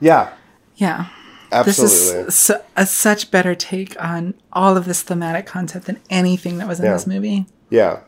yeah, 0.00 0.32
yeah, 0.76 1.08
absolutely. 1.52 2.24
this 2.24 2.28
is 2.28 2.34
su- 2.34 2.60
a 2.76 2.86
such 2.86 3.30
better 3.30 3.54
take 3.54 4.00
on 4.02 4.34
all 4.52 4.76
of 4.76 4.84
this 4.84 5.02
thematic 5.02 5.46
content 5.46 5.84
than 5.84 6.00
anything 6.10 6.58
that 6.58 6.68
was 6.68 6.78
in 6.80 6.86
Yeah. 6.86 6.92
this 6.94 7.06
movie. 7.06 7.46
Yeah, 7.70 8.00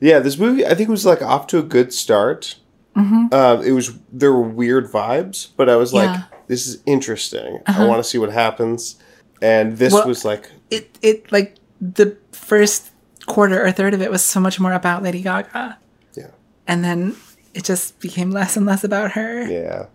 yeah. 0.00 0.18
This 0.20 0.38
movie, 0.38 0.66
I 0.66 0.74
think, 0.74 0.88
was 0.88 1.04
like 1.06 1.22
off 1.22 1.46
to 1.48 1.58
a 1.58 1.62
good 1.62 1.92
start. 1.92 2.56
Uh, 2.96 3.60
it 3.64 3.72
was 3.72 3.98
there 4.12 4.32
were 4.32 4.40
weird 4.42 4.90
vibes, 4.90 5.48
but 5.56 5.68
I 5.68 5.74
was 5.76 5.92
like, 5.92 6.08
Yeah. 6.10 6.22
"This 6.46 6.66
is 6.68 6.78
interesting. 6.86 7.58
I 7.66 7.86
want 7.86 7.98
to 8.02 8.08
see 8.08 8.18
what 8.18 8.30
happens." 8.32 8.96
And 9.42 9.78
this 9.78 9.92
Well- 9.92 10.06
was 10.06 10.24
like, 10.24 10.48
It 10.70 10.96
it 11.02 11.30
like 11.32 11.56
the 11.80 12.16
first 12.32 12.90
quarter 13.26 13.64
or 13.66 13.72
third 13.72 13.94
of 13.94 14.00
it 14.00 14.10
was 14.12 14.22
so 14.22 14.38
much 14.38 14.60
more 14.60 14.72
about 14.72 15.02
Lady 15.02 15.22
Gaga, 15.22 15.78
yeah, 16.14 16.26
and 16.68 16.84
then 16.84 17.16
it 17.52 17.64
just 17.64 17.98
became 17.98 18.30
less 18.30 18.56
and 18.56 18.64
less 18.64 18.84
about 18.84 19.12
her, 19.12 19.42
yeah, 19.48 19.86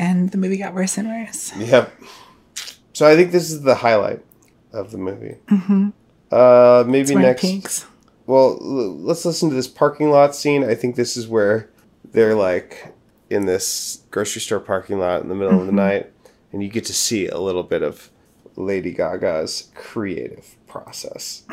and 0.00 0.30
the 0.30 0.38
movie 0.38 0.56
got 0.56 0.72
worse 0.74 0.96
and 0.98 1.06
worse. 1.08 1.52
yep. 1.56 1.92
So 2.92 3.06
I 3.06 3.14
think 3.16 3.30
this 3.32 3.50
is 3.50 3.60
the 3.62 3.74
highlight 3.76 4.24
of 4.72 4.90
the 4.90 4.98
movie. 4.98 5.36
Mm-hmm. 5.48 5.88
Uh, 6.32 6.84
maybe 6.86 7.00
It's 7.02 7.12
where 7.12 7.22
next. 7.22 7.40
peaks. 7.42 7.86
Well, 8.26 8.58
l- 8.60 8.96
let's 8.98 9.24
listen 9.24 9.48
to 9.50 9.54
this 9.54 9.68
parking 9.68 10.10
lot 10.10 10.34
scene. 10.34 10.62
I 10.64 10.74
think 10.74 10.96
this 10.96 11.16
is 11.16 11.26
where 11.28 11.68
they're 12.12 12.34
like 12.34 12.94
in 13.28 13.46
this 13.46 14.02
grocery 14.10 14.40
store 14.40 14.60
parking 14.60 14.98
lot 14.98 15.22
in 15.22 15.28
the 15.28 15.34
middle 15.34 15.60
of 15.60 15.66
the 15.66 15.72
night, 15.72 16.12
and 16.52 16.62
you 16.62 16.68
get 16.68 16.84
to 16.86 16.94
see 16.94 17.26
a 17.28 17.38
little 17.38 17.62
bit 17.62 17.82
of 17.82 18.10
Lady 18.56 18.92
Gaga's 18.92 19.68
creative 19.74 20.56
process. 20.66 21.44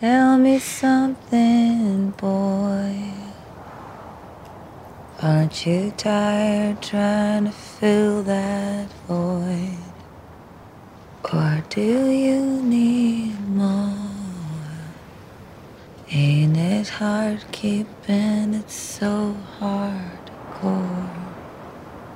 Tell 0.00 0.38
me 0.38 0.58
something, 0.58 2.10
boy. 2.10 3.12
Aren't 5.20 5.66
you 5.66 5.90
tired 5.96 6.80
trying 6.80 7.46
to 7.46 7.50
fill 7.50 8.22
that 8.22 8.88
void? 9.08 9.76
Or 11.32 11.60
do 11.68 12.08
you 12.08 12.62
need 12.62 13.40
more? 13.48 13.98
Ain't 16.12 16.56
it 16.56 16.88
hard 16.88 17.44
keeping 17.50 18.54
it 18.54 18.70
so 18.70 19.36
hardcore? 19.58 21.10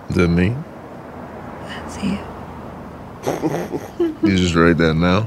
Is 0.08 0.14
that 0.14 0.28
me? 0.28 0.54
That's 1.62 2.04
you. 2.04 2.18
You 4.22 4.36
just 4.36 4.54
write 4.54 4.76
that 4.76 4.94
now? 4.94 5.26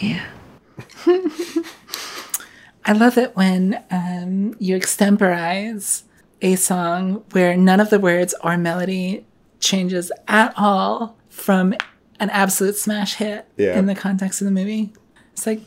Yeah. 0.00 0.24
I 2.84 2.92
love 2.92 3.18
it 3.18 3.36
when 3.36 3.80
um, 3.92 4.56
you 4.58 4.74
extemporize 4.74 6.02
a 6.44 6.54
song 6.56 7.24
where 7.32 7.56
none 7.56 7.80
of 7.80 7.88
the 7.90 7.98
words 7.98 8.34
or 8.44 8.56
melody 8.58 9.24
changes 9.60 10.12
at 10.28 10.52
all 10.56 11.16
from 11.30 11.72
an 12.20 12.30
absolute 12.30 12.76
smash 12.76 13.14
hit 13.14 13.46
Yeah. 13.56 13.78
in 13.78 13.86
the 13.86 13.94
context 13.94 14.40
of 14.40 14.44
the 14.44 14.50
movie. 14.52 14.92
It's 15.32 15.46
like 15.46 15.60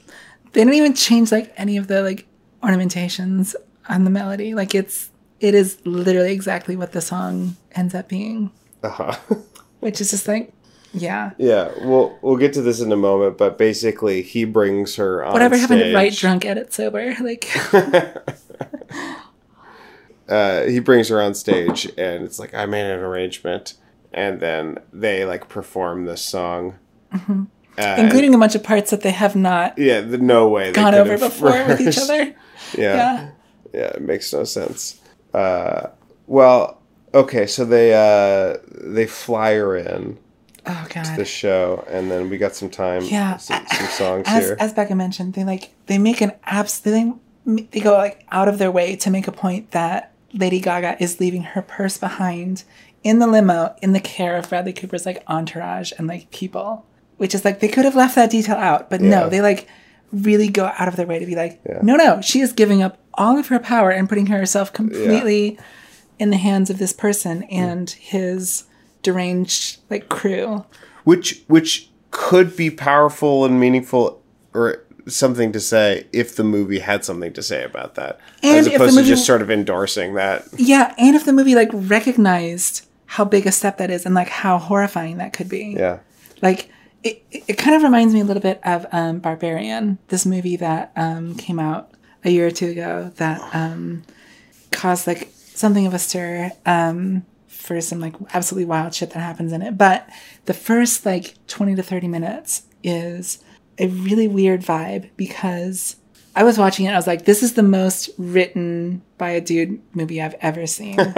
they 0.54 0.62
didn't 0.62 0.76
even 0.76 0.94
change 0.94 1.32
like 1.32 1.52
any 1.58 1.78
of 1.78 1.88
the 1.88 2.02
like 2.04 2.26
ornamentations 2.64 3.56
on 3.90 4.04
the 4.04 4.10
melody. 4.10 4.54
Like 4.54 4.74
it's 4.76 5.10
it 5.40 5.54
is 5.54 5.78
literally 5.86 6.32
exactly 6.32 6.76
what 6.76 6.92
the 6.94 7.02
song 7.02 7.56
ends 7.74 7.94
up 7.94 8.08
being, 8.08 8.52
Uh-huh. 8.84 9.16
which 9.82 10.00
is 10.02 10.12
just 10.12 10.28
like 10.28 10.54
yeah. 10.94 11.32
Yeah, 11.38 11.70
we'll 11.82 12.18
we'll 12.22 12.38
get 12.38 12.54
to 12.54 12.62
this 12.62 12.80
in 12.82 12.92
a 12.92 12.96
moment, 12.96 13.38
but 13.38 13.58
basically 13.58 14.22
he 14.22 14.46
brings 14.46 14.96
her 14.96 15.24
on 15.26 15.34
Whatever 15.34 15.58
happened 15.58 15.82
to 15.82 15.94
write 15.94 16.14
stage. 16.14 16.22
drunk, 16.22 16.46
edit 16.46 16.72
sober? 16.74 17.14
Like 17.20 17.46
uh, 20.28 20.64
he 20.64 20.80
brings 20.80 21.10
her 21.10 21.22
on 21.22 21.34
stage 21.34 21.86
and 21.98 22.24
it's 22.24 22.40
like 22.40 22.54
I 22.54 22.66
made 22.66 22.86
an 22.86 23.00
arrangement 23.00 23.76
and 24.14 24.40
then 24.40 24.80
they 24.92 25.26
like 25.26 25.50
perform 25.50 26.06
this 26.06 26.22
song. 26.22 26.78
Mm-hmm. 27.14 27.44
Uh, 27.78 27.96
including 28.00 28.34
a 28.34 28.38
bunch 28.38 28.56
of 28.56 28.64
parts 28.64 28.90
that 28.90 29.02
they 29.02 29.12
have 29.12 29.36
not 29.36 29.78
yeah, 29.78 30.02
the 30.02 30.18
no 30.18 30.50
way 30.50 30.72
gone 30.72 30.96
over 30.96 31.18
before 31.30 31.66
with 31.68 31.82
each 31.82 31.98
other. 31.98 32.36
Yeah. 32.76 32.96
Yeah. 32.96 33.30
yeah, 33.72 33.90
it 33.92 34.02
makes 34.02 34.34
no 34.34 34.44
sense. 34.44 35.00
Uh, 35.34 35.88
well, 36.26 36.82
okay, 37.14 37.46
so 37.46 37.64
they 37.64 37.94
uh, 37.94 38.58
they 38.82 39.06
fly 39.06 39.54
her 39.54 39.78
in 39.78 40.18
Oh 40.66 40.88
to 40.90 41.14
the 41.16 41.24
show, 41.24 41.86
and 41.88 42.12
then 42.12 42.30
we 42.30 42.38
got 42.38 42.56
some 42.56 42.70
time, 42.70 43.04
Yeah. 43.04 43.38
some, 43.38 43.66
some 43.68 43.88
songs 43.88 44.24
as, 44.28 44.44
here. 44.44 44.58
as 44.60 44.74
Becca 44.74 44.96
mentioned, 44.96 45.34
they 45.34 45.46
like 45.46 45.74
they 45.86 45.98
make 45.98 46.20
an 46.20 46.34
abs 46.44 46.82
they 46.82 47.14
they 47.46 47.80
go 47.80 47.94
like 47.94 48.26
out 48.32 48.50
of 48.50 48.58
their 48.58 48.72
way 48.72 48.98
to 48.98 49.10
make 49.10 49.28
a 49.28 49.32
point 49.32 49.72
that 49.72 50.12
Lady 50.34 50.60
Gaga 50.60 51.02
is 51.02 51.20
leaving 51.20 51.44
her 51.44 51.62
purse 51.62 51.98
behind 51.98 52.64
in 53.04 53.20
the 53.20 53.28
limo 53.28 53.76
in 53.82 53.94
the 53.94 54.00
care 54.00 54.36
of 54.38 54.50
Bradley 54.50 54.74
Cooper's 54.74 55.06
like 55.06 55.24
entourage 55.28 55.92
and 55.98 56.08
like 56.08 56.30
people, 56.32 56.86
which 57.18 57.34
is 57.34 57.46
like 57.46 57.60
they 57.60 57.68
could 57.68 57.86
have 57.86 57.96
left 57.96 58.16
that 58.16 58.30
detail 58.32 58.56
out, 58.58 58.90
but 58.90 59.02
Yeah. 59.02 59.10
no, 59.10 59.30
they 59.30 59.42
like 59.42 59.68
really 60.12 60.48
go 60.50 60.72
out 60.78 60.88
of 60.88 60.96
their 60.96 61.06
way 61.08 61.20
to 61.20 61.26
be 61.26 61.36
like, 61.36 61.60
Yeah. 61.68 61.80
no, 61.82 61.96
no, 61.96 62.22
she 62.22 62.40
is 62.42 62.52
giving 62.54 62.82
up 62.82 62.98
all 63.14 63.38
of 63.38 63.48
her 63.48 63.60
power 63.60 63.90
and 63.90 64.08
putting 64.10 64.28
herself 64.28 64.72
completely 64.74 65.58
in 66.20 66.30
the 66.30 66.38
hands 66.38 66.70
of 66.70 66.78
this 66.78 66.94
person 66.94 67.44
and 67.44 67.90
his 67.92 68.64
deranged 69.04 69.80
like 69.90 70.10
crew. 70.10 70.66
which 71.04 71.44
which 71.48 71.90
could 72.12 72.56
be 72.58 72.70
powerful 72.70 73.46
and 73.46 73.60
meaningful 73.60 74.22
or 74.54 74.84
something 75.08 75.52
to 75.52 75.60
say 75.60 76.08
if 76.12 76.36
the 76.36 76.44
movie 76.44 76.80
had 76.80 77.04
something 77.06 77.34
to 77.34 77.42
say 77.42 77.64
about 77.64 77.96
that 77.96 78.20
And 78.44 78.58
as 78.58 78.68
opposed 78.68 78.98
to 78.98 79.04
just 79.04 79.26
sort 79.26 79.42
of 79.42 79.50
endorsing 79.52 80.14
that 80.16 80.46
Yeah, 80.58 80.94
and 80.98 81.16
if 81.16 81.26
the 81.26 81.34
movie 81.34 81.56
like 81.56 81.70
recognized 81.74 82.86
how 83.06 83.24
big 83.26 83.48
a 83.48 83.52
step 83.52 83.78
that 83.78 83.90
is 83.90 84.06
and 84.06 84.14
like 84.16 84.28
how 84.30 84.58
horrifying 84.58 85.18
that 85.18 85.34
could 85.34 85.50
be. 85.50 85.76
yeah 85.78 86.00
Like 86.42 86.70
it, 87.04 87.24
it 87.32 87.44
it 87.48 87.58
kind 87.58 87.76
of 87.76 87.84
reminds 87.84 88.14
me 88.14 88.20
a 88.22 88.26
little 88.26 88.42
bit 88.42 88.60
of 88.66 88.86
um, 88.92 89.20
Barbarian, 89.20 89.98
this 90.10 90.26
movie 90.26 90.58
that 90.58 90.92
um, 90.96 91.36
came 91.36 91.60
out 91.60 91.92
a 92.26 92.30
year 92.30 92.48
or 92.48 92.52
two 92.52 92.70
ago 92.70 93.12
that 93.18 93.40
um, 93.56 94.04
caused 94.72 95.08
like 95.08 95.30
something 95.34 95.86
of 95.88 95.94
a 95.94 96.00
stir 96.00 96.52
um, 96.66 97.26
for 97.48 97.80
some 97.82 98.00
like 98.00 98.16
absolutely 98.34 98.66
wild 98.66 98.94
shit 98.94 99.12
that 99.12 99.20
happens 99.20 99.54
in 99.54 99.62
it. 99.62 99.78
But 99.78 100.10
the 100.46 100.54
first 100.54 101.06
like 101.06 101.36
20 101.48 101.76
to 101.76 101.84
30 101.84 102.08
minutes 102.08 102.64
is 102.84 103.44
a 103.80 103.88
really 103.88 104.28
weird 104.28 104.62
vibe 104.62 105.10
because 105.18 105.96
I 106.36 106.44
was 106.44 106.58
watching 106.58 106.86
it. 106.86 106.92
I 106.92 106.96
was 106.96 107.08
like, 107.08 107.26
this 107.26 107.42
is 107.42 107.54
the 107.54 107.64
most 107.64 108.10
written 108.18 109.02
by 109.18 109.32
a 109.32 109.42
dude 109.42 109.82
movie 109.96 110.22
I've 110.22 110.36
ever 110.42 110.68
seen. 110.68 110.98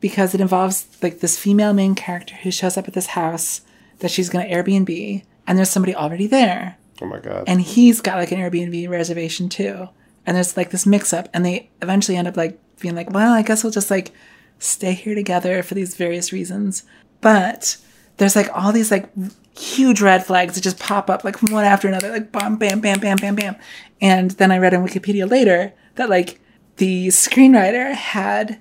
Because 0.00 0.34
it 0.34 0.40
involves 0.42 0.86
like 1.02 1.20
this 1.20 1.38
female 1.38 1.72
main 1.72 1.94
character 1.94 2.34
who 2.34 2.50
shows 2.50 2.76
up 2.76 2.86
at 2.86 2.92
this 2.92 3.06
house 3.06 3.62
that 4.00 4.10
she's 4.10 4.28
going 4.28 4.46
to 4.46 4.54
Airbnb, 4.54 5.22
and 5.46 5.56
there's 5.56 5.70
somebody 5.70 5.94
already 5.94 6.26
there, 6.26 6.76
oh 7.00 7.06
my 7.06 7.20
god. 7.20 7.44
And 7.46 7.62
he's 7.62 8.02
got 8.02 8.18
like 8.18 8.30
an 8.30 8.38
Airbnb 8.38 8.90
reservation 8.90 9.48
too, 9.48 9.88
and 10.26 10.36
there's 10.36 10.58
like 10.58 10.70
this 10.70 10.84
mix 10.84 11.14
up, 11.14 11.30
and 11.32 11.46
they 11.46 11.70
eventually 11.80 12.18
end 12.18 12.28
up 12.28 12.36
like 12.36 12.58
being 12.80 12.94
like, 12.94 13.10
well, 13.12 13.32
I 13.32 13.40
guess 13.40 13.64
we'll 13.64 13.72
just 13.72 13.90
like 13.90 14.12
stay 14.58 14.92
here 14.92 15.14
together 15.14 15.62
for 15.62 15.72
these 15.72 15.96
various 15.96 16.34
reasons, 16.34 16.82
but 17.22 17.78
there's 18.18 18.36
like 18.36 18.50
all 18.54 18.72
these 18.72 18.90
like 18.90 19.08
huge 19.56 20.00
red 20.00 20.26
flags 20.26 20.54
that 20.54 20.62
just 20.62 20.78
pop 20.78 21.08
up 21.08 21.24
like 21.24 21.40
one 21.42 21.64
after 21.64 21.88
another, 21.88 22.10
like 22.10 22.32
bam, 22.32 22.56
bam, 22.56 22.80
bam, 22.80 22.98
bam, 22.98 23.16
bam, 23.16 23.34
bam, 23.34 23.56
and 24.00 24.32
then 24.32 24.50
I 24.50 24.58
read 24.58 24.74
on 24.74 24.86
Wikipedia 24.86 25.30
later 25.30 25.72
that 25.94 26.10
like 26.10 26.40
the 26.76 27.08
screenwriter 27.08 27.92
had 27.92 28.58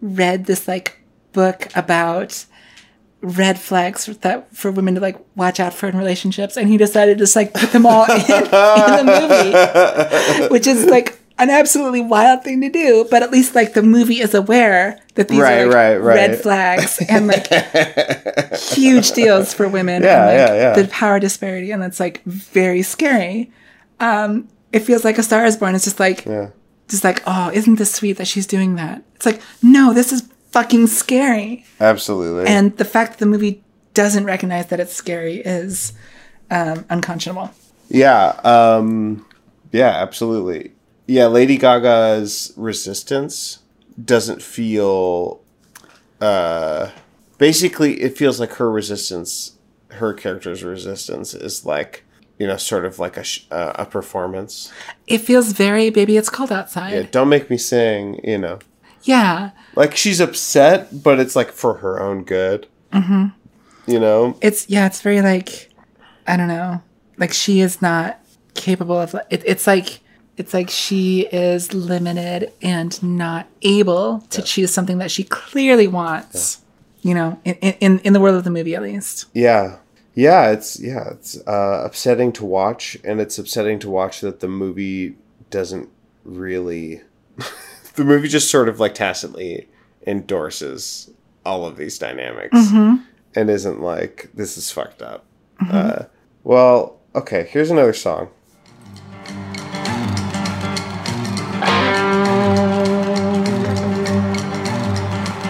read 0.00 0.46
this 0.46 0.66
like 0.66 0.98
book 1.32 1.68
about 1.74 2.44
red 3.20 3.58
flags 3.58 4.06
for, 4.06 4.14
that 4.14 4.54
for 4.54 4.72
women 4.72 4.96
to 4.96 5.00
like 5.00 5.16
watch 5.36 5.60
out 5.60 5.72
for 5.72 5.88
in 5.88 5.96
relationships 5.96 6.56
and 6.56 6.68
he 6.68 6.76
decided 6.76 7.18
to 7.18 7.22
just 7.22 7.36
like 7.36 7.54
put 7.54 7.70
them 7.70 7.86
all 7.86 8.04
in, 8.10 8.20
in 8.20 9.06
the 9.06 10.34
movie 10.40 10.48
which 10.48 10.66
is 10.66 10.86
like 10.86 11.21
an 11.42 11.50
absolutely 11.50 12.00
wild 12.00 12.42
thing 12.44 12.60
to 12.60 12.68
do 12.70 13.06
but 13.10 13.22
at 13.22 13.30
least 13.30 13.54
like 13.54 13.74
the 13.74 13.82
movie 13.82 14.20
is 14.20 14.32
aware 14.34 14.84
that 15.16 15.28
these 15.28 15.40
Right, 15.40 15.60
are 15.62 15.66
like, 15.66 15.74
right, 15.74 15.96
right. 15.96 16.16
red 16.16 16.38
flags 16.40 17.00
and 17.08 17.26
like 17.26 17.46
huge 18.78 19.12
deals 19.12 19.52
for 19.54 19.68
women 19.68 20.02
Yeah, 20.02 20.16
and 20.16 20.26
like 20.26 20.48
yeah, 20.48 20.54
yeah. 20.76 20.82
the 20.82 20.88
power 20.88 21.18
disparity 21.20 21.70
and 21.72 21.82
it's 21.82 22.00
like 22.00 22.22
very 22.24 22.82
scary 22.82 23.50
um 24.00 24.48
it 24.72 24.80
feels 24.80 25.04
like 25.04 25.18
a 25.18 25.22
star 25.22 25.44
is 25.44 25.56
born 25.56 25.74
it's 25.74 25.84
just 25.84 26.00
like 26.00 26.24
yeah 26.26 26.50
just 26.88 27.04
like 27.04 27.22
oh 27.26 27.50
isn't 27.54 27.76
this 27.76 27.92
sweet 27.92 28.14
that 28.18 28.26
she's 28.26 28.46
doing 28.46 28.76
that 28.76 29.02
it's 29.16 29.26
like 29.26 29.40
no 29.62 29.92
this 29.94 30.12
is 30.12 30.22
fucking 30.50 30.86
scary 30.86 31.64
absolutely 31.80 32.46
and 32.46 32.76
the 32.76 32.84
fact 32.84 33.12
that 33.12 33.18
the 33.18 33.26
movie 33.26 33.62
doesn't 33.94 34.24
recognize 34.24 34.66
that 34.68 34.80
it's 34.80 34.92
scary 34.94 35.36
is 35.38 35.92
um, 36.50 36.84
unconscionable. 36.90 37.50
Yeah, 37.88 38.28
um, 38.44 39.24
yeah, 39.70 39.88
absolutely. 40.02 40.72
Yeah, 41.12 41.26
Lady 41.26 41.58
Gaga's 41.58 42.54
resistance 42.56 43.58
doesn't 44.02 44.40
feel. 44.40 45.42
Uh, 46.22 46.88
basically, 47.36 48.00
it 48.00 48.16
feels 48.16 48.40
like 48.40 48.52
her 48.54 48.70
resistance, 48.70 49.58
her 49.88 50.14
character's 50.14 50.64
resistance, 50.64 51.34
is 51.34 51.66
like 51.66 52.04
you 52.38 52.46
know, 52.46 52.56
sort 52.56 52.86
of 52.86 52.98
like 52.98 53.18
a 53.18 53.24
sh- 53.24 53.44
uh, 53.50 53.72
a 53.74 53.84
performance. 53.84 54.72
It 55.06 55.18
feels 55.18 55.52
very 55.52 55.90
baby. 55.90 56.16
It's 56.16 56.30
cold 56.30 56.50
outside. 56.50 56.94
Yeah, 56.94 57.02
don't 57.10 57.28
make 57.28 57.50
me 57.50 57.58
sing. 57.58 58.18
You 58.24 58.38
know, 58.38 58.58
Yeah, 59.02 59.50
like 59.76 59.94
she's 59.94 60.18
upset, 60.18 61.02
but 61.02 61.20
it's 61.20 61.36
like 61.36 61.52
for 61.52 61.74
her 61.74 62.00
own 62.00 62.24
good. 62.24 62.68
Mm-hmm. 62.90 63.26
You 63.86 64.00
know, 64.00 64.38
it's 64.40 64.66
yeah. 64.70 64.86
It's 64.86 65.02
very 65.02 65.20
like 65.20 65.68
I 66.26 66.38
don't 66.38 66.48
know. 66.48 66.82
Like 67.18 67.34
she 67.34 67.60
is 67.60 67.82
not 67.82 68.18
capable 68.54 68.98
of. 68.98 69.14
It, 69.28 69.42
it's 69.44 69.66
like 69.66 70.00
it's 70.36 70.54
like 70.54 70.70
she 70.70 71.26
is 71.32 71.74
limited 71.74 72.52
and 72.62 73.00
not 73.02 73.46
able 73.62 74.20
to 74.30 74.42
choose 74.42 74.72
something 74.72 74.98
that 74.98 75.10
she 75.10 75.24
clearly 75.24 75.86
wants. 75.86 76.60
You 77.02 77.14
know, 77.14 77.40
in, 77.44 77.54
in 77.54 77.98
in 78.00 78.12
the 78.12 78.20
world 78.20 78.36
of 78.36 78.44
the 78.44 78.50
movie, 78.50 78.74
at 78.74 78.82
least. 78.82 79.26
Yeah. 79.34 79.78
Yeah, 80.14 80.50
it's 80.50 80.78
yeah, 80.78 81.10
it's 81.10 81.38
uh, 81.46 81.82
upsetting 81.84 82.32
to 82.32 82.44
watch, 82.44 82.98
and 83.02 83.18
it's 83.20 83.38
upsetting 83.38 83.78
to 83.78 83.88
watch 83.88 84.20
that 84.20 84.40
the 84.40 84.48
movie 84.48 85.16
doesn't 85.50 85.88
really. 86.24 87.00
the 87.94 88.04
movie 88.04 88.28
just 88.28 88.50
sort 88.50 88.68
of 88.68 88.78
like 88.78 88.94
tacitly 88.94 89.68
endorses 90.06 91.10
all 91.46 91.64
of 91.64 91.76
these 91.76 91.98
dynamics, 91.98 92.54
and 93.34 93.50
isn't 93.50 93.80
like 93.80 94.28
this 94.34 94.58
is 94.58 94.70
fucked 94.70 95.00
up. 95.00 95.24
Uh, 95.70 96.04
well, 96.44 96.98
okay, 97.14 97.48
here's 97.50 97.70
another 97.70 97.92
song. 97.94 98.28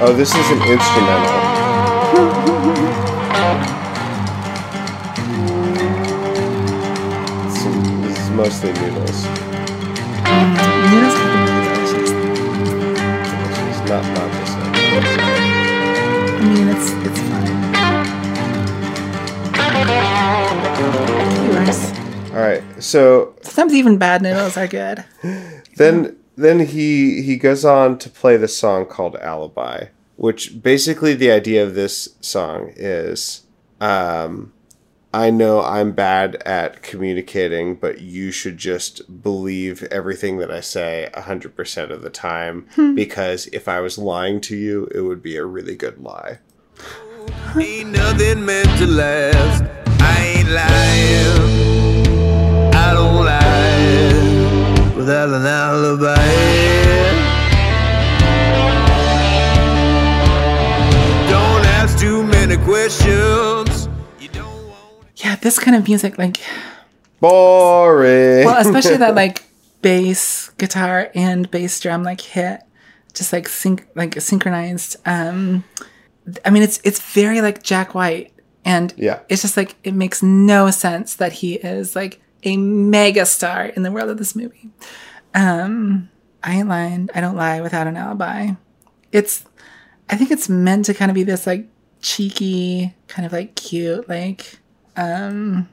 Oh, 0.05 0.12
this 0.12 0.30
is 0.34 0.50
an 0.50 0.61
instrumental. 0.62 2.42
Some, 7.59 8.03
this 8.03 8.18
is 8.18 8.30
mostly 8.30 8.72
noodles. 8.72 9.24
Noodles 10.90 11.16
have 11.18 11.30
been 11.32 11.44
really 11.46 11.64
delicious. 11.68 12.11
It's 13.70 13.82
not 13.88 14.05
not 14.16 14.28
just 14.38 14.55
that. 14.59 14.72
I 16.40 16.42
mean, 16.48 16.68
it's 16.74 16.88
it's 17.07 17.20
fine. 17.28 17.50
All 22.34 22.40
right. 22.40 22.62
So 22.82 23.34
Sometimes 23.42 23.74
even 23.74 23.98
bad 23.98 24.22
noodles 24.22 24.57
are 24.57 24.66
good. 24.66 25.05
then 25.76 26.16
then 26.37 26.61
he 26.61 27.22
he 27.22 27.37
goes 27.37 27.64
on 27.64 27.99
to 27.99 28.11
play 28.11 28.37
the 28.37 28.49
song 28.49 28.87
called 28.87 29.16
Alibi, 29.16 29.87
which 30.16 30.62
basically 30.62 31.14
the 31.14 31.30
idea 31.30 31.62
of 31.62 31.74
this 31.74 32.16
song 32.20 32.72
is 32.76 33.43
um 33.80 34.53
I 35.14 35.28
know 35.28 35.62
I'm 35.62 35.93
bad 35.93 36.37
at 36.47 36.83
communicating, 36.83 37.74
but 37.74 38.01
you 38.01 38.30
should 38.30 38.57
just 38.57 39.22
believe 39.22 39.83
everything 39.85 40.39
that 40.39 40.51
I 40.51 40.61
say 40.61 41.11
100% 41.12 41.91
of 41.91 42.01
the 42.01 42.09
time 42.09 42.66
because 42.95 43.47
if 43.49 43.68
I 43.68 43.80
was 43.80 43.99
lying 43.99 44.41
to 44.43 44.57
you, 44.57 44.89
it 44.95 45.03
would 45.03 45.22
be 45.22 45.37
a 45.37 45.45
really 45.45 45.76
good 45.76 45.99
lie. 45.99 46.39
Ain't 47.55 47.91
nothing 47.91 48.47
meant 48.47 48.78
to 48.78 48.87
last. 48.87 49.64
I 50.01 50.35
ain't 50.39 50.49
lying. 50.49 51.82
Without 55.03 55.30
an 55.30 55.44
alibi. 55.44 56.14
Don't 61.28 61.64
ask 61.66 61.98
too 61.98 62.22
many 62.22 62.57
questions. 62.59 63.88
You 64.20 64.28
don't 64.28 64.68
want. 64.68 65.09
Yeah, 65.16 65.34
this 65.36 65.59
kind 65.59 65.76
of 65.76 65.88
music, 65.88 66.18
like 66.18 66.36
Boring. 67.18 68.44
well, 68.46 68.61
especially 68.61 68.98
that 68.98 69.14
like 69.22 69.42
bass 69.80 70.50
guitar 70.59 71.11
and 71.16 71.50
bass 71.50 71.80
drum 71.80 72.05
like 72.05 72.20
hit, 72.20 72.61
just 73.12 73.32
like 73.32 73.48
sync 73.48 73.84
like 73.96 74.20
synchronized. 74.20 74.96
Um, 75.05 75.64
I 76.44 76.50
mean, 76.50 76.62
it's 76.62 76.80
it's 76.84 77.00
very 77.00 77.40
like 77.40 77.64
Jack 77.64 77.92
White, 77.92 78.32
and 78.64 78.94
Yeah. 78.96 79.18
it's 79.28 79.42
just 79.42 79.57
like 79.57 79.74
it 79.82 79.94
makes 79.94 80.22
no 80.22 80.70
sense 80.70 81.16
that 81.16 81.32
he 81.32 81.55
is 81.55 81.96
like 81.96 82.20
a 82.45 82.57
mega 82.57 83.24
star 83.26 83.66
in 83.66 83.82
the 83.82 83.90
world 83.93 84.11
of 84.11 84.18
this 84.18 84.34
movie. 84.34 84.70
Um, 85.34 86.11
I 86.43 86.57
ain't 86.57 86.68
lying. 86.68 87.09
I 87.14 87.20
don't 87.20 87.36
lie 87.36 87.61
without 87.61 87.86
an 87.86 87.97
alibi. 87.97 88.51
It's, 89.12 89.45
I 90.11 90.16
think 90.16 90.30
it's 90.30 90.49
meant 90.49 90.86
to 90.86 90.95
kind 90.95 91.11
of 91.11 91.14
be 91.14 91.22
this 91.22 91.47
like 91.47 91.68
cheeky, 92.01 92.95
kind 93.09 93.24
of 93.26 93.32
like 93.32 93.55
cute, 93.55 94.09
like, 94.09 94.59
um, 94.97 95.68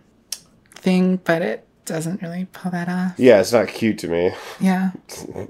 thing, 0.75 1.17
but 1.23 1.41
it 1.41 1.67
doesn't 1.85 2.21
really 2.21 2.45
pull 2.53 2.71
that 2.71 2.87
off. 2.87 3.13
yeah, 3.17 3.39
it's 3.39 3.51
not 3.51 3.67
cute 3.67 3.97
to 3.99 4.07
me. 4.07 4.31
Yeah. 4.59 4.91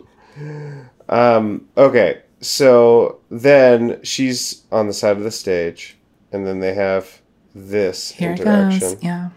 Um, 1.10 1.68
okay, 1.76 2.22
so 2.40 3.20
then 3.32 4.00
she's 4.04 4.62
on 4.72 4.88
the 4.88 4.94
side 4.94 5.18
of 5.18 5.24
the 5.24 5.32
stage, 5.32 5.98
and 6.32 6.46
then 6.46 6.60
they 6.60 6.74
have 6.76 7.20
this 7.56 8.12
Here 8.12 8.32
it 8.32 8.40
interaction. 8.40 8.80
goes. 8.80 9.04
Yeah. 9.04 9.30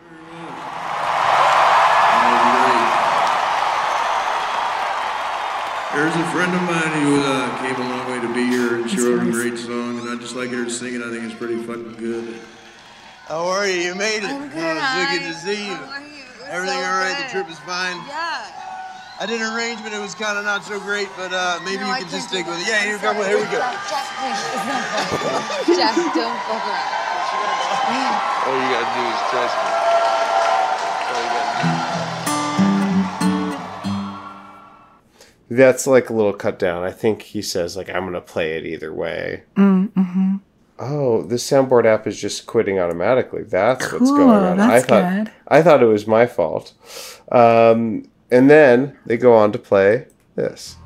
There's 5.92 6.16
a 6.16 6.24
friend 6.32 6.48
of 6.56 6.62
mine 6.64 6.92
who 7.04 7.20
uh, 7.20 7.52
came 7.60 7.76
a 7.76 7.84
long 7.84 8.08
way 8.08 8.18
to 8.24 8.32
be 8.32 8.48
here, 8.48 8.80
and 8.80 8.88
she 8.88 8.96
That's 8.96 9.08
wrote 9.12 9.28
a 9.28 9.30
great 9.30 9.58
song, 9.60 10.00
and 10.00 10.08
I 10.08 10.16
just 10.16 10.34
like 10.34 10.48
her 10.48 10.64
singing. 10.70 11.02
I 11.04 11.12
think 11.12 11.24
it's 11.28 11.36
pretty 11.36 11.60
fucking 11.68 12.00
good. 12.00 12.40
How 13.28 13.44
are 13.44 13.68
you? 13.68 13.92
You 13.92 13.94
made 13.94 14.24
it. 14.24 14.32
I'm 14.32 14.48
good, 14.48 14.56
Oh, 14.56 14.80
it's 14.80 14.88
so 14.96 15.04
good 15.12 15.24
to 15.28 15.34
see 15.36 15.68
you. 15.68 15.76
How 15.76 16.00
are 16.00 16.00
you? 16.00 16.24
Everything 16.48 16.80
so 16.80 16.88
all 16.88 16.96
right? 16.96 17.16
The 17.20 17.28
trip 17.28 17.48
is 17.52 17.60
fine. 17.68 18.00
Yeah. 18.08 18.40
I 19.20 19.28
did 19.28 19.44
an 19.44 19.52
arrangement. 19.52 19.92
It 19.92 20.00
was 20.00 20.16
kind 20.16 20.40
of 20.40 20.48
not 20.48 20.64
so 20.64 20.80
great, 20.80 21.12
but 21.14 21.28
uh, 21.28 21.60
maybe 21.60 21.84
No, 21.84 21.92
you 21.92 21.92
I 21.92 22.00
can 22.00 22.08
just 22.08 22.32
stick 22.32 22.48
with 22.48 22.56
it. 22.56 22.66
Yeah, 22.66 22.88
here, 22.88 22.96
come, 22.96 23.20
here 23.20 23.36
we 23.36 23.44
go. 23.52 23.60
Jeff, 23.60 24.08
please. 24.16 24.40
It's 24.48 24.64
not 24.64 24.80
funny. 24.88 25.76
Jeff, 25.76 25.92
don't 26.16 26.40
fuck 26.48 26.64
around. 26.72 28.16
All 28.48 28.56
you 28.56 28.68
gotta 28.72 28.90
do 28.96 29.04
is 29.12 29.20
trust 29.28 29.54
me. 29.60 29.68
That's 35.56 35.86
like 35.86 36.08
a 36.10 36.12
little 36.14 36.32
cut 36.32 36.58
down. 36.58 36.82
I 36.82 36.90
think 36.92 37.22
he 37.22 37.42
says 37.42 37.76
like 37.76 37.88
I'm 37.90 38.04
gonna 38.04 38.20
play 38.20 38.56
it 38.56 38.66
either 38.66 38.92
way. 38.92 39.42
Mm-hmm. 39.56 40.36
Oh, 40.78 41.22
this 41.22 41.48
soundboard 41.48 41.84
app 41.84 42.06
is 42.06 42.20
just 42.20 42.46
quitting 42.46 42.78
automatically. 42.78 43.44
That's 43.44 43.92
what's 43.92 44.10
going 44.10 44.30
on. 44.30 44.60
I 44.60 44.80
thought 44.80 45.24
good. 45.24 45.32
I 45.46 45.62
thought 45.62 45.82
it 45.82 45.86
was 45.86 46.06
my 46.06 46.26
fault. 46.26 46.72
Um, 47.30 48.08
and 48.30 48.48
then 48.50 48.98
they 49.06 49.16
go 49.16 49.34
on 49.34 49.52
to 49.52 49.58
play 49.58 50.06
this. 50.34 50.76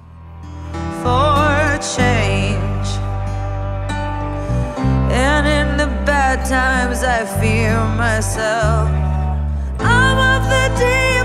for 1.02 1.78
change. 1.96 2.88
And 5.12 5.46
in 5.46 5.76
the 5.78 5.86
bad 6.04 6.44
times, 6.46 7.02
I 7.02 7.24
fear 7.40 7.78
myself. 7.96 8.90
I'm 9.80 10.18
of 10.34 10.42
the 10.50 10.66
deep 10.80 11.15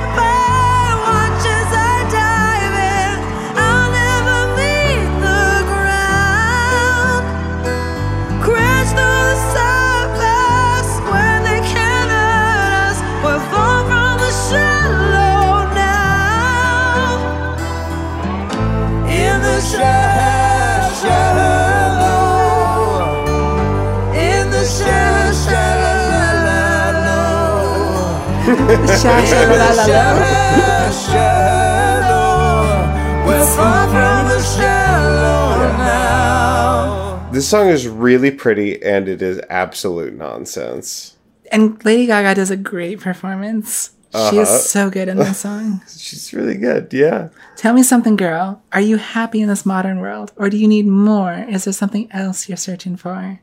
This 37.31 37.47
song 37.47 37.69
is 37.69 37.87
really 37.87 38.29
pretty 38.31 38.81
and 38.83 39.07
it 39.07 39.21
is 39.21 39.39
absolute 39.49 40.13
nonsense. 40.13 41.15
And 41.51 41.83
Lady 41.85 42.05
Gaga 42.05 42.35
does 42.35 42.51
a 42.51 42.57
great 42.57 42.99
performance. 42.99 43.91
She 44.11 44.17
Uh-huh. 44.17 44.41
is 44.41 44.69
so 44.69 44.89
good 44.89 45.07
in 45.07 45.15
this 45.17 45.37
song. 45.39 45.81
She's 45.97 46.33
really 46.33 46.55
good. 46.57 46.91
Yeah. 46.91 47.29
Tell 47.55 47.73
me 47.73 47.83
something, 47.83 48.17
girl. 48.17 48.61
Are 48.73 48.81
you 48.81 48.97
happy 48.97 49.39
in 49.41 49.47
this 49.47 49.65
modern 49.65 50.01
world? 50.01 50.33
Or 50.35 50.49
do 50.49 50.57
you 50.57 50.67
need 50.67 50.87
more? 50.87 51.45
Is 51.49 51.63
there 51.63 51.73
something 51.73 52.09
else 52.11 52.49
you're 52.49 52.57
searching 52.57 52.97
for? 52.97 53.39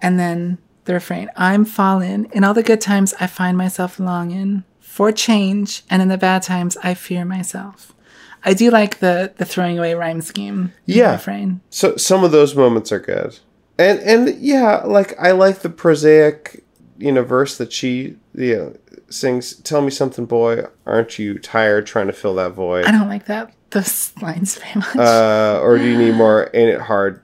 And 0.00 0.18
then 0.18 0.58
the 0.88 0.94
refrain 0.94 1.30
I'm 1.36 1.64
fallen. 1.64 2.24
In 2.32 2.42
all 2.42 2.54
the 2.54 2.62
good 2.62 2.80
times, 2.80 3.14
I 3.20 3.28
find 3.28 3.56
myself 3.56 4.00
longing 4.00 4.64
for 4.80 5.12
change. 5.12 5.84
And 5.88 6.02
in 6.02 6.08
the 6.08 6.18
bad 6.18 6.42
times, 6.42 6.76
I 6.82 6.94
fear 6.94 7.24
myself. 7.24 7.94
I 8.42 8.54
do 8.54 8.70
like 8.70 8.98
the, 8.98 9.32
the 9.36 9.44
throwing 9.44 9.78
away 9.78 9.94
rhyme 9.94 10.22
scheme. 10.22 10.72
Yeah. 10.86 11.12
Refrain. 11.12 11.60
So 11.68 11.96
some 11.96 12.24
of 12.24 12.32
those 12.32 12.56
moments 12.56 12.90
are 12.90 12.98
good. 12.98 13.38
And 13.78 14.00
and 14.00 14.40
yeah, 14.40 14.78
like 14.78 15.16
I 15.20 15.30
like 15.32 15.60
the 15.60 15.68
prosaic, 15.68 16.64
you 16.96 17.12
know, 17.12 17.22
verse 17.22 17.58
that 17.58 17.72
she 17.72 18.16
you 18.34 18.56
know, 18.56 18.76
sings, 19.08 19.54
"Tell 19.54 19.82
me 19.82 19.90
something, 19.90 20.24
boy, 20.26 20.64
aren't 20.84 21.16
you 21.16 21.38
tired 21.38 21.86
trying 21.86 22.08
to 22.08 22.12
fill 22.12 22.34
that 22.36 22.54
void?" 22.54 22.86
I 22.86 22.90
don't 22.90 23.08
like 23.08 23.26
that. 23.26 23.54
Those 23.70 24.12
lines 24.20 24.56
very 24.58 24.74
much. 24.76 24.96
Uh, 24.96 25.60
or 25.62 25.78
do 25.78 25.84
you 25.84 25.96
need 25.96 26.14
more? 26.14 26.50
Ain't 26.54 26.70
it 26.70 26.80
hard 26.80 27.22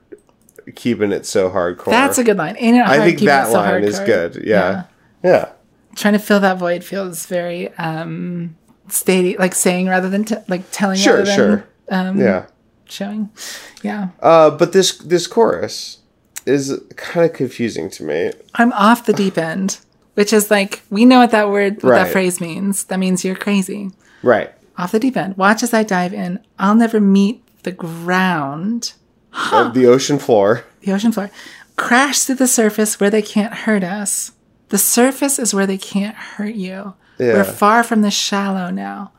keeping 0.75 1.11
it 1.11 1.25
so 1.25 1.49
hardcore? 1.49 1.91
That's 1.91 2.17
a 2.17 2.23
good 2.23 2.37
line. 2.37 2.55
Ain't 2.57 2.77
it 2.77 2.85
hard 2.85 2.99
I 2.99 3.05
think 3.05 3.19
that 3.21 3.47
so 3.47 3.53
line 3.53 3.83
is 3.83 3.99
good. 3.99 4.41
Yeah. 4.45 4.83
yeah. 5.23 5.49
trying 5.95 6.13
to 6.13 6.19
fill 6.19 6.39
that 6.41 6.57
void 6.57 6.83
feels 6.83 7.25
very 7.25 7.69
um 7.77 8.55
stating 8.89 9.37
like 9.39 9.55
saying 9.55 9.87
rather 9.87 10.09
than 10.09 10.23
t- 10.25 10.35
like 10.47 10.63
telling 10.71 10.97
Sure, 10.97 11.17
rather 11.19 11.25
than 11.25 11.35
sure. 11.35 11.67
um 11.89 12.19
Yeah. 12.19 12.45
showing 12.85 13.29
yeah 13.81 14.09
Uh, 14.21 14.49
but 14.51 14.73
this 14.73 14.97
this 14.97 15.25
chorus 15.27 15.99
is 16.45 16.79
kind 16.95 17.25
of 17.25 17.33
confusing 17.33 17.89
to 17.91 18.03
me. 18.03 18.31
i'm 18.55 18.71
off 18.73 19.05
the 19.05 19.13
deep 19.13 19.37
end 19.37 19.79
which 20.13 20.31
is 20.31 20.51
like 20.51 20.83
we 20.91 21.03
know 21.05 21.19
what 21.19 21.31
that 21.31 21.49
word 21.49 21.81
what 21.81 21.91
Right. 21.91 22.03
that 22.03 22.11
phrase 22.11 22.39
means 22.39 22.83
that 22.85 22.99
means 22.99 23.23
you're 23.25 23.35
crazy 23.35 23.89
Right. 24.21 24.51
off 24.77 24.91
the 24.91 24.99
deep 24.99 25.17
end 25.17 25.35
watch 25.37 25.63
as 25.63 25.73
i 25.73 25.81
dive 25.81 26.13
in 26.13 26.39
i'll 26.59 26.75
never 26.75 26.99
meet 26.99 27.41
the 27.63 27.71
ground 27.71 28.93
Uh, 29.35 29.69
the 29.69 29.85
ocean 29.85 30.17
floor. 30.19 30.63
the 30.81 30.91
ocean 30.93 31.11
floor 31.11 31.29
crash 31.75 32.19
through 32.23 32.35
the 32.35 32.47
surface 32.47 32.99
where 32.99 33.09
they 33.09 33.21
can't 33.21 33.53
hurt 33.53 33.83
us 33.83 34.31
the 34.69 34.77
surface 34.77 35.37
is 35.39 35.53
where 35.53 35.67
they 35.67 35.77
can't 35.77 36.15
hurt 36.15 36.55
you 36.55 36.93
Yeah. 37.19 37.33
we're 37.33 37.43
far 37.43 37.83
from 37.83 38.01
the 38.01 38.11
shallow 38.11 38.69
now 38.71 39.11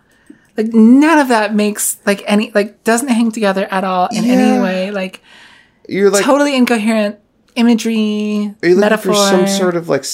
like 0.57 0.69
none 0.73 1.19
of 1.19 1.29
that 1.29 1.55
makes 1.55 1.99
like 2.07 2.23
any 2.27 2.51
like 2.55 2.83
doesn't 2.83 3.09
hang 3.09 3.31
together 3.31 3.69
at 3.71 3.85
all 3.85 4.09
in 4.11 4.25
Yeah. 4.25 4.33
any 4.33 4.59
way 4.62 4.91
like 4.91 5.21
You're 5.89 6.11
like 6.11 6.25
totally 6.25 6.57
incoherent 6.57 7.19
imagery 7.57 8.55
Are 8.62 8.69
you 8.69 8.77
looking 8.77 8.97
for 8.99 9.14
some 9.14 9.47
sort 9.47 9.77
of 9.77 9.89
like 9.91 10.05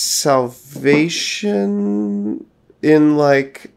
salvation 1.12 2.44
in 2.82 3.16
like 3.16 3.70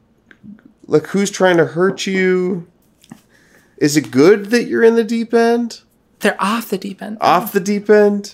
like 0.87 1.07
who's 1.07 1.31
trying 1.31 1.57
to 1.57 1.65
hurt 1.65 2.05
you? 2.07 2.67
Is 3.77 3.97
it 3.97 4.11
good 4.11 4.45
that 4.51 4.65
you're 4.65 4.83
in 4.83 4.95
the 4.95 5.03
deep 5.03 5.33
end? 5.33 5.81
They're 6.25 6.41
off 6.41 6.71
the 6.71 6.79
deep 6.79 7.03
end. 7.03 7.19
Off 7.21 7.51
the 7.51 7.59
deep 7.59 7.87
end? 7.87 8.33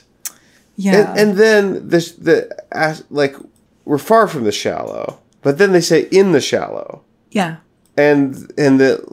Yeah. 0.78 1.12
And, 1.12 1.20
and 1.20 1.38
then 1.38 1.74
the 1.90 1.98
the 2.18 3.04
like 3.10 3.36
we're 3.84 3.98
far 3.98 4.30
from 4.30 4.46
the 4.46 4.52
shallow, 4.54 5.20
but 5.42 5.58
then 5.58 5.74
they 5.74 5.82
say 5.82 6.08
in 6.10 6.32
the 6.32 6.40
shallow, 6.40 7.04
yeah. 7.32 7.58
and 7.98 8.50
and 8.58 8.80
the 8.80 9.06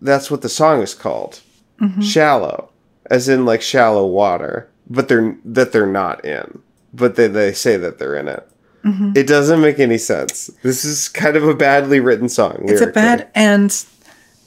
that's 0.00 0.30
what 0.30 0.40
the 0.40 0.48
song 0.48 0.80
is 0.80 0.94
called, 0.94 1.40
Mhm. 1.78 2.02
shallow, 2.02 2.70
as 3.10 3.28
in 3.28 3.44
like 3.44 3.60
shallow 3.60 4.06
water, 4.06 4.70
but 4.88 5.08
they're 5.08 5.36
that 5.44 5.72
they're 5.72 5.86
not 5.86 6.24
in, 6.24 6.60
but 6.94 7.16
they 7.16 7.26
they 7.26 7.52
say 7.52 7.76
that 7.76 7.98
they're 7.98 8.16
in 8.16 8.28
it. 8.28 8.48
Mhm. 8.82 9.14
It 9.14 9.26
doesn't 9.26 9.60
make 9.60 9.78
any 9.78 9.98
sense. 9.98 10.50
This 10.62 10.86
is 10.86 11.10
kind 11.10 11.36
of 11.36 11.46
a 11.46 11.54
badly 11.54 12.00
written 12.00 12.30
song. 12.30 12.62
It's 12.64 12.80
a 12.80 12.86
bad 12.86 13.28
and 13.34 13.70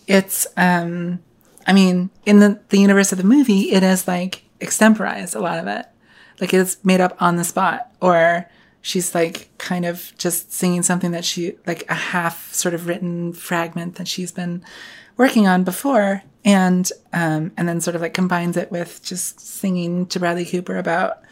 it's 0.07 0.47
um 0.57 1.19
I 1.67 1.73
mean, 1.73 2.09
in 2.25 2.39
the, 2.39 2.59
the 2.69 2.79
universe 2.79 3.11
of 3.11 3.17
the 3.17 3.23
movie, 3.23 3.71
it 3.71 3.83
is 3.83 4.07
like 4.07 4.43
extemporized 4.59 5.35
a 5.35 5.39
lot 5.39 5.59
of 5.59 5.67
it. 5.67 5.85
Like 6.39 6.53
it's 6.53 6.83
made 6.83 7.01
up 7.01 7.19
on 7.21 7.37
the 7.37 7.43
spot. 7.43 7.91
Or 8.01 8.49
she's 8.81 9.15
like 9.15 9.49
kind 9.57 9.85
of 9.85 10.11
just 10.17 10.53
singing 10.53 10.83
something 10.83 11.11
that 11.11 11.25
she 11.25 11.55
like 11.65 11.89
a 11.89 11.95
half 11.95 12.53
sort 12.53 12.73
of 12.73 12.87
written 12.87 13.33
fragment 13.33 13.95
that 13.95 14.07
she's 14.07 14.31
been 14.31 14.63
working 15.17 15.47
on 15.47 15.63
before 15.63 16.21
and 16.43 16.91
um 17.11 17.51
and 17.57 17.67
then 17.67 17.81
sort 17.81 17.95
of 17.95 18.01
like 18.03 18.13
combines 18.13 18.55
it 18.55 18.69
with 18.71 19.01
just 19.01 19.39
singing 19.39 20.05
to 20.05 20.19
Bradley 20.19 20.45
Cooper 20.45 20.77
about 20.77 21.23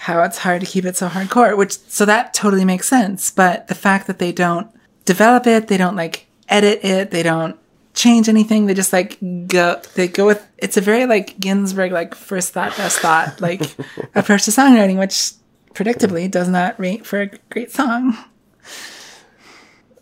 how 0.00 0.22
it's 0.22 0.38
hard 0.38 0.60
to 0.62 0.66
keep 0.66 0.86
it 0.86 0.96
so 0.96 1.08
hardcore, 1.08 1.56
which 1.58 1.76
so 1.88 2.06
that 2.06 2.32
totally 2.32 2.64
makes 2.64 2.88
sense. 2.88 3.30
But 3.30 3.68
the 3.68 3.74
fact 3.74 4.06
that 4.06 4.18
they 4.18 4.32
don't 4.32 4.68
develop 5.04 5.46
it, 5.46 5.68
they 5.68 5.76
don't 5.76 5.96
like 5.96 6.26
edit 6.48 6.82
it, 6.82 7.10
they 7.10 7.22
don't 7.22 7.58
change 8.00 8.28
anything, 8.28 8.66
they 8.66 8.74
just 8.74 8.92
like 8.92 9.18
go 9.46 9.80
they 9.94 10.08
go 10.08 10.24
with 10.26 10.46
it's 10.58 10.76
a 10.76 10.80
very 10.80 11.04
like 11.06 11.38
Ginsberg 11.38 11.92
like 11.92 12.14
first 12.14 12.52
thought, 12.52 12.74
best 12.76 12.98
thought, 12.98 13.40
like 13.40 13.60
approach 14.14 14.44
to 14.46 14.50
songwriting, 14.50 14.98
which 14.98 15.32
predictably 15.74 16.30
does 16.30 16.48
not 16.48 16.80
rate 16.80 17.04
for 17.06 17.20
a 17.20 17.30
great 17.50 17.70
song. 17.70 18.16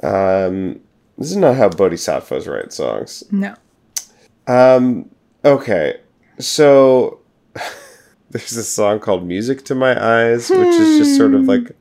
Um, 0.03 0.81
this 1.19 1.31
is 1.33 1.37
not 1.37 1.57
how 1.57 1.69
bodhisattvas 1.69 2.47
write 2.47 2.73
songs. 2.73 3.25
No. 3.33 3.55
Um, 4.47 5.11
okay, 5.45 6.01
so 6.39 7.19
there's 8.31 8.57
a 8.57 8.63
song 8.63 9.01
called 9.01 9.27
"Music 9.27 9.65
to 9.65 9.75
My 9.75 9.93
Eyes," 10.01 10.51
which 10.51 10.69
is 10.69 10.99
just 10.99 11.17
sort 11.17 11.35
of 11.35 11.47
like 11.47 11.73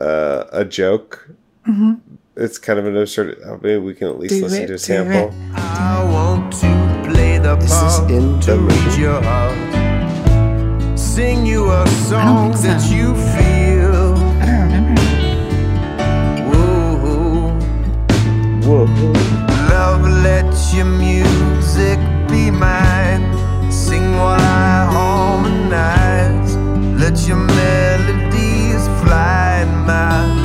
uh, 0.00 0.44
a 0.52 0.64
joke. 0.64 1.30
Mhm. 1.66 2.00
It's 2.36 2.58
kind 2.58 2.78
of 2.78 2.86
an 2.86 2.96
absurd. 2.96 3.38
oh, 3.46 3.58
Maybe 3.62 3.78
we 3.78 3.94
can 3.94 4.08
at 4.08 4.18
least 4.18 4.34
Do 4.34 4.42
listen 4.42 4.62
it, 4.64 4.66
to 4.66 4.74
a 4.74 4.76
do 4.76 4.78
sample. 4.78 5.34
I 5.54 6.04
want 6.04 6.52
to 6.60 7.10
play 7.10 7.38
the 7.38 7.56
This 7.56 7.72
is 7.72 7.98
in 8.10 8.32
the 8.34 8.40
to 8.46 8.56
movie. 8.56 9.00
your 9.00 9.22
heart. 9.22 10.98
Sing 10.98 11.46
you 11.46 11.70
a 11.70 11.86
song 12.08 12.52
that 12.62 12.82
you 12.90 13.14
feel. 13.34 14.14
I 14.42 14.46
don't 14.46 14.72
remember. 14.72 15.02
Whoa. 18.66 18.84
Love, 19.70 20.02
let 20.22 20.52
your 20.74 20.84
music 20.84 21.98
be 22.28 22.50
mine. 22.50 23.24
Sing 23.72 24.12
while 24.16 24.40
I 24.40 24.84
harmonize. 24.92 26.54
Let 27.00 27.26
your 27.26 27.36
melodies 27.38 28.84
fly 29.02 29.62
in 29.62 29.70
my 29.86 30.42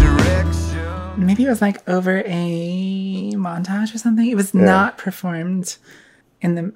Maybe 1.42 1.48
it 1.48 1.50
was 1.50 1.62
like 1.62 1.88
over 1.90 2.24
a 2.26 3.32
montage 3.36 3.94
or 3.94 3.98
something. 3.98 4.28
It 4.28 4.36
was 4.36 4.54
Yeah. 4.54 4.62
not 4.66 4.98
performed 4.98 5.76
in 6.42 6.56
the 6.56 6.74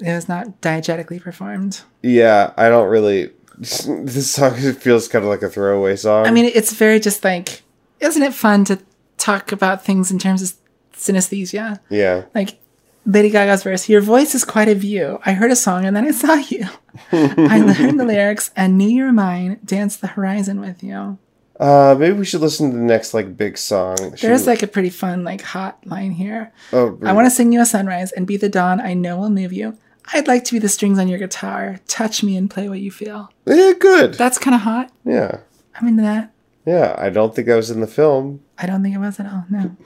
it 0.00 0.14
was 0.14 0.28
not 0.28 0.60
diegetically 0.60 1.20
performed. 1.20 1.80
Yeah, 2.02 2.52
I 2.56 2.68
don't 2.68 2.88
really. 2.88 3.30
This 3.58 4.30
song 4.32 4.54
feels 4.54 5.08
kind 5.08 5.24
of 5.24 5.30
like 5.30 5.42
a 5.42 5.48
throwaway 5.48 5.96
song. 5.96 6.26
I 6.26 6.30
mean, 6.30 6.44
it's 6.54 6.72
very 6.74 7.00
just 7.00 7.24
like, 7.24 7.62
isn't 8.00 8.22
it 8.22 8.34
fun 8.34 8.64
to 8.66 8.78
talk 9.16 9.50
about 9.50 9.82
things 9.84 10.10
in 10.10 10.18
terms 10.18 10.42
of 10.42 10.52
synesthesia? 10.94 11.80
yeah. 11.88 12.24
Like 12.34 12.58
Lady 13.06 13.30
Gaga's 13.30 13.62
verse, 13.62 13.88
your 13.88 14.00
voice 14.02 14.34
is 14.34 14.44
quite 14.44 14.68
a 14.68 14.74
view. 14.74 15.20
I 15.24 15.32
heard 15.32 15.50
a 15.52 15.56
song 15.56 15.84
and 15.86 15.96
then 15.96 16.04
I 16.04 16.10
saw 16.10 16.34
you. 16.34 16.66
I 17.12 17.60
learned 17.60 17.98
the 18.00 18.04
lyrics 18.14 18.50
and 18.56 18.76
knew 18.76 18.88
you 18.88 19.04
were 19.04 19.12
mine, 19.12 19.58
danced 19.64 20.00
the 20.00 20.08
horizon 20.08 20.60
with 20.60 20.82
you. 20.82 21.18
Uh, 21.58 21.96
maybe 21.98 22.18
we 22.18 22.24
should 22.24 22.40
listen 22.42 22.70
to 22.70 22.76
the 22.76 22.82
next 22.82 23.14
like 23.14 23.36
big 23.36 23.56
song. 23.56 23.96
Should 23.96 24.28
There's 24.28 24.42
we- 24.42 24.48
like 24.48 24.62
a 24.62 24.66
pretty 24.66 24.90
fun, 24.90 25.24
like 25.24 25.40
hot 25.42 25.78
line 25.86 26.10
here. 26.12 26.52
Oh, 26.72 26.98
I 27.02 27.12
want 27.12 27.26
to 27.26 27.30
sing 27.30 27.52
you 27.52 27.60
a 27.60 27.66
sunrise 27.66 28.12
and 28.12 28.26
be 28.26 28.36
the 28.36 28.48
dawn 28.48 28.80
I 28.80 28.92
know 28.94 29.16
will 29.18 29.30
move 29.30 29.52
you. 29.52 29.78
I'd 30.12 30.28
like 30.28 30.44
to 30.44 30.52
be 30.52 30.58
the 30.58 30.68
strings 30.68 30.98
on 30.98 31.08
your 31.08 31.18
guitar. 31.18 31.80
Touch 31.88 32.22
me 32.22 32.36
and 32.36 32.48
play 32.50 32.68
what 32.68 32.78
you 32.80 32.90
feel. 32.92 33.30
Yeah, 33.46 33.72
good. 33.78 34.14
That's 34.14 34.38
kind 34.38 34.54
of 34.54 34.60
hot. 34.60 34.92
Yeah, 35.04 35.38
I'm 35.80 35.88
into 35.88 36.02
that. 36.02 36.32
yeah. 36.64 36.94
I 36.98 37.08
don't 37.10 37.34
think 37.34 37.48
I 37.48 37.56
was 37.56 37.70
in 37.70 37.80
the 37.80 37.86
film. 37.86 38.40
I 38.58 38.66
don't 38.66 38.82
think 38.82 38.94
it 38.94 38.98
was 38.98 39.18
at 39.18 39.26
all. 39.26 39.44
No. 39.50 39.76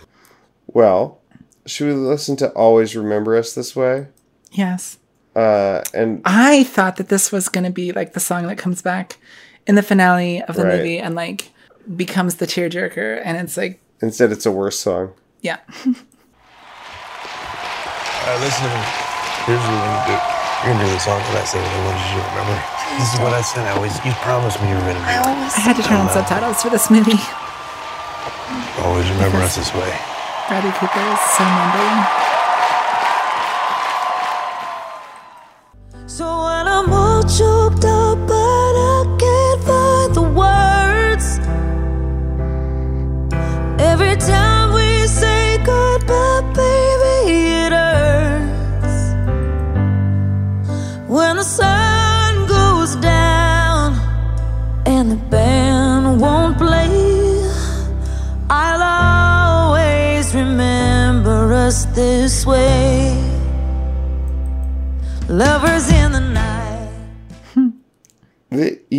Well, 0.67 1.21
should 1.67 1.87
we 1.87 1.95
listen 1.95 2.37
to 2.37 2.51
"Always 2.51 2.97
Remember 2.97 3.37
Us 3.37 3.55
This 3.55 3.75
Way"? 3.77 4.09
Yes. 4.53 4.99
Uh, 5.37 5.83
and 5.95 6.21
I 6.25 6.65
thought 6.65 6.97
that 6.97 7.09
this 7.09 7.31
was 7.31 7.49
going 7.49 7.65
to 7.65 7.71
be 7.71 7.93
like 7.93 8.13
the 8.15 8.21
song 8.21 8.47
that 8.49 8.59
comes 8.59 8.83
back 8.83 9.17
in 9.67 9.77
the 9.77 9.83
finale 9.83 10.43
of 10.43 10.57
the 10.57 10.65
Right. 10.65 10.77
movie 10.79 10.99
and 10.99 11.15
like 11.15 11.51
becomes 11.97 12.37
the 12.37 12.47
tearjerker. 12.47 13.21
And 13.25 13.37
it's 13.39 13.57
like, 13.57 13.81
instead, 14.01 14.33
it's 14.33 14.47
a 14.47 14.53
worse 14.53 14.79
song. 14.79 15.13
yeah. 15.43 15.59
Uh, 18.21 18.37
listen 18.45 18.63
to 18.63 18.71
me. 18.71 18.85
Here's 19.49 19.59
what 19.65 19.73
you're 19.73 19.81
gonna 19.81 20.07
do. 20.13 20.17
You're 20.61 20.77
gonna 20.77 20.85
do 20.85 20.93
the 20.93 21.01
song 21.01 21.19
that 21.33 21.41
I 21.41 21.45
sang 21.49 21.65
when 21.65 21.73
I 21.73 21.83
wanted 21.89 22.05
you 22.13 22.21
to 22.21 22.29
remember. 22.37 22.57
This 23.01 23.09
is 23.17 23.19
what 23.25 23.33
I 23.33 23.41
said. 23.41 23.65
I 23.65 23.73
always, 23.81 23.97
you 24.05 24.13
promised 24.21 24.61
me 24.61 24.69
you 24.69 24.77
were 24.77 24.87
gonna 24.93 25.01
do 25.01 25.25
it. 25.25 25.57
I 25.57 25.61
had 25.65 25.75
to 25.81 25.83
turn 25.83 26.05
on 26.05 26.09
subtitles 26.13 26.61
for 26.61 26.69
this 26.69 26.93
movie. 26.93 27.17
Always 28.85 29.09
remember 29.17 29.41
us 29.41 29.57
this 29.57 29.73
way. 29.73 29.89
Bradley 30.53 30.71
Cooper 30.77 31.01
is 31.01 31.23
so 31.33 31.43
mumbling. 31.49 32.20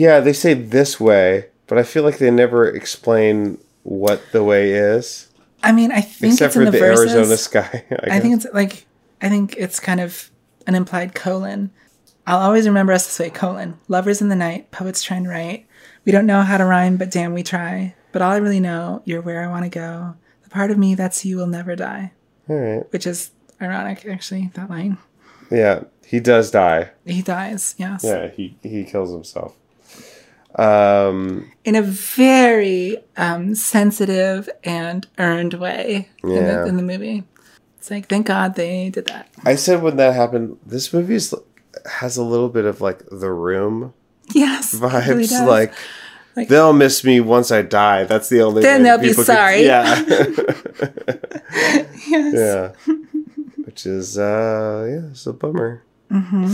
Yeah, 0.01 0.19
they 0.19 0.33
say 0.33 0.55
this 0.55 0.99
way, 0.99 1.45
but 1.67 1.77
I 1.77 1.83
feel 1.83 2.01
like 2.01 2.17
they 2.17 2.31
never 2.31 2.67
explain 2.67 3.59
what 3.83 4.19
the 4.31 4.43
way 4.43 4.71
is. 4.71 5.29
I 5.61 5.71
mean, 5.71 5.91
I 5.91 6.01
think 6.01 6.33
Except 6.33 6.49
it's 6.49 6.55
in 6.55 6.65
for 6.65 6.65
the, 6.65 6.71
the 6.71 6.79
verses. 6.79 7.13
Arizona 7.13 7.37
sky, 7.37 7.85
I 7.91 8.17
I, 8.17 8.19
think 8.19 8.35
it's 8.35 8.47
like 8.51 8.87
I 9.21 9.29
think 9.29 9.55
it's 9.57 9.79
kind 9.79 9.99
of 9.99 10.31
an 10.65 10.73
implied 10.73 11.13
colon. 11.13 11.69
I'll 12.25 12.39
always 12.39 12.67
remember 12.67 12.93
us 12.93 13.05
this 13.05 13.19
way: 13.19 13.29
colon. 13.29 13.77
Lovers 13.87 14.23
in 14.23 14.29
the 14.29 14.35
night, 14.35 14.71
poets 14.71 15.03
trying 15.03 15.25
to 15.25 15.29
write. 15.29 15.67
We 16.03 16.11
don't 16.11 16.25
know 16.25 16.41
how 16.41 16.57
to 16.57 16.65
rhyme, 16.65 16.97
but 16.97 17.11
damn, 17.11 17.35
we 17.35 17.43
try. 17.43 17.93
But 18.11 18.23
all 18.23 18.31
I 18.31 18.37
really 18.37 18.59
know, 18.59 19.03
you're 19.05 19.21
where 19.21 19.43
I 19.43 19.51
want 19.51 19.65
to 19.65 19.69
go. 19.69 20.15
The 20.41 20.49
part 20.49 20.71
of 20.71 20.79
me 20.79 20.95
that's 20.95 21.23
you 21.25 21.37
will 21.37 21.45
never 21.45 21.75
die. 21.75 22.11
All 22.49 22.55
right. 22.55 22.91
Which 22.91 23.05
is 23.05 23.29
ironic, 23.61 24.03
actually. 24.07 24.49
That 24.55 24.67
line. 24.67 24.97
Yeah, 25.51 25.83
he 26.07 26.19
does 26.19 26.49
die. 26.49 26.89
He 27.05 27.21
dies. 27.21 27.75
Yes. 27.77 28.03
Yeah, 28.03 28.29
he 28.29 28.57
he 28.63 28.83
kills 28.83 29.11
himself. 29.11 29.55
Um, 30.55 31.51
In 31.63 31.75
a 31.75 31.81
very 31.81 32.97
um, 33.17 33.55
sensitive 33.55 34.49
and 34.63 35.07
earned 35.17 35.53
way 35.55 36.09
in, 36.23 36.29
Yeah. 36.29 36.39
the, 36.63 36.65
in 36.67 36.77
the 36.77 36.83
movie. 36.83 37.23
It's 37.77 37.89
like, 37.89 38.07
thank 38.07 38.27
God 38.27 38.55
they 38.55 38.89
did 38.89 39.05
that. 39.07 39.29
I 39.45 39.55
said 39.55 39.81
when 39.81 39.95
that 39.97 40.13
happened, 40.13 40.57
this 40.65 40.93
movie 40.93 41.15
is, 41.15 41.33
has 41.89 42.17
a 42.17 42.23
little 42.23 42.49
bit 42.49 42.65
of 42.65 42.79
like 42.81 43.01
the 43.09 43.31
room 43.31 43.93
Yes. 44.33 44.75
vibes. 44.75 45.07
really 45.07 45.27
like, 45.47 45.73
Like- 46.35 46.47
they'll 46.47 46.73
miss 46.73 47.03
me 47.03 47.19
once 47.21 47.51
I 47.51 47.61
die. 47.63 48.03
That's 48.03 48.29
the 48.29 48.41
only. 48.41 48.61
Thing. 48.61 48.71
Then 48.71 48.83
they'll 48.83 48.97
be 48.99 49.13
could- 49.13 49.25
sorry. 49.25 49.65
yeah. 49.65 49.95
Yes. 52.07 52.33
Yeah. 52.33 52.71
Which 53.65 53.85
is 53.85 54.17
uh 54.17 54.85
yeah, 54.89 55.09
it's 55.11 55.25
a 55.27 55.33
bummer. 55.33 55.83
Mm-hmm. 56.11 56.47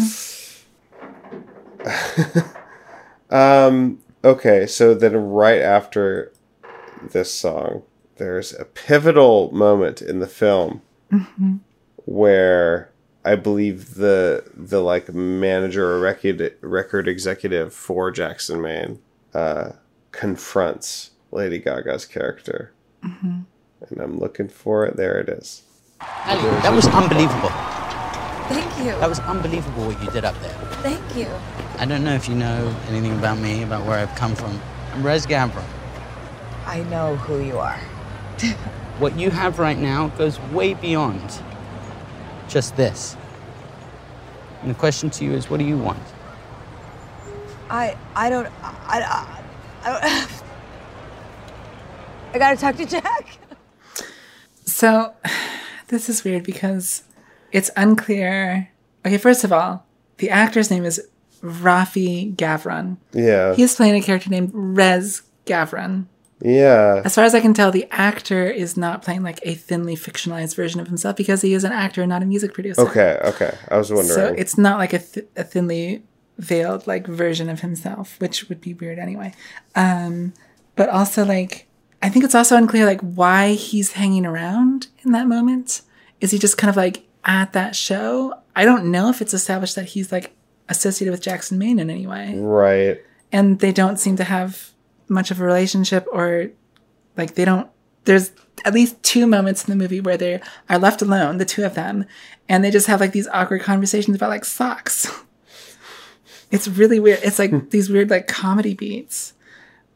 Um 3.29 3.99
okay, 4.23 4.65
so 4.67 4.93
then 4.93 5.15
right 5.15 5.61
after 5.61 6.31
this 7.11 7.31
song 7.33 7.83
there's 8.17 8.53
a 8.53 8.65
pivotal 8.65 9.51
moment 9.51 10.01
in 10.01 10.19
the 10.19 10.27
film 10.27 10.81
Mhm. 11.11 11.59
where 12.05 12.89
I 13.23 13.35
believe 13.35 13.95
the 13.95 14.43
the 14.55 14.81
like 14.81 15.13
manager 15.13 15.91
or 15.93 15.99
record 15.99 16.53
record 16.61 17.07
executive 17.07 17.73
for 17.73 18.09
Jackson 18.11 18.61
Maine 18.61 18.99
uh, 19.33 19.71
confronts 20.11 21.11
Lady 21.31 21.59
Gaga's 21.59 22.05
character, 22.05 22.71
Mhm. 23.05 23.43
and 23.89 23.99
I'm 24.01 24.17
looking 24.17 24.47
for 24.47 24.85
it. 24.85 24.95
There 24.97 25.19
it 25.19 25.29
is. 25.29 25.61
That 25.99 26.73
was 26.73 26.87
unbelievable. 26.87 27.49
Thank 28.49 28.77
you. 28.79 28.91
That 28.99 29.09
was 29.09 29.19
unbelievable 29.19 29.87
what 29.87 30.01
you 30.01 30.09
did 30.11 30.23
up 30.25 30.39
there. 30.41 30.55
Thank 30.81 31.15
you. 31.15 31.27
I 31.79 31.85
don't 31.85 32.03
know 32.03 32.15
if 32.15 32.27
you 32.27 32.33
know 32.33 32.75
anything 32.87 33.15
about 33.15 33.37
me, 33.37 33.61
about 33.61 33.85
where 33.85 33.99
I've 33.99 34.15
come 34.15 34.33
from. 34.33 34.59
I'm 34.93 35.05
Rez 35.05 35.27
Gavra. 35.27 35.63
I 36.65 36.81
know 36.89 37.15
who 37.15 37.39
you 37.39 37.59
are. 37.59 37.79
What 38.97 39.15
you 39.15 39.29
have 39.29 39.59
right 39.59 39.77
now 39.77 40.07
goes 40.07 40.39
way 40.51 40.73
beyond 40.73 41.21
just 42.47 42.75
this. 42.77 43.15
And 44.63 44.71
the 44.71 44.75
question 44.75 45.11
to 45.11 45.23
you 45.23 45.33
is, 45.33 45.51
what 45.51 45.59
do 45.59 45.65
you 45.65 45.77
want? 45.77 46.01
I 47.69 47.95
I 48.15 48.31
don't 48.31 48.47
I 48.63 48.73
I, 48.89 49.43
I 49.83 49.91
don't. 49.91 50.03
I 52.33 52.39
gotta 52.39 52.57
talk 52.57 52.75
to 52.77 52.87
Jack. 52.87 53.37
So, 54.65 55.13
this 55.89 56.09
is 56.09 56.23
weird 56.23 56.41
because 56.43 57.03
it's 57.51 57.69
unclear. 57.75 58.71
Okay, 59.05 59.19
first 59.19 59.43
of 59.43 59.53
all, 59.53 59.85
the 60.17 60.31
actor's 60.31 60.71
name 60.71 60.85
is 60.85 61.07
Rafi 61.41 62.35
Gavron. 62.35 62.97
Yeah. 63.13 63.55
He's 63.55 63.75
playing 63.75 63.95
a 63.95 64.01
character 64.01 64.29
named 64.29 64.51
Rez 64.53 65.23
Gavron. 65.45 66.05
Yeah. 66.41 67.01
As 67.03 67.15
far 67.15 67.23
as 67.23 67.33
I 67.33 67.39
can 67.39 67.53
tell, 67.53 67.71
the 67.71 67.87
actor 67.89 68.45
is 68.47 68.77
not 68.77 69.01
playing 69.01 69.23
like 69.23 69.39
a 69.43 69.55
thinly 69.55 69.95
fictionalized 69.95 70.55
version 70.55 70.79
of 70.79 70.87
himself 70.87 71.15
because 71.15 71.41
he 71.41 71.53
is 71.53 71.63
an 71.63 71.71
actor, 71.71 72.05
not 72.05 72.21
a 72.21 72.25
music 72.25 72.53
producer. 72.53 72.81
Okay. 72.81 73.19
Okay. 73.23 73.57
I 73.69 73.77
was 73.77 73.91
wondering. 73.91 74.13
So 74.13 74.27
it's 74.37 74.57
not 74.57 74.77
like 74.77 74.93
a, 74.93 74.99
th- 74.99 75.27
a 75.35 75.43
thinly 75.43 76.03
veiled 76.37 76.85
like 76.85 77.07
version 77.07 77.49
of 77.49 77.61
himself, 77.61 78.19
which 78.19 78.49
would 78.49 78.61
be 78.61 78.73
weird 78.75 78.99
anyway. 78.99 79.33
Um, 79.75 80.33
but 80.75 80.89
also 80.89 81.25
like 81.25 81.67
I 82.01 82.09
think 82.09 82.23
it's 82.25 82.35
also 82.35 82.55
unclear 82.55 82.85
like 82.85 83.01
why 83.01 83.53
he's 83.53 83.93
hanging 83.93 84.25
around 84.25 84.87
in 85.03 85.11
that 85.13 85.27
moment. 85.27 85.81
Is 86.21 86.31
he 86.31 86.39
just 86.39 86.57
kind 86.57 86.69
of 86.69 86.77
like 86.77 87.07
at 87.25 87.53
that 87.53 87.75
show? 87.75 88.35
I 88.55 88.65
don't 88.65 88.91
know 88.91 89.09
if 89.09 89.21
it's 89.21 89.33
established 89.33 89.75
that 89.75 89.85
he's 89.85 90.11
like 90.11 90.35
associated 90.69 91.11
with 91.11 91.21
Jackson 91.21 91.57
Maine 91.57 91.79
in 91.79 91.89
any 91.89 92.07
way. 92.07 92.35
right. 92.37 93.01
And 93.31 93.59
they 93.59 93.71
don't 93.73 93.97
seem 93.97 94.15
to 94.17 94.23
have 94.23 94.71
much 95.09 95.31
of 95.31 95.39
a 95.41 95.43
relationship 95.43 96.07
or 96.11 96.49
like 97.17 97.35
they 97.35 97.45
don't 97.45 97.69
there's 98.05 98.31
at 98.65 98.73
least 98.73 99.01
two 99.03 99.27
moments 99.27 99.65
in 99.67 99.69
the 99.69 99.81
movie 99.81 99.99
where 100.01 100.17
they 100.17 100.41
are 100.69 100.79
left 100.79 101.01
alone, 101.01 101.37
the 101.37 101.45
two 101.45 101.63
of 101.65 101.75
them, 101.75 102.05
and 102.47 102.63
they 102.63 102.71
just 102.71 102.87
have 102.87 102.99
like 103.01 103.11
these 103.11 103.27
awkward 103.27 103.61
conversations 103.61 104.15
about 104.15 104.29
like 104.29 104.45
socks. 104.45 105.09
It's 106.49 106.65
really 106.65 106.97
weird. 107.01 107.19
It's 107.23 107.39
like 107.39 107.69
these 107.71 107.89
weird 107.89 108.09
like 108.09 108.27
comedy 108.27 108.73
beats. 108.73 109.33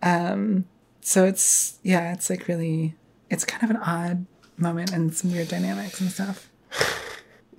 Um 0.03 0.65
so 0.99 1.23
it's 1.25 1.79
yeah, 1.83 2.11
it's 2.11 2.29
like 2.29 2.49
really 2.49 2.95
it's 3.29 3.45
kind 3.45 3.63
of 3.63 3.69
an 3.69 3.77
odd 3.77 4.25
moment 4.57 4.91
and 4.91 5.13
some 5.15 5.31
weird 5.31 5.47
dynamics 5.47 6.01
and 6.01 6.11
stuff. 6.11 6.49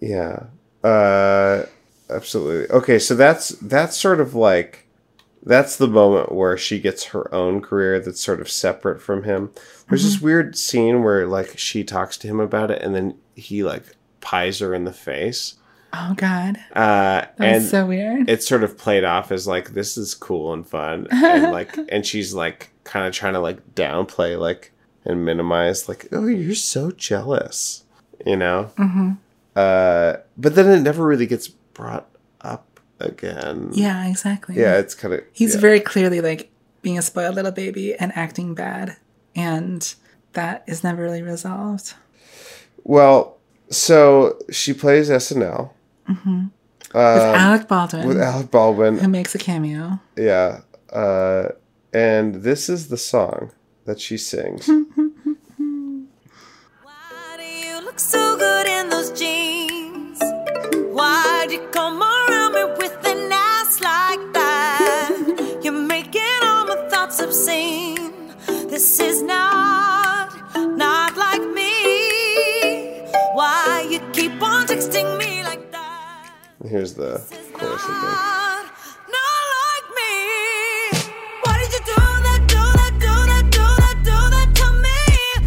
Yeah. 0.01 0.47
Uh 0.85 1.63
absolutely. 2.15 2.69
Okay, 2.71 2.99
so 2.99 3.15
that's 3.15 3.51
that's 3.51 3.97
sort 3.97 4.21
of 4.21 4.35
like 4.35 4.87
that's 5.45 5.77
the 5.77 5.89
moment 5.89 6.33
where 6.33 6.57
she 6.57 6.79
gets 6.79 7.05
her 7.07 7.33
own 7.35 7.61
career 7.61 7.99
that's 7.99 8.21
sort 8.23 8.41
of 8.41 8.51
separate 8.51 9.01
from 9.03 9.25
him. 9.25 9.51
There's 9.89 10.05
this 10.05 10.21
weird 10.21 10.57
scene 10.57 11.03
where 11.03 11.27
like 11.27 11.59
she 11.59 11.83
talks 11.85 12.17
to 12.19 12.29
him 12.29 12.39
about 12.41 12.71
it 12.71 12.81
and 12.83 12.95
then 12.95 13.17
he 13.35 13.65
like 13.65 13.83
pies 14.21 14.61
her 14.61 14.73
in 14.75 14.85
the 14.85 14.93
face. 14.93 15.57
Oh 15.93 16.15
god. 16.17 16.57
Uh 16.75 17.27
That 17.27 17.35
and 17.39 17.65
so 17.65 17.87
weird. 17.87 18.31
It's 18.31 18.47
sort 18.47 18.63
of 18.63 18.79
played 18.79 19.05
off 19.05 19.33
as 19.33 19.47
like 19.49 19.71
this 19.71 19.97
is 19.97 20.15
cool 20.15 20.53
and 20.53 20.67
fun 20.67 21.09
and 21.11 21.53
like 21.53 21.77
and 21.89 22.07
she's 22.07 22.33
like 22.35 22.71
kind 22.85 23.07
of 23.07 23.13
trying 23.13 23.35
to 23.35 23.41
like 23.41 23.75
downplay 23.75 24.39
like 24.39 24.73
and 25.05 25.25
minimize 25.25 25.89
like 25.89 26.07
oh 26.13 26.27
you're 26.29 26.55
so 26.55 26.93
jealous, 26.93 27.83
you 28.25 28.37
know? 28.37 28.71
Mhm. 28.79 29.19
Uh, 29.55 30.17
but 30.39 30.55
then 30.55 30.67
it 30.71 30.81
never 30.81 31.05
really 31.05 31.27
gets 31.27 31.51
brought 31.75 32.09
up 32.41 32.81
again. 33.01 33.71
Yeah, 33.73 34.07
exactly. 34.09 34.57
Yeah, 34.57 34.79
it's 34.79 34.95
kind 34.95 35.15
of 35.15 35.21
He's 35.33 35.55
yeah. 35.55 35.61
very 35.61 35.81
clearly 35.81 36.21
like 36.21 36.51
being 36.83 36.99
a 36.99 37.03
spoiled 37.03 37.35
little 37.35 37.53
baby 37.53 37.95
and 37.95 38.13
acting 38.17 38.55
bad. 38.55 38.97
And 39.35 39.95
that 40.35 40.65
is 40.67 40.83
never 40.85 41.03
really 41.03 41.23
resolved. 41.23 41.95
well. 42.85 43.39
So 43.71 44.39
she 44.51 44.75
plays 44.75 45.09
SNL 45.09 45.71
hmm 46.07 46.13
um, 46.19 46.49
with 46.93 46.95
Alec 46.95 47.69
Baldwin. 47.69 48.07
With 48.07 48.21
Alec 48.21 48.51
Baldwin, 48.51 48.99
Who 48.99 49.09
makes 49.09 49.35
a 49.35 49.39
cameo. 49.39 49.99
yeah. 50.17 50.61
Uh, 50.93 51.49
and 51.95 52.43
this 52.43 52.69
is 52.69 52.89
the 52.89 52.99
song 52.99 53.51
that 53.87 53.99
she 54.01 54.19
sings. 54.19 54.69
You 57.41 57.81
look 57.85 57.99
so 57.99 58.37
good 58.37 58.67
in 58.67 58.89
those 58.91 59.11
jeans. 59.19 59.52
Is 69.03 69.23
not, 69.23 70.31
not 70.77 71.17
like 71.17 71.43
me. 71.43 73.03
Why 73.35 73.87
you 73.91 73.99
keep 74.13 74.41
on 74.43 74.67
texting 74.67 75.19
me 75.19 75.43
like 75.43 75.71
that? 75.73 76.31
Here's 76.69 76.95
the 76.95 77.21
chorus 77.53 77.85
again. 77.85 78.65
Not 79.17 79.43
like 79.59 79.87
me. 79.99 80.15
Why 81.45 81.55
did 81.61 81.73
you 81.77 81.83
do 81.91 82.01
that? 82.27 82.41
Do 82.55 82.63
that? 82.79 82.95
Do 83.05 83.15
that? 83.31 83.47
Do 83.57 83.67
that? 83.83 83.97
Do 84.09 84.19
that 84.35 84.49
to 84.61 84.67
me? 84.85 85.01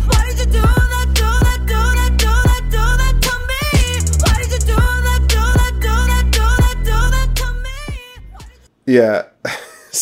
Why 0.10 0.22
did 0.28 0.38
you 0.40 0.46
do 0.46 0.66
that? 0.94 1.08
Do 1.20 1.30
that? 1.48 1.62
Do 1.72 1.82
that? 1.98 2.12
Do 2.24 2.34
that? 2.50 2.64
Do 2.76 2.84
that 3.02 3.16
to 3.26 3.34
me? 3.50 3.64
Why 4.24 4.36
did 4.42 4.52
you 4.52 4.62
do 4.72 4.80
that? 5.08 5.22
Do 5.34 5.44
that? 5.60 5.74
Do 5.86 5.96
that? 6.12 6.26
Do 6.38 6.46
that? 6.64 6.78
Do 6.90 6.98
that 7.16 7.30
to 7.40 7.48
me? 7.64 7.80
Yeah. 8.86 9.20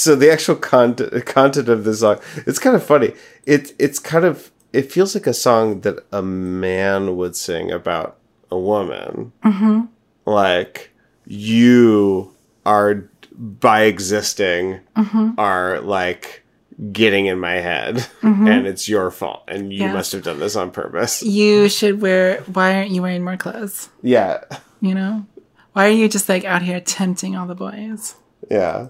So 0.04 0.16
the 0.18 0.30
actual 0.32 0.56
content 0.58 1.26
content 1.26 1.70
of 1.70 1.86
the 1.86 1.94
song, 1.96 2.20
it's 2.46 2.60
kind 2.60 2.76
of 2.76 2.84
funny. 2.84 3.14
It 3.46 3.72
it's 3.80 4.00
kind 4.00 4.26
of 4.26 4.52
it 4.74 4.92
feels 4.92 5.16
like 5.16 5.28
a 5.28 5.34
song 5.34 5.80
that 5.82 5.98
a 6.12 6.22
man 6.22 7.16
would 7.16 7.36
sing 7.38 7.72
about 7.72 8.18
a 8.52 8.58
woman. 8.58 9.32
Mm-hmm. 9.46 9.82
Like 10.26 10.92
you 11.26 12.34
are 12.66 13.10
by 13.32 13.84
existing 13.84 14.80
Mhm. 14.98 15.36
are 15.38 15.80
like 15.80 16.44
getting 16.92 17.28
in 17.28 17.40
my 17.40 17.54
head 17.70 17.96
Mhm. 18.22 18.50
and 18.50 18.68
it's 18.68 18.90
your 18.90 19.10
fault 19.12 19.44
and 19.48 19.72
you 19.72 19.82
Yeah. 19.86 19.94
must 19.94 20.12
have 20.12 20.24
done 20.24 20.40
this 20.40 20.56
on 20.58 20.72
purpose. 20.72 21.24
You 21.24 21.70
should 21.70 22.02
wear 22.02 22.42
why 22.52 22.76
aren't 22.76 22.92
you 22.92 23.02
wearing 23.02 23.24
more 23.24 23.38
clothes? 23.38 23.90
Yeah. 24.02 24.44
You 24.82 24.96
know? 24.96 25.26
Why 25.74 25.88
are 25.88 25.92
you 26.02 26.10
just 26.10 26.28
like 26.28 26.44
out 26.44 26.62
here 26.62 26.82
tempting 26.82 27.36
all 27.38 27.48
the 27.48 27.56
boys? 27.56 28.16
Yeah. 28.52 28.88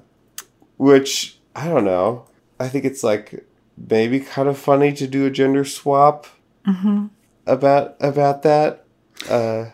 Which 0.78 1.38
I 1.56 1.68
don't 1.68 1.86
know. 1.86 2.26
I 2.60 2.68
think 2.70 2.86
it's 2.86 3.04
like 3.04 3.46
maybe 3.90 4.20
kind 4.20 4.48
of 4.48 4.58
funny 4.58 4.94
to 4.94 5.08
do 5.08 5.26
a 5.26 5.30
gender 5.32 5.66
swap 5.66 6.28
Mm-hmm. 6.66 7.08
about 7.46 7.96
about 8.00 8.44
that. 8.44 8.86
Uh 9.30 9.66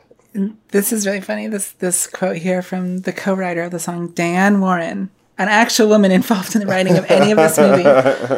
This 0.70 0.92
is 0.92 1.06
really 1.06 1.22
funny. 1.22 1.48
This 1.48 1.72
this 1.74 2.08
quote 2.08 2.38
here 2.38 2.62
from 2.64 3.00
the 3.02 3.14
co-writer 3.14 3.64
of 3.64 3.72
the 3.72 3.80
song, 3.80 4.08
Dan 4.10 4.60
Warren, 4.60 5.10
an 5.38 5.48
actual 5.50 5.88
woman 5.88 6.12
involved 6.12 6.56
in 6.56 6.62
the 6.62 6.68
writing 6.68 6.98
of 6.98 7.06
any 7.12 7.32
of 7.32 7.38
this 7.38 7.58
movie. 7.60 7.84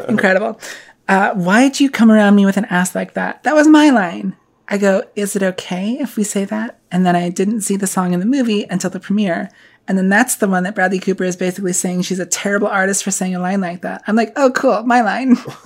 Incredible. 0.12 0.59
Uh, 1.07 1.34
why'd 1.34 1.80
you 1.80 1.89
come 1.89 2.12
around 2.12 2.36
me 2.36 2.45
with 2.45 2.57
an 2.57 2.66
ass 2.66 2.93
like 2.93 3.14
that? 3.14 3.43
That 3.43 3.55
was 3.55 3.68
my 3.68 3.89
line. 3.89 4.36
I 4.68 4.78
go, 4.78 5.03
is 5.16 5.36
it 5.36 5.43
okay 5.43 5.97
if 5.99 6.16
we 6.16 6.24
say 6.24 6.45
that? 6.45 6.80
And 6.91 7.05
then 7.05 7.16
I 7.16 7.28
didn't 7.30 7.62
see 7.62 7.76
the 7.76 7.88
song 7.88 8.14
in 8.14 8.20
the 8.22 8.26
movie 8.26 8.64
until 8.70 8.89
the 8.89 8.99
premiere. 9.01 9.49
And 9.88 9.97
then 9.97 10.09
that's 10.09 10.36
the 10.38 10.47
one 10.47 10.63
that 10.63 10.75
Bradley 10.75 10.99
Cooper 10.99 11.23
is 11.23 11.36
basically 11.36 11.73
saying 11.73 12.03
she's 12.03 12.19
a 12.19 12.25
terrible 12.25 12.67
artist 12.67 13.03
for 13.03 13.11
saying 13.11 13.36
a 13.36 13.39
line 13.39 13.59
like 13.61 13.82
that. 13.82 14.03
I'm 14.07 14.15
like, 14.15 14.32
oh, 14.36 14.51
cool, 14.51 14.84
my 14.84 15.01
line. 15.01 15.36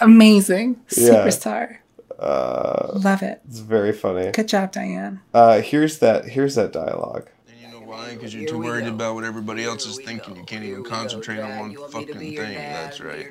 Amazing. 0.00 0.80
Yeah. 0.96 1.10
Superstar. 1.26 1.78
uh 2.18 2.88
Love 2.94 3.22
it. 3.22 3.40
It's 3.48 3.60
very 3.60 3.92
funny. 3.92 4.30
Good 4.32 4.48
job, 4.48 4.72
Diane. 4.72 5.20
Uh 5.32 5.60
here's 5.60 5.98
that 5.98 6.26
here's 6.26 6.54
that 6.56 6.72
dialogue. 6.72 7.28
And 7.48 7.60
you 7.60 7.68
know 7.68 7.86
why? 7.86 8.14
Because 8.14 8.34
you're 8.34 8.48
too 8.48 8.58
worried 8.58 8.86
about 8.86 9.14
what 9.14 9.24
everybody 9.24 9.64
else 9.64 9.86
is 9.86 9.98
thinking. 9.98 10.36
You 10.36 10.44
can't 10.44 10.64
even 10.64 10.84
concentrate 10.84 11.38
on 11.40 11.58
one 11.58 11.76
fucking 11.90 12.14
thing. 12.18 12.34
That's 12.36 13.00
right. 13.00 13.28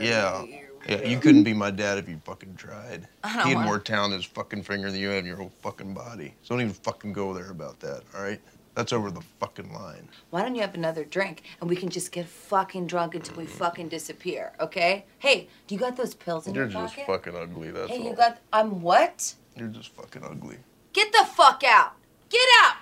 Yeah. 0.00 0.44
Yeah, 0.88 1.02
you 1.02 1.18
couldn't 1.18 1.42
be 1.44 1.52
my 1.52 1.70
dad 1.70 1.98
if 1.98 2.08
you 2.08 2.20
fucking 2.24 2.54
tried. 2.56 3.08
I 3.24 3.34
don't 3.36 3.42
He 3.44 3.48
had 3.50 3.56
wanna- 3.56 3.66
more 3.68 3.78
talent 3.78 4.14
in 4.14 4.20
his 4.20 4.26
fucking 4.28 4.62
finger 4.62 4.90
than 4.90 5.00
you 5.00 5.08
had 5.08 5.18
in 5.20 5.26
your 5.26 5.36
whole 5.36 5.52
fucking 5.62 5.94
body. 5.94 6.34
So 6.42 6.54
don't 6.54 6.62
even 6.62 6.74
fucking 6.74 7.12
go 7.12 7.32
there 7.34 7.50
about 7.50 7.80
that, 7.80 8.02
all 8.14 8.22
right? 8.22 8.40
That's 8.74 8.92
over 8.92 9.10
the 9.10 9.22
fucking 9.40 9.72
line. 9.72 10.08
Why 10.30 10.42
don't 10.42 10.54
you 10.54 10.60
have 10.60 10.74
another 10.74 11.02
drink 11.04 11.42
and 11.60 11.68
we 11.70 11.76
can 11.76 11.88
just 11.88 12.12
get 12.12 12.26
fucking 12.26 12.86
drunk 12.86 13.14
until 13.14 13.36
we 13.36 13.46
fucking 13.46 13.88
disappear, 13.88 14.52
okay? 14.60 15.06
Hey, 15.18 15.48
do 15.66 15.74
you 15.74 15.80
got 15.80 15.96
those 15.96 16.14
pills 16.14 16.46
in 16.46 16.54
You're 16.54 16.64
your 16.64 16.72
pocket? 16.72 16.96
You're 16.98 17.06
just 17.06 17.24
fucking 17.24 17.40
ugly, 17.42 17.70
that's 17.70 17.88
hey, 17.90 17.96
all. 17.96 18.02
Hey, 18.02 18.08
you 18.10 18.14
got. 18.14 18.38
I'm 18.52 18.82
what? 18.82 19.34
You're 19.56 19.68
just 19.68 19.88
fucking 19.94 20.22
ugly. 20.22 20.58
Get 20.92 21.10
the 21.12 21.24
fuck 21.24 21.62
out! 21.64 21.92
Get 22.28 22.46
out! 22.62 22.76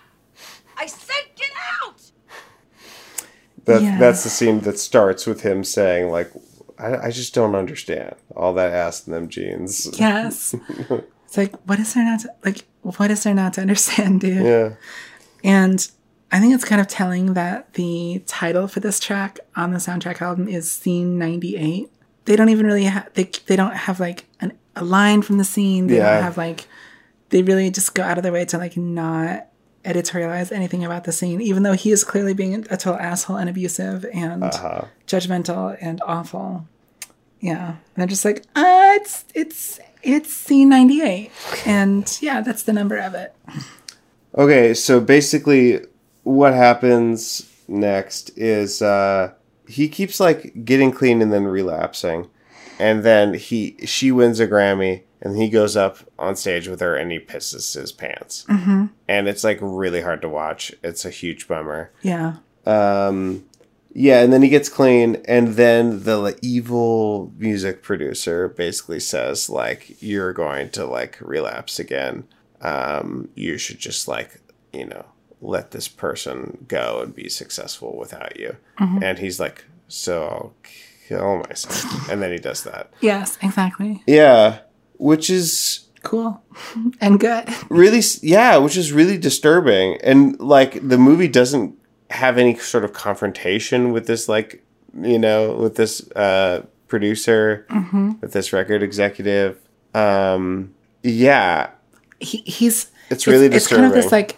I 0.76 0.86
said 0.86 1.14
get 1.36 1.50
out! 1.84 2.00
That 3.66 3.80
Yeah. 3.82 3.98
that's 3.98 4.24
the 4.24 4.30
scene 4.30 4.60
that 4.60 4.78
starts 4.78 5.26
with 5.26 5.42
him 5.42 5.62
saying 5.64 6.10
like, 6.10 6.30
I, 6.78 7.06
I 7.06 7.10
just 7.10 7.34
don't 7.34 7.54
understand 7.54 8.14
all 8.36 8.52
that 8.54 8.72
ass 8.72 9.06
in 9.06 9.12
them 9.12 9.28
jeans. 9.28 9.98
Yes. 9.98 10.54
It's 11.26 11.36
like, 11.38 11.56
what 11.68 11.80
is 11.80 11.94
there 11.94 12.04
not 12.04 12.20
to, 12.20 12.30
like, 12.44 12.64
what 12.82 13.10
is 13.10 13.24
there 13.24 13.34
not 13.34 13.54
to 13.54 13.60
understand, 13.60 14.20
dude? 14.20 14.44
yeah. 14.44 14.74
And 15.42 15.90
I 16.30 16.38
think 16.38 16.54
it's 16.54 16.64
kind 16.64 16.80
of 16.80 16.86
telling 16.86 17.34
that 17.34 17.74
the 17.74 18.22
title 18.26 18.68
for 18.68 18.78
this 18.78 19.00
track 19.00 19.40
on 19.56 19.72
the 19.72 19.78
soundtrack 19.78 20.22
album 20.22 20.46
is 20.46 20.70
Scene 20.70 21.18
98. 21.18 21.90
They 22.26 22.36
don't 22.36 22.50
even 22.50 22.66
really 22.66 22.84
have, 22.84 23.12
they, 23.14 23.30
they 23.46 23.56
don't 23.56 23.74
have 23.74 23.98
like 23.98 24.26
an, 24.40 24.52
a 24.76 24.84
line 24.84 25.22
from 25.22 25.38
the 25.38 25.44
scene. 25.44 25.88
They 25.88 25.96
Yeah. 25.96 26.14
don't 26.14 26.22
have 26.22 26.36
like, 26.36 26.68
they 27.30 27.42
really 27.42 27.68
just 27.68 27.94
go 27.96 28.04
out 28.04 28.16
of 28.16 28.22
their 28.22 28.32
way 28.32 28.44
to 28.44 28.58
like 28.58 28.76
not 28.76 29.48
editorialize 29.84 30.50
anything 30.52 30.84
about 30.84 31.04
the 31.04 31.12
scene, 31.12 31.40
even 31.40 31.62
though 31.62 31.72
he 31.74 31.90
is 31.92 32.04
clearly 32.04 32.34
being 32.34 32.54
a 32.70 32.76
total 32.76 32.96
asshole 32.96 33.36
and 33.36 33.48
abusive 33.50 34.04
and 34.12 34.42
Uh-huh. 34.44 34.84
judgmental 35.06 35.76
and 35.80 36.00
awful. 36.06 36.66
Yeah. 37.40 37.68
And 37.68 37.76
they're 37.96 38.06
just 38.06 38.24
like, 38.24 38.44
uh, 38.56 38.92
it's, 38.96 39.24
it's, 39.34 39.78
it's 40.02 40.32
scene 40.32 40.68
98. 40.70 41.30
And 41.66 42.18
yeah, 42.20 42.40
that's 42.40 42.62
the 42.62 42.72
number 42.72 42.96
of 42.96 43.14
it. 43.14 43.34
Okay, 44.36 44.74
so 44.74 45.00
basically, 45.00 45.80
what 46.24 46.54
happens 46.54 47.48
next 47.68 48.36
is 48.36 48.82
uh, 48.82 49.32
he 49.68 49.88
keeps 49.88 50.18
like 50.18 50.64
getting 50.64 50.90
clean 50.90 51.22
and 51.22 51.32
then 51.32 51.44
relapsing, 51.44 52.28
and 52.80 53.04
then 53.04 53.34
he 53.34 53.76
she 53.84 54.10
wins 54.10 54.40
a 54.40 54.48
Grammy, 54.48 55.02
and 55.24 55.36
he 55.36 55.48
goes 55.48 55.76
up 55.76 55.98
on 56.18 56.36
stage 56.36 56.68
with 56.68 56.80
her 56.80 56.94
and 56.94 57.10
he 57.10 57.18
pisses 57.18 57.74
his 57.74 57.90
pants, 57.90 58.44
Mhm. 58.48 58.90
and 59.08 59.26
it's 59.26 59.42
like 59.42 59.58
really 59.60 60.02
hard 60.02 60.20
to 60.22 60.28
watch. 60.28 60.72
It's 60.84 61.04
a 61.04 61.10
huge 61.10 61.48
bummer. 61.48 61.90
Yeah. 62.02 62.34
Um, 62.66 63.44
yeah, 63.92 64.22
and 64.22 64.32
then 64.32 64.42
he 64.42 64.48
gets 64.48 64.68
clean, 64.68 65.22
and 65.26 65.54
then 65.54 66.02
the 66.04 66.36
evil 66.42 67.32
music 67.38 67.82
producer 67.82 68.48
basically 68.48 69.00
says 69.00 69.48
like, 69.48 69.96
"You're 70.02 70.32
going 70.32 70.70
to 70.70 70.84
like 70.84 71.16
relapse 71.20 71.78
again. 71.78 72.24
Um, 72.60 73.28
you 73.34 73.56
should 73.58 73.78
just 73.78 74.08
like, 74.08 74.40
you 74.72 74.86
know, 74.86 75.04
let 75.40 75.70
this 75.72 75.86
person 75.88 76.64
go 76.68 77.00
and 77.02 77.14
be 77.14 77.28
successful 77.28 77.96
without 77.96 78.38
you." 78.38 78.56
Mhm. 78.80 79.02
And 79.02 79.18
he's 79.20 79.38
like, 79.38 79.64
"So 79.88 80.22
I'll 80.24 80.54
kill 81.06 81.44
myself," 81.48 82.08
and 82.10 82.20
then 82.22 82.32
he 82.32 82.38
does 82.38 82.64
that. 82.64 82.90
Yes, 83.00 83.38
exactly. 83.42 84.02
Yeah, 84.06 84.58
which 85.08 85.28
is 85.28 85.86
cool. 86.02 86.42
And 87.00 87.20
good. 87.20 87.44
really 87.68 88.02
yeah 88.22 88.56
which 88.64 88.76
is 88.76 88.92
really 88.92 89.18
disturbing. 89.18 89.98
And 90.02 90.38
like 90.40 90.72
the 90.88 90.98
movie 90.98 91.28
doesn't 91.28 91.76
have 92.10 92.38
any 92.38 92.54
sort 92.56 92.84
of 92.84 92.92
confrontation 92.92 93.92
with 93.94 94.06
this 94.06 94.28
like 94.28 94.50
you 95.12 95.18
know 95.18 95.40
with 95.64 95.74
this 95.76 95.92
uh 96.24 96.62
producer 96.88 97.66
Mhm. 97.70 98.20
with 98.22 98.32
this 98.32 98.52
record 98.52 98.82
executive. 98.82 99.58
Um 99.94 100.74
yeah. 101.02 101.70
He, 102.20 102.38
he's 102.56 102.78
It's 103.10 103.26
really 103.26 103.46
it's 103.56 103.66
kind 103.68 103.84
of 103.84 103.92
this 103.92 104.10
like 104.12 104.36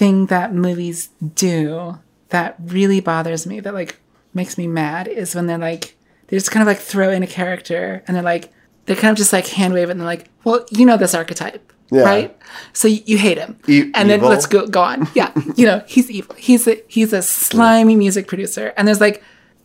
thing 0.00 0.26
that 0.26 0.54
movies 0.54 1.10
do 1.48 1.98
that 2.30 2.56
really 2.76 3.00
bothers 3.00 3.46
me 3.46 3.60
that 3.60 3.74
like 3.74 3.92
makes 4.32 4.56
me 4.56 4.66
mad 4.66 5.06
is 5.06 5.34
when 5.34 5.46
they're 5.48 5.58
like 5.72 5.84
they 6.28 6.36
just 6.38 6.50
kind 6.50 6.62
of 6.62 6.66
like 6.72 6.78
throw 6.92 7.10
in 7.16 7.22
a 7.22 7.26
character 7.40 8.02
and 8.06 8.16
they're 8.16 8.30
like 8.36 8.46
they 8.86 8.94
kind 8.94 9.12
of 9.12 9.16
just 9.18 9.32
like 9.32 9.46
hand 9.46 9.74
wave 9.74 9.88
it 9.88 9.92
and 9.92 10.00
they're 10.00 10.06
like 10.06 10.28
well 10.44 10.64
you 10.70 10.84
know 10.86 10.96
this 10.96 11.14
archetype 11.14 11.72
Yeah. 11.90 12.02
right? 12.02 12.36
So 12.72 12.88
you, 12.88 13.00
you 13.06 13.18
hate 13.18 13.38
him. 13.38 13.58
E- 13.68 13.90
and 13.94 14.08
then 14.10 14.20
let's 14.20 14.46
go 14.46 14.66
go 14.66 14.80
on. 14.82 15.08
Yeah. 15.14 15.30
You 15.56 15.66
know 15.66 15.82
he's 15.86 16.10
evil. 16.10 16.34
He's 16.36 16.66
a 16.66 16.82
he's 16.88 17.12
a 17.12 17.22
slimy 17.22 17.96
music 17.96 18.26
producer. 18.28 18.72
And 18.76 18.86
there's 18.88 19.00
like 19.00 19.22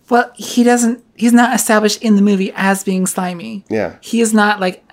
well 0.09 0.31
he 0.35 0.63
doesn't 0.63 1.03
he's 1.15 1.33
not 1.33 1.55
established 1.55 2.01
in 2.03 2.15
the 2.15 2.21
movie 2.21 2.51
as 2.55 2.83
being 2.83 3.07
slimy. 3.07 3.63
Yeah. 3.69 3.95
He 4.01 4.19
is 4.21 4.33
not 4.33 4.59
like 4.59 4.83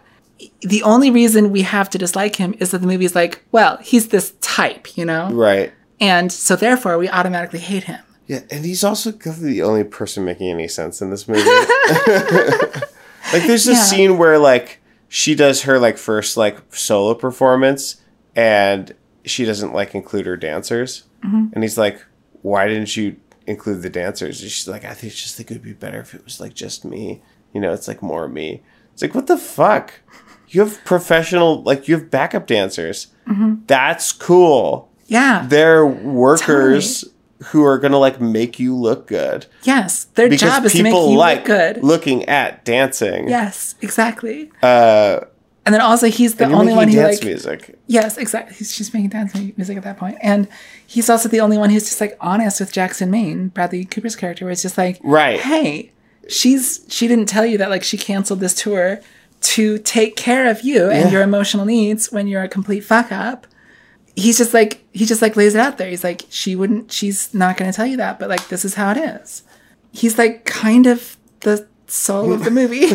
the 0.61 0.83
only 0.83 1.11
reason 1.11 1.51
we 1.53 1.63
have 1.63 1.89
to 1.91 1.99
dislike 1.99 2.37
him 2.37 2.55
is 2.61 2.71
that 2.73 2.81
the 2.81 2.87
movie's 2.87 3.15
like, 3.15 3.45
well, 3.53 3.79
he's 3.79 4.09
this 4.09 4.35
type, 4.41 4.97
you 4.97 5.05
know? 5.05 5.31
right. 5.31 5.73
And 6.01 6.31
so 6.33 6.57
therefore 6.57 6.99
we 6.99 7.09
automatically 7.09 7.61
hate 7.61 7.85
him. 7.85 8.01
yeah 8.27 8.41
and 8.51 8.65
he's 8.65 8.83
also 8.85 9.11
the 9.13 9.63
only 9.63 9.85
person 9.85 10.25
making 10.25 10.49
any 10.51 10.69
sense 10.69 11.01
in 11.03 11.11
this 11.11 11.27
movie 11.29 11.43
like 13.33 13.47
there's 13.47 13.65
this 13.65 13.79
Yeah. 13.79 13.85
scene 13.85 14.19
where 14.19 14.39
like 14.39 14.81
she 15.09 15.35
does 15.35 15.63
her 15.63 15.79
like 15.79 15.97
first 15.99 16.37
like 16.37 16.59
solo 16.75 17.15
performance 17.15 17.97
and 18.37 18.95
she 19.25 19.45
doesn't 19.45 19.73
like 19.73 19.95
include 19.95 20.27
her 20.27 20.37
dancers 20.37 21.05
Mhm. 21.25 21.53
and 21.53 21.63
he's 21.65 21.79
like 21.79 22.05
why 22.43 22.67
didn't 22.69 22.97
you 22.97 23.17
include 23.47 23.83
the 23.83 23.91
dancers 23.91 24.41
and 24.43 24.51
she's 24.51 24.69
like 24.69 24.85
i 24.85 24.93
think 24.95 25.13
just 25.13 25.37
think 25.37 25.51
it 25.51 25.55
would 25.55 25.63
be 25.63 25.73
better 25.73 26.01
if 26.01 26.15
it 26.15 26.25
was 26.25 26.41
like 26.41 26.55
just 26.55 26.85
me 26.85 27.23
you 27.53 27.61
know 27.61 27.73
it's 27.73 27.87
like 27.89 28.03
more 28.03 28.29
me 28.29 28.63
it's 28.93 29.03
like 29.03 29.15
what 29.15 29.27
the 29.27 29.37
fuck 29.39 30.01
you 30.49 30.61
have 30.61 30.83
professional 30.85 31.63
like 31.63 31.87
you 31.89 31.95
have 31.97 32.11
backup 32.11 32.47
dancers 32.47 33.09
Mhm. 33.29 33.61
that's 33.67 34.13
cool 34.13 34.91
Yeah. 35.07 35.47
they're 35.49 35.87
workers 35.87 37.05
who 37.47 37.65
are 37.65 37.79
gonna 37.79 37.99
like 37.99 38.21
make 38.21 38.59
you 38.59 38.75
look 38.77 39.07
good 39.07 39.47
Yes. 39.63 40.05
Their 40.15 40.29
because 40.29 40.41
job 40.51 40.65
is 40.65 40.73
to 40.73 40.83
make 40.83 40.93
you 40.93 41.17
like 41.17 41.39
look 41.39 41.47
good. 41.47 41.83
looking 41.85 42.25
at 42.25 42.65
dancing. 42.65 43.29
Yes, 43.29 43.75
exactly. 43.81 44.51
Uh, 44.63 45.21
And 45.67 45.73
then 45.75 45.81
also 45.81 46.09
he's 46.09 46.35
the 46.35 46.45
only 46.45 46.73
one 46.75 46.89
who 46.89 46.97
dance 46.97 47.17
like 47.21 47.25
music. 47.25 47.79
Yes, 47.87 48.19
exactly. 48.19 48.55
He's 48.57 48.77
just 48.77 48.93
making 48.93 49.11
dance 49.11 49.35
music 49.57 49.77
at 49.79 49.83
that 49.85 49.97
point. 49.99 50.19
And 50.21 50.47
he's 50.87 51.09
also 51.09 51.29
the 51.29 51.41
only 51.41 51.57
one 51.57 51.71
who's 51.71 51.85
just 51.85 52.01
like 52.01 52.17
honest 52.21 52.61
with 52.61 52.71
Jackson 52.73 53.11
Maine, 53.11 53.49
Bradley 53.49 53.85
Cooper's 53.85 54.17
character, 54.17 54.45
where 54.45 54.53
it's 54.53 54.63
just 54.63 54.77
like, 54.77 54.99
Right. 55.03 55.41
hey, 55.41 55.93
she's 56.29 56.85
she 56.89 57.07
didn't 57.09 57.27
tell 57.27 57.47
you 57.47 57.57
that 57.59 57.71
like 57.71 57.83
she 57.83 57.97
canceled 57.99 58.41
this 58.41 58.55
tour 58.55 59.01
to 59.41 59.79
take 59.79 60.17
care 60.17 60.51
of 60.51 60.63
you 60.63 60.89
and 60.91 61.07
Yeah. 61.07 61.13
your 61.13 61.23
emotional 61.23 61.65
needs 61.67 62.11
when 62.13 62.27
you're 62.29 62.43
a 62.43 62.49
complete 62.49 62.81
fuck 62.81 63.13
up. 63.13 63.47
He's 64.17 64.39
just 64.39 64.55
like 64.55 64.85
he 64.93 65.05
just 65.07 65.23
like 65.23 65.37
lays 65.37 65.55
it 65.55 65.61
out 65.61 65.79
there. 65.79 65.89
He's 65.91 66.05
like, 66.05 66.23
she 66.29 66.55
wouldn't 66.57 66.93
she's 66.93 67.33
not 67.35 67.57
gonna 67.57 67.73
tell 67.73 67.87
you 67.87 67.97
that, 67.97 68.19
but 68.19 68.29
like 68.29 68.49
this 68.49 68.65
is 68.65 68.75
how 68.75 68.91
it 68.93 68.97
is. 68.97 69.43
He's 69.93 70.19
like 70.19 70.45
kind 70.45 70.87
of 70.87 71.17
the 71.41 71.67
soul 71.87 72.33
of 72.33 72.45
the 72.45 72.51
movie. 72.51 72.87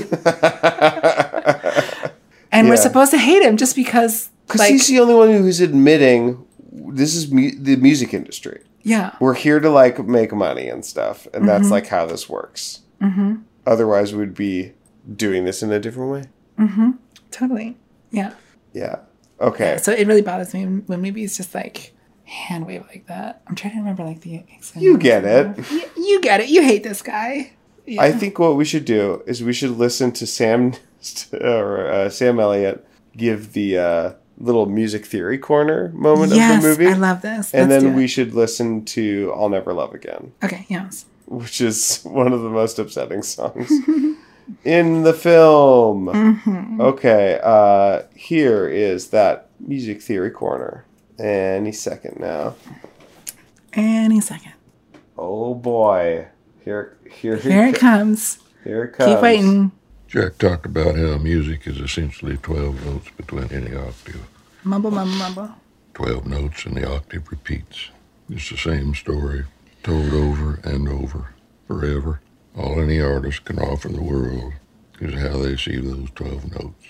and 2.52 2.70
we're 2.70 2.78
supposed 2.78 3.12
to 3.12 3.18
hate 3.18 3.44
him 3.44 3.58
just 3.58 3.76
because 3.76 4.30
Because 4.48 4.60
like 4.60 4.72
he's 4.72 4.88
the 4.88 5.00
only 5.00 5.16
one 5.16 5.30
who's 5.32 5.62
admitting 5.62 6.46
this 6.72 7.16
is 7.16 7.32
mu- 7.32 7.56
the 7.58 7.76
music 7.78 8.14
industry. 8.14 8.62
Yeah. 8.84 9.16
We're 9.20 9.34
here 9.36 9.60
to 9.60 9.70
like 9.70 10.00
make 10.06 10.32
money 10.34 10.70
and 10.70 10.84
stuff, 10.86 11.28
and 11.34 11.48
that's 11.48 11.68
Mhm. 11.68 11.72
like 11.72 11.88
how 11.88 12.06
this 12.06 12.30
works. 12.30 12.82
Mm-hmm. 13.02 13.36
Otherwise, 13.68 14.16
we'd 14.16 14.34
be 14.34 14.74
doing 15.16 15.46
this 15.46 15.62
in 15.62 15.72
a 15.72 15.80
different 15.80 16.12
way. 16.12 16.24
Mm-hmm. 16.58 16.92
Totally. 17.32 17.78
Yeah. 18.12 18.34
Yeah. 18.74 18.98
Okay. 19.42 19.78
So 19.82 19.92
it 19.92 20.08
really 20.08 20.22
bothers 20.22 20.54
me 20.54 20.66
when 20.66 21.02
movies 21.02 21.38
just 21.38 21.54
like 21.56 21.94
hand 22.26 22.68
wave 22.68 22.84
like 22.88 23.08
that. 23.08 23.42
I'm 23.48 23.56
trying 23.56 23.74
to 23.74 23.80
remember 23.80 24.04
like 24.04 24.22
the 24.22 24.44
example. 24.56 24.82
You 24.84 24.98
get 24.98 25.24
it. 25.26 25.58
You, 25.72 25.84
you 25.98 26.22
get 26.22 26.42
it. 26.42 26.50
You 26.50 26.62
hate 26.62 26.84
this 26.84 27.02
guy. 27.02 27.54
Yeah. 27.86 28.02
I 28.04 28.12
think 28.12 28.38
what 28.38 28.56
we 28.56 28.66
should 28.66 28.86
do 28.86 29.24
is 29.26 29.42
we 29.44 29.54
should 29.54 29.72
listen 29.72 30.12
to 30.14 30.28
Sam 30.28 30.74
or 31.42 31.88
uh, 31.88 32.10
Sam 32.10 32.40
Elliott 32.40 32.86
give 33.18 33.54
the 33.54 33.78
uh, 33.78 34.14
little 34.38 34.68
music 34.68 35.06
theory 35.06 35.38
corner 35.40 35.90
moment 35.96 36.32
Yes, 36.34 36.58
of 36.58 36.62
the 36.62 36.70
movie. 36.70 36.88
I 36.88 36.94
love 36.98 37.22
this. 37.22 37.54
And 37.54 37.70
Let's 37.70 37.84
then 37.84 37.96
we 37.96 38.08
should 38.08 38.34
listen 38.36 38.86
to 38.86 39.34
"I'll 39.36 39.50
Never 39.50 39.74
Love 39.74 39.94
Again," 39.96 40.34
Okay. 40.44 40.66
Yes. 40.70 41.06
which 41.26 41.62
is 41.62 42.02
one 42.04 42.32
of 42.32 42.42
the 42.42 42.50
most 42.50 42.78
upsetting 42.78 43.24
songs 43.24 43.72
in 44.64 45.04
the 45.04 45.14
film. 45.14 46.08
Mhm. 46.08 46.80
Okay, 46.82 47.40
uh, 47.44 48.04
here 48.16 48.68
is 48.68 49.08
that 49.10 49.50
music 49.60 50.02
theory 50.02 50.32
corner. 50.32 50.86
Any 51.20 51.72
second 51.72 52.20
now. 52.20 52.56
Any 53.74 54.22
second. 54.22 54.54
Oh 55.18 55.54
boy, 55.54 56.28
here, 56.64 56.98
here, 57.12 57.36
Here 57.38 57.68
it 57.68 57.76
comes. 57.76 58.40
Here 58.64 58.86
it 58.86 58.94
comes. 58.94 59.14
Keep 59.14 59.22
waiting. 59.22 59.72
Jack 60.08 60.38
talked 60.40 60.66
about 60.66 60.96
how 60.96 61.18
music 61.18 61.68
is 61.68 61.78
essentially 61.80 62.38
12 62.38 62.86
notes 62.86 63.10
between 63.16 63.52
any 63.52 63.76
octave. 63.76 64.26
Mumble, 64.64 64.92
mumble, 64.92 65.16
mumble. 65.18 65.50
12 65.94 66.26
notes 66.26 66.66
and 66.66 66.76
the 66.78 66.90
octave 66.90 67.28
repeats. 67.30 67.90
It's 68.30 68.50
the 68.50 68.58
same 68.58 68.96
story, 68.96 69.46
told 69.84 70.14
over 70.14 70.60
and 70.64 70.88
over, 70.88 71.34
forever. 71.68 72.22
All 72.60 72.82
any 72.82 73.00
artist 73.00 73.46
can 73.46 73.58
offer 73.58 73.88
the 73.88 74.02
world 74.02 74.52
is 75.00 75.14
how 75.14 75.38
they 75.38 75.56
see 75.56 75.78
those 75.78 76.10
12 76.16 76.52
notes. 76.52 76.86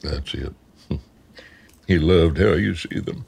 That's 0.00 0.34
it. 0.34 0.52
he 1.86 1.98
loved 1.98 2.38
how 2.38 2.54
you 2.54 2.74
see 2.74 2.98
them. 2.98 3.24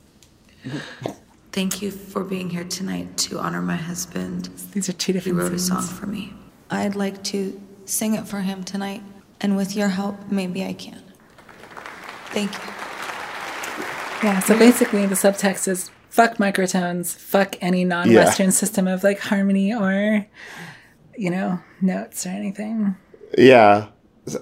Thank 1.52 1.80
you 1.80 1.92
for 1.92 2.24
being 2.24 2.50
here 2.50 2.64
tonight 2.64 3.16
to 3.18 3.38
honor 3.38 3.62
my 3.62 3.76
husband. 3.76 4.48
These 4.72 4.88
are 4.88 4.92
two 4.92 5.12
different 5.12 5.38
He 5.38 5.42
different 5.44 5.52
wrote 5.52 5.54
a 5.54 5.58
song 5.60 5.82
for 5.82 6.06
me. 6.06 6.32
I'd 6.68 6.96
like 6.96 7.22
to 7.24 7.60
sing 7.84 8.14
it 8.14 8.26
for 8.26 8.40
him 8.40 8.64
tonight, 8.64 9.02
and 9.40 9.56
with 9.56 9.76
your 9.76 9.88
help, 9.88 10.16
maybe 10.32 10.64
I 10.64 10.72
can. 10.72 11.00
Thank 12.30 12.52
you. 12.52 12.72
Yeah, 14.28 14.40
so 14.40 14.58
basically 14.58 15.06
the 15.06 15.14
subtext 15.14 15.68
is 15.68 15.92
fuck 16.08 16.38
microtones, 16.38 17.14
fuck 17.14 17.56
any 17.60 17.84
non-Western 17.84 18.50
system 18.50 18.88
of 18.88 19.04
like 19.04 19.20
harmony 19.20 19.72
or, 19.72 20.26
you 21.16 21.30
know, 21.30 21.60
notes 21.80 22.26
or 22.26 22.30
anything. 22.30 22.96
Yeah, 23.36 23.88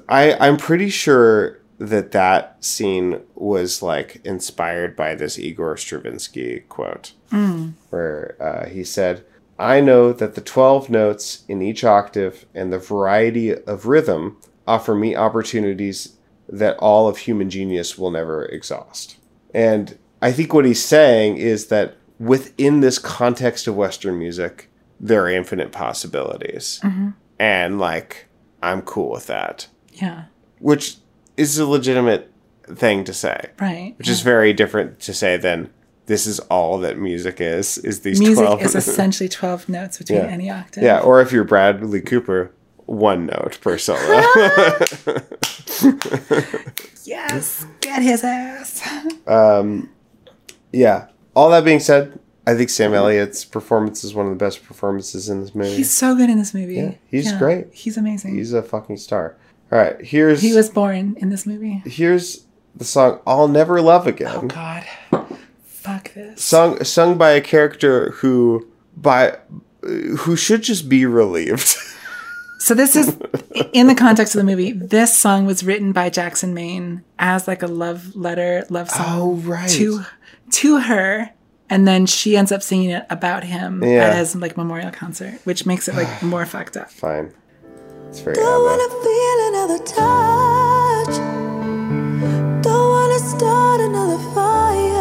I 0.09 0.35
I'm 0.35 0.57
pretty 0.57 0.91
sure 0.91 1.59
that 1.79 2.13
that 2.13 2.63
scene 2.65 3.21
was 3.35 3.83
like 3.83 4.21
inspired 4.25 4.95
by 4.95 5.15
this 5.17 5.39
Igor 5.39 5.77
Stravinsky 5.77 6.61
quote, 6.69 7.13
Mm. 7.33 7.73
where 7.91 8.37
uh, 8.41 8.69
he 8.69 8.85
said, 8.85 9.25
"I 9.59 9.81
know 9.81 10.13
that 10.13 10.35
the 10.35 10.41
twelve 10.41 10.91
notes 10.91 11.45
in 11.49 11.63
each 11.63 11.83
octave 11.85 12.47
and 12.55 12.73
the 12.73 12.79
variety 12.79 13.53
of 13.55 13.87
rhythm 13.87 14.37
offer 14.67 14.95
me 14.95 15.17
opportunities 15.17 16.17
that 16.49 16.77
all 16.79 17.09
of 17.09 17.19
human 17.19 17.49
genius 17.51 17.99
will 17.99 18.11
never 18.11 18.45
exhaust." 18.45 19.17
And 19.55 19.99
I 20.21 20.31
think 20.31 20.53
what 20.55 20.65
he's 20.65 20.85
saying 20.85 21.39
is 21.39 21.67
that 21.67 21.97
within 22.21 22.81
this 22.81 22.99
context 22.99 23.67
of 23.67 23.75
Western 23.75 24.19
music, 24.19 24.69
there 25.03 25.25
are 25.25 25.31
infinite 25.31 25.73
possibilities. 25.73 26.81
Mhm. 26.83 27.15
And 27.39 27.79
like, 27.81 28.27
I'm 28.63 28.83
cool 28.83 29.11
with 29.11 29.27
that. 29.27 29.67
Yeah, 29.95 30.25
Which 30.61 30.97
is 31.37 31.59
a 31.59 31.67
legitimate 31.67 32.31
thing 32.67 33.03
to 33.05 33.13
say. 33.13 33.51
right. 33.61 33.95
Which 33.99 34.09
is 34.09 34.21
very 34.23 34.53
different 34.53 35.01
to 35.01 35.13
say 35.13 35.37
than 35.37 35.69
this 36.07 36.27
is 36.27 36.39
all 36.41 36.79
that 36.79 36.97
music 36.99 37.41
is, 37.41 37.79
is 37.79 38.01
these 38.01 38.19
Music 38.21 38.45
12. 38.45 38.63
is 38.63 38.75
essentially 38.83 39.29
12 39.29 39.69
notes 39.69 39.99
between 39.99 40.21
Yeah. 40.21 40.27
any 40.27 40.51
octave. 40.51 40.83
Yeah, 40.85 41.01
or 41.01 41.21
if 41.21 41.33
you're 41.33 41.45
Bradley 41.45 42.01
Cooper, 42.01 42.53
one 42.87 43.27
note 43.27 43.59
per 43.61 43.77
solo. 43.79 43.99
Yes, 47.05 47.67
get 47.81 48.01
his 48.03 48.23
ass. 48.23 48.81
Um, 49.27 49.91
yeah. 50.73 51.09
All 51.35 51.51
that 51.51 51.65
being 51.65 51.81
said, 51.81 52.19
I 52.47 52.55
think 52.55 52.71
Sam 52.71 52.93
Elliott's 52.93 53.45
performance 53.45 54.03
is 54.03 54.15
one 54.15 54.27
of 54.27 54.31
the 54.33 54.37
best 54.45 54.65
performances 54.65 55.29
in 55.29 55.41
this 55.41 55.55
movie. 55.55 55.77
He's 55.77 55.93
so 55.93 56.17
good 56.17 56.29
in 56.29 56.39
this 56.39 56.53
movie. 56.55 56.75
Yeah, 56.75 56.95
he's 57.09 57.27
Yeah, 57.31 57.39
great. 57.39 57.67
He's 57.73 57.97
amazing. 57.97 58.35
He's 58.35 58.53
a 58.53 58.63
fucking 58.63 58.97
star. 58.97 59.37
All 59.71 59.79
right, 59.79 60.01
here's 60.01 60.43
he 60.43 60.53
was 60.55 60.69
born 60.69 61.15
in 61.19 61.29
this 61.31 61.47
movie. 61.47 61.83
here's 61.87 62.45
the 62.75 62.85
song 62.85 63.21
"I'll 63.27 63.49
Never 63.49 63.81
Love 63.81 64.07
Again." 64.07 64.33
Oh 64.35 64.47
God, 64.49 64.85
fuck 65.65 66.13
this. 66.15 66.43
sung 66.43 66.83
sung 66.85 67.17
by 67.17 67.31
a 67.31 67.41
character 67.41 68.11
who 68.13 68.67
by 68.97 69.39
who 69.83 70.37
should 70.37 70.63
just 70.63 70.89
be 70.89 71.07
relieved. 71.07 71.77
So 72.59 72.75
this 72.75 72.95
is 72.95 73.17
in 73.73 73.89
the 73.89 73.95
context 73.97 74.37
of 74.37 74.39
the 74.39 74.45
movie. 74.45 74.71
This 74.71 75.17
song 75.17 75.47
was 75.47 75.65
written 75.65 75.91
by 75.91 76.11
Jackson 76.11 76.55
Maine 76.55 77.03
as 77.19 77.49
like 77.49 77.61
a 77.65 77.67
love 77.67 78.15
letter, 78.15 78.65
love 78.71 78.89
song 78.89 79.05
Oh, 79.09 79.33
right. 79.35 79.69
to 79.71 80.03
to 80.53 80.79
her, 80.79 81.31
and 81.73 81.89
then 81.89 82.05
she 82.07 82.37
ends 82.37 82.53
up 82.53 82.63
singing 82.63 82.91
it 82.91 83.05
about 83.09 83.43
him 83.45 83.83
Yeah. 83.83 84.09
at 84.09 84.17
his 84.17 84.37
like 84.37 84.57
memorial 84.57 84.91
concert, 84.91 85.35
which 85.45 85.65
makes 85.65 85.89
it 85.89 85.95
like 85.95 86.11
more 86.23 86.45
fucked 86.47 86.77
up. 86.77 86.91
Fine, 86.91 87.33
it's 88.09 88.21
very 88.21 88.35
Don't 88.37 88.45
ABBA. 88.45 88.65
wanna 88.69 88.89
feel 89.07 89.39
another 89.53 89.79
touch. 89.99 91.17
Don't 92.69 92.89
wanna 92.97 93.19
start 93.35 93.81
another 93.81 94.19
fire. 94.35 94.92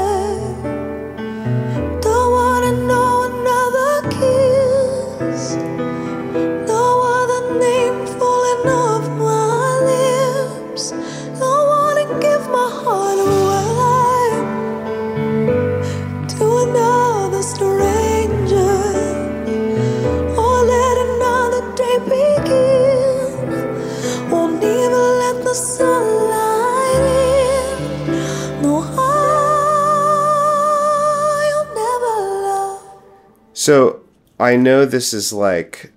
So 33.54 34.02
I 34.40 34.56
know 34.56 34.86
this 34.86 35.14
is 35.14 35.32
like, 35.32 35.92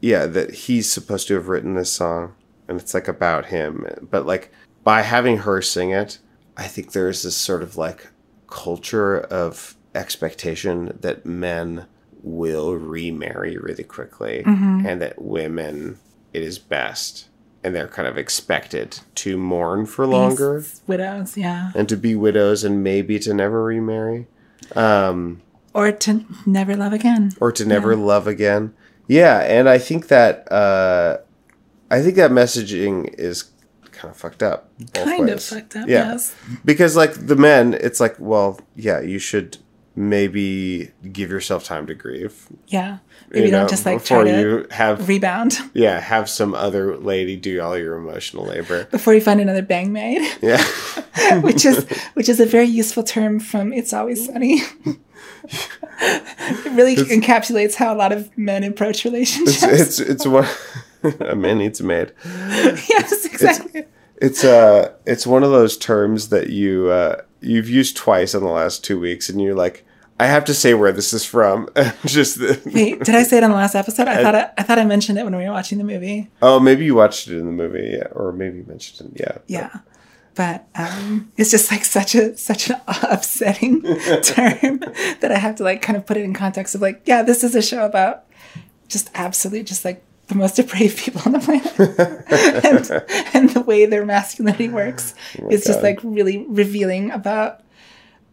yeah, 0.00 0.26
that 0.26 0.54
he's 0.54 0.90
supposed 0.92 1.26
to 1.28 1.34
have 1.34 1.48
written 1.48 1.74
this 1.74 1.90
song, 1.90 2.34
and 2.68 2.80
it's 2.80 2.94
like 2.94 3.08
about 3.08 3.46
him. 3.46 3.84
But 4.08 4.26
like 4.26 4.52
by 4.84 5.02
having 5.02 5.38
her 5.38 5.60
sing 5.60 5.90
it, 5.90 6.18
I 6.56 6.68
think 6.68 6.92
there's 6.92 7.22
this 7.22 7.36
sort 7.36 7.62
of 7.62 7.76
like 7.76 8.08
culture 8.46 9.18
of 9.18 9.74
expectation 9.94 10.96
that 11.00 11.26
men 11.26 11.86
will 12.22 12.74
remarry 12.74 13.56
really 13.56 13.84
quickly, 13.84 14.42
Mhm. 14.46 14.86
and 14.86 15.00
that 15.00 15.20
women 15.20 15.98
it 16.32 16.42
is 16.42 16.58
best, 16.58 17.28
and 17.68 17.76
they're 17.76 17.86
kind 17.86 18.08
of 18.08 18.16
expected 18.16 19.00
to 19.16 19.36
mourn 19.36 19.84
for 19.84 20.06
longer 20.06 20.60
These 20.60 20.80
widows, 20.86 21.36
yeah, 21.36 21.70
and 21.74 21.86
to 21.90 21.96
be 21.96 22.14
widows 22.16 22.64
and 22.64 22.82
maybe 22.82 23.18
to 23.20 23.34
never 23.34 23.62
remarry. 23.62 24.26
Um, 24.74 25.42
or 25.74 25.92
to 25.92 26.24
never 26.46 26.74
love 26.74 26.94
again. 26.94 27.32
or 27.40 27.52
to 27.52 27.64
never 27.66 27.94
love 27.94 28.26
again. 28.26 28.72
Yeah, 29.06 29.40
and 29.40 29.68
I 29.68 29.76
think 29.78 30.08
that 30.08 30.50
uh, 30.50 31.18
I 31.90 32.00
think 32.02 32.16
that 32.16 32.30
messaging 32.30 33.14
is 33.18 33.50
kind 33.92 34.10
of 34.10 34.16
fucked 34.16 34.42
up. 34.42 34.70
Kind 34.94 35.28
of 35.28 35.42
fucked 35.42 35.76
up, 35.76 35.88
Yeah, 35.88 36.12
yes. 36.12 36.34
because 36.64 36.96
like 36.96 37.26
the 37.26 37.36
men, 37.36 37.74
it's 37.74 38.00
like, 38.00 38.16
well, 38.18 38.60
yeah, 38.76 39.00
you 39.00 39.18
should 39.18 39.58
maybe 39.98 40.92
give 41.12 41.28
yourself 41.30 41.64
time 41.64 41.86
to 41.88 41.94
grieve. 41.94 42.46
Yeah, 42.68 42.98
maybe 43.30 43.50
don't 43.50 43.68
just 43.68 43.84
like 43.84 44.04
try 44.04 44.22
before 44.22 44.32
to 44.32 44.40
you 44.40 44.66
have 44.70 45.08
rebound 45.08 45.58
Yeah, 45.74 45.98
have 45.98 46.30
some 46.30 46.54
other 46.54 46.96
lady 46.96 47.36
do 47.36 47.60
all 47.60 47.76
your 47.76 47.96
emotional 47.96 48.44
labor. 48.44 48.84
before 48.84 49.12
you 49.14 49.20
find 49.20 49.40
another 49.40 49.62
bang 49.62 49.92
maid. 49.92 50.22
Yeah, 50.40 50.62
which 51.40 51.64
is 51.66 51.84
which 52.14 52.28
is 52.28 52.38
a 52.38 52.46
very 52.46 52.66
useful 52.66 53.02
term 53.02 53.40
from 53.40 53.72
It's 53.72 53.92
Always 53.92 54.24
Sunny. 54.26 54.60
it 56.00 56.72
really 56.72 56.94
encapsulates 56.96 57.74
how 57.74 57.92
a 57.92 57.96
lot 57.96 58.12
of 58.12 58.36
men 58.38 58.62
approach 58.62 59.04
relationships. 59.04 59.62
it's 59.64 59.98
it's 59.98 60.10
it's 60.10 60.26
one 60.26 60.46
a 61.20 61.34
man 61.34 61.58
needs 61.58 61.80
a 61.80 61.84
maid. 61.84 62.12
yes, 62.24 63.24
exactly. 63.24 63.84
It's 64.20 64.44
uh 64.44 64.92
it's 65.06 65.26
one 65.26 65.42
of 65.42 65.50
those 65.50 65.76
terms 65.76 66.28
that 66.28 66.50
you 66.50 66.88
uh 66.88 67.22
you've 67.40 67.68
used 67.68 67.96
twice 67.96 68.34
in 68.34 68.42
the 68.42 68.48
last 68.48 68.84
two 68.84 68.98
weeks 68.98 69.28
and 69.28 69.40
you're 69.40 69.54
like, 69.54 69.84
I 70.20 70.26
have 70.26 70.44
to 70.46 70.54
say 70.54 70.74
where 70.74 70.90
this 70.92 71.12
is 71.12 71.24
from. 71.24 71.68
Just 72.06 72.38
Wait, 72.66 72.98
did 73.04 73.14
I 73.14 73.22
say 73.22 73.38
it 73.38 73.44
on 73.44 73.50
the 73.50 73.56
last 73.56 73.74
episode? 73.74 74.08
I, 74.08 74.20
I- 74.20 74.22
thought 74.22 74.34
I, 74.34 74.50
I 74.58 74.62
thought 74.62 74.78
I 74.78 74.84
mentioned 74.84 75.18
it 75.18 75.24
when 75.24 75.36
we 75.36 75.44
were 75.44 75.52
watching 75.52 75.78
the 75.78 75.84
movie. 75.84 76.28
Oh, 76.42 76.58
maybe 76.58 76.84
you 76.84 76.94
watched 76.94 77.28
it 77.28 77.38
in 77.38 77.46
the 77.46 77.52
movie, 77.52 77.90
yeah, 77.92 78.08
or 78.12 78.32
maybe 78.32 78.58
you 78.58 78.64
mentioned 78.66 79.12
it, 79.14 79.20
yeah. 79.20 79.38
Yeah. 79.46 79.80
But 80.34 80.66
um, 80.76 81.32
it's 81.36 81.50
just 81.50 81.70
like 81.70 81.84
such 81.84 82.14
a 82.14 82.36
such 82.36 82.70
an 82.70 82.76
upsetting 83.02 83.82
term 84.22 84.78
that 85.20 85.30
I 85.32 85.38
have 85.38 85.56
to 85.56 85.64
like 85.64 85.82
kind 85.82 85.96
of 85.96 86.06
put 86.06 86.16
it 86.16 86.22
in 86.22 86.32
context 86.34 86.74
of 86.74 86.80
like, 86.80 87.02
yeah, 87.06 87.22
this 87.22 87.42
is 87.42 87.54
a 87.56 87.62
show 87.62 87.84
about 87.84 88.24
just 88.88 89.10
absolute, 89.14 89.66
just 89.66 89.84
like 89.84 90.04
the 90.28 90.34
most 90.34 90.56
depraved 90.56 90.98
people 90.98 91.22
on 91.26 91.32
the 91.32 91.38
planet, 91.40 91.74
and, 92.64 93.34
and 93.34 93.50
the 93.50 93.62
way 93.62 93.86
their 93.86 94.04
masculinity 94.04 94.68
works 94.68 95.14
Oh 95.40 95.48
is 95.48 95.64
just 95.64 95.82
like 95.82 95.98
really 96.02 96.38
revealing 96.48 97.10
about 97.10 97.60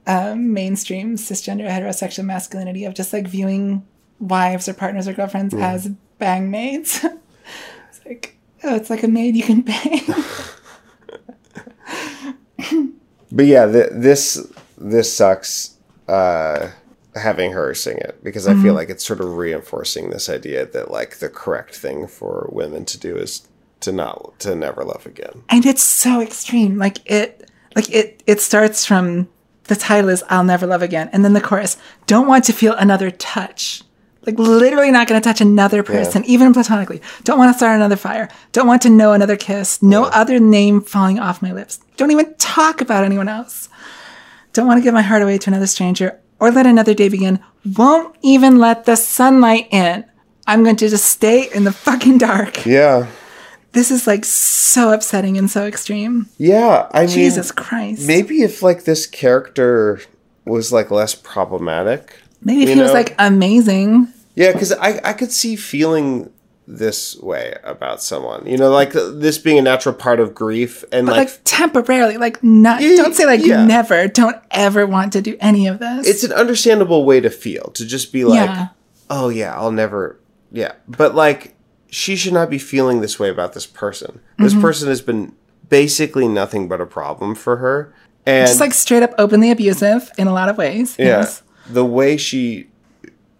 um, 0.07 0.53
mainstream 0.53 1.15
cisgender 1.18 1.68
heterosexual 1.69 2.26
masculinity 2.26 2.86
of 2.86 2.94
just 2.94 3.11
like 3.14 3.27
viewing 3.27 3.86
wives 4.19 4.68
or 4.69 4.73
partners 4.73 5.07
or 5.07 5.14
girlfriends 5.14 5.53
Yeah. 5.53 5.72
as 5.72 5.88
bang 6.19 6.49
maids. 6.52 7.03
it's 7.90 8.02
like, 8.06 8.38
oh, 8.64 8.76
it's 8.76 8.90
like 8.90 9.03
a 9.03 9.07
maid 9.07 9.36
you 9.36 9.44
can 9.44 9.61
bang. 9.61 10.02
But 13.32 13.45
yeah, 13.48 13.65
th- 13.65 13.90
this 13.91 14.48
this 14.77 15.14
sucks 15.14 15.76
uh 16.07 16.69
having 17.15 17.52
her 17.53 17.73
sing 17.73 17.98
it 17.98 18.23
because 18.23 18.48
I 18.48 18.53
feel 18.53 18.73
Mhm. 18.73 18.76
like 18.76 18.90
it's 18.90 19.06
sort 19.06 19.19
of 19.19 19.36
reinforcing 19.38 20.10
this 20.10 20.30
idea 20.30 20.65
that 20.68 20.91
like 20.91 21.18
the 21.19 21.30
correct 21.30 21.76
thing 21.76 22.07
for 22.07 22.48
women 22.52 22.86
to 22.86 22.99
do 22.99 23.18
is 23.18 23.48
to 23.82 23.91
not 23.91 24.40
to 24.40 24.56
never 24.56 24.84
love 24.84 25.06
again. 25.06 25.44
and 25.49 25.65
it's 25.65 25.84
so 25.84 26.22
extreme 26.22 26.77
like 26.77 26.99
it 27.10 27.49
like 27.76 27.90
it 27.91 28.22
it 28.27 28.40
starts 28.41 28.86
from 28.86 29.27
the 29.68 29.76
title 29.76 30.10
is 30.10 30.24
i'll 30.30 30.44
never 30.44 30.66
love 30.66 30.82
again. 30.82 31.10
And 31.12 31.24
then 31.24 31.34
the 31.34 31.42
chorus 31.42 31.78
don't 32.08 32.28
want 32.28 32.44
to 32.46 32.54
feel 32.54 32.74
another 32.74 33.12
touch. 33.12 33.84
Like 34.26 34.40
literally 34.40 34.90
not 34.92 35.08
going 35.08 35.22
to 35.22 35.28
touch 35.28 35.40
another 35.40 35.84
person 35.84 36.26
even 36.26 36.52
platonically. 36.52 37.00
Don't 37.24 37.38
want 37.38 37.54
to 37.54 37.58
start 37.58 37.76
another 37.76 37.96
fire. 37.96 38.28
Don't 38.54 38.66
want 38.68 38.82
to 38.82 38.90
know 38.90 39.14
another 39.14 39.38
kiss. 39.38 39.84
No 39.84 40.06
other 40.06 40.40
name 40.40 40.82
falling 40.82 41.20
off 41.20 41.44
my 41.44 41.52
lips. 41.52 41.80
Don't 41.96 42.10
even 42.12 42.34
talk 42.36 42.82
about 42.82 43.04
anyone 43.04 43.30
else. 43.30 43.70
Don't 44.54 44.66
want 44.66 44.80
to 44.80 44.84
give 44.84 44.94
my 44.94 45.04
heart 45.04 45.22
away 45.22 45.38
to 45.38 45.50
another 45.50 45.68
stranger 45.68 46.20
or 46.40 46.50
let 46.50 46.66
another 46.66 46.94
day 46.94 47.08
begin. 47.08 47.40
Won't 47.78 48.16
even 48.22 48.58
let 48.58 48.86
the 48.86 48.96
sunlight 48.96 49.68
in. 49.72 50.06
I'm 50.48 50.64
going 50.64 50.76
to 50.78 50.90
just 50.90 51.06
stay 51.06 51.50
in 51.54 51.64
the 51.64 51.72
fucking 51.72 52.18
dark. 52.18 52.66
Yeah. 52.66 53.08
This 53.76 53.91
is 53.91 54.07
like 54.07 54.23
so 54.23 54.93
upsetting 54.93 55.38
and 55.38 55.52
so 55.52 55.65
extreme. 55.65 56.30
Yeah, 56.38 56.88
I 56.91 57.02
mean, 57.02 57.10
Jesus 57.10 57.52
Christ. 57.52 58.07
Maybe 58.07 58.41
if 58.41 58.64
like 58.64 58.85
this 58.85 59.06
character 59.06 59.99
was 60.45 60.72
like 60.72 60.91
less 60.91 61.14
problematic. 61.14 62.15
Maybe 62.41 62.64
if 62.64 62.69
he 62.69 62.81
was 62.81 62.93
like 62.93 63.15
amazing. 63.19 64.07
Yeah, 64.34 64.53
because 64.53 64.72
I 64.72 65.02
I 65.03 65.11
could 65.11 65.31
see 65.31 65.57
feeling 65.57 66.31
this 66.68 67.18
way 67.18 67.57
about 67.65 68.02
someone. 68.02 68.47
You 68.47 68.57
know, 68.57 68.69
like 68.69 68.93
this 68.93 69.38
being 69.38 69.57
a 69.57 69.61
natural 69.61 69.93
part 69.93 70.22
of 70.22 70.34
grief, 70.34 70.85
and 70.93 71.07
like, 71.07 71.27
like, 71.27 71.41
temporarily, 71.43 72.15
like 72.15 72.41
not 72.41 72.80
don't 72.80 73.14
say 73.14 73.26
like 73.26 73.45
yeah. 73.45 73.65
never, 73.65 74.07
don't 74.07 74.38
ever 74.52 74.88
want 74.88 75.14
to 75.14 75.22
do 75.22 75.35
any 75.41 75.68
of 75.68 75.80
this. 75.80 76.07
it's 76.07 76.23
an 76.23 76.31
understandable 76.31 77.03
way 77.03 77.19
to 77.19 77.30
feel 77.30 77.72
to 77.73 77.85
just 77.85 78.14
be 78.14 78.23
like, 78.23 78.49
Yeah. 78.49 78.69
oh 79.10 79.27
yeah, 79.27 79.53
I'll 79.53 79.72
never, 79.72 80.18
yeah. 80.52 80.73
But 80.88 81.14
like, 81.14 81.55
she 81.95 82.15
should 82.17 82.34
not 82.34 82.49
be 82.49 82.57
feeling 82.57 82.99
this 82.99 83.17
way 83.19 83.30
about 83.30 83.53
this 83.53 83.65
person. 83.65 84.19
This 84.38 84.53
Mhm. 84.53 84.61
person 84.61 84.89
has 84.89 85.01
been 85.01 85.31
basically 85.69 86.27
nothing 86.27 86.67
but 86.67 86.81
a 86.81 86.85
problem 86.85 87.35
for 87.35 87.55
her, 87.57 87.93
and 88.26 88.45
just 88.47 88.59
like 88.59 88.73
straight 88.73 89.01
up 89.01 89.13
openly 89.17 89.49
abusive 89.49 90.11
in 90.17 90.27
a 90.27 90.34
lot 90.34 90.49
of 90.49 90.57
ways. 90.57 90.95
Yeah. 90.99 91.05
Yes. 91.19 91.41
The 91.69 91.85
way 91.85 92.17
she 92.17 92.67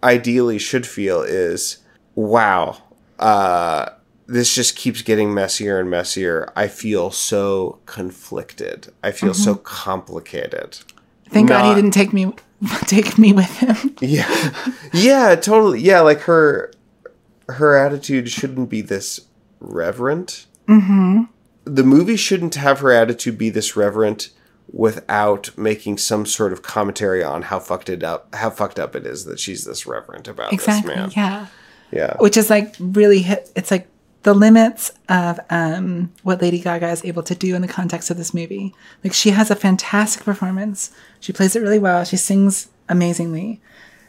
ideally 0.03 0.57
should 0.57 0.86
feel 0.88 1.22
is 1.22 1.77
wow, 2.15 2.77
uh, 3.19 3.88
this 4.27 4.56
just 4.56 4.77
keeps 4.77 5.02
getting 5.02 5.34
messier 5.34 5.77
and 5.80 5.90
messier. 5.90 6.49
I 6.56 6.68
feel 6.68 7.11
so 7.11 7.80
conflicted. 7.86 8.88
I 9.03 9.11
feel 9.11 9.34
so 9.34 9.56
Mhm. 9.56 9.64
complicated. 9.64 10.77
Thank 11.30 11.49
God 11.49 11.65
he 11.68 11.76
didn't 11.76 11.91
take 11.94 12.14
me 12.14 12.32
take 12.88 13.18
me 13.18 13.34
with 13.34 13.52
him. 13.57 13.95
Yeah. 13.99 14.32
yeah, 14.94 15.36
totally. 15.36 15.82
Yeah, 15.82 15.99
like 15.99 16.22
her 16.22 16.72
her 17.50 17.78
attitude 17.78 18.30
shouldn't 18.30 18.70
be 18.70 18.82
this 18.82 19.22
reverent. 19.60 20.46
Mm-hmm. 20.68 21.24
The 21.66 21.84
movie 21.84 22.16
shouldn't 22.16 22.56
have 22.56 22.80
her 22.80 22.92
attitude 22.92 23.38
be 23.38 23.50
this 23.50 23.76
reverent 23.76 24.30
without 24.72 25.56
making 25.58 25.98
some 25.98 26.26
sort 26.26 26.52
of 26.52 26.62
commentary 26.64 27.24
on 27.24 27.44
how 27.44 27.60
fucked 27.60 27.88
it 27.88 28.04
up 28.04 28.34
how 28.34 28.50
fucked 28.50 28.80
up 28.80 28.96
it 28.96 29.06
is 29.06 29.26
that 29.26 29.40
she's 29.40 29.64
this 29.64 29.86
reverent 29.86 30.28
about 30.28 30.52
Exactly. 30.52 30.94
this 30.96 30.98
man. 30.98 31.12
Yeah. 31.16 31.48
Yeah. 31.92 32.18
Which 32.18 32.36
is 32.36 32.50
like 32.50 32.76
really 32.80 33.22
hit 33.22 33.52
it's 33.56 33.70
like 33.72 33.88
the 34.24 34.34
limits 34.34 34.92
of 35.08 35.40
um, 35.52 36.12
what 36.24 36.42
Lady 36.42 36.60
Gaga 36.60 36.90
is 36.90 37.06
able 37.06 37.22
to 37.24 37.36
do 37.36 37.54
in 37.54 37.62
the 37.62 37.68
context 37.68 38.10
of 38.10 38.18
this 38.18 38.34
movie. 38.34 38.74
Like 39.04 39.14
she 39.14 39.30
has 39.30 39.52
a 39.52 39.56
fantastic 39.56 40.24
performance. 40.24 40.90
She 41.20 41.32
plays 41.32 41.56
it 41.56 41.62
really 41.62 41.78
well. 41.78 42.04
She 42.04 42.18
sings 42.18 42.70
amazingly. 42.90 43.62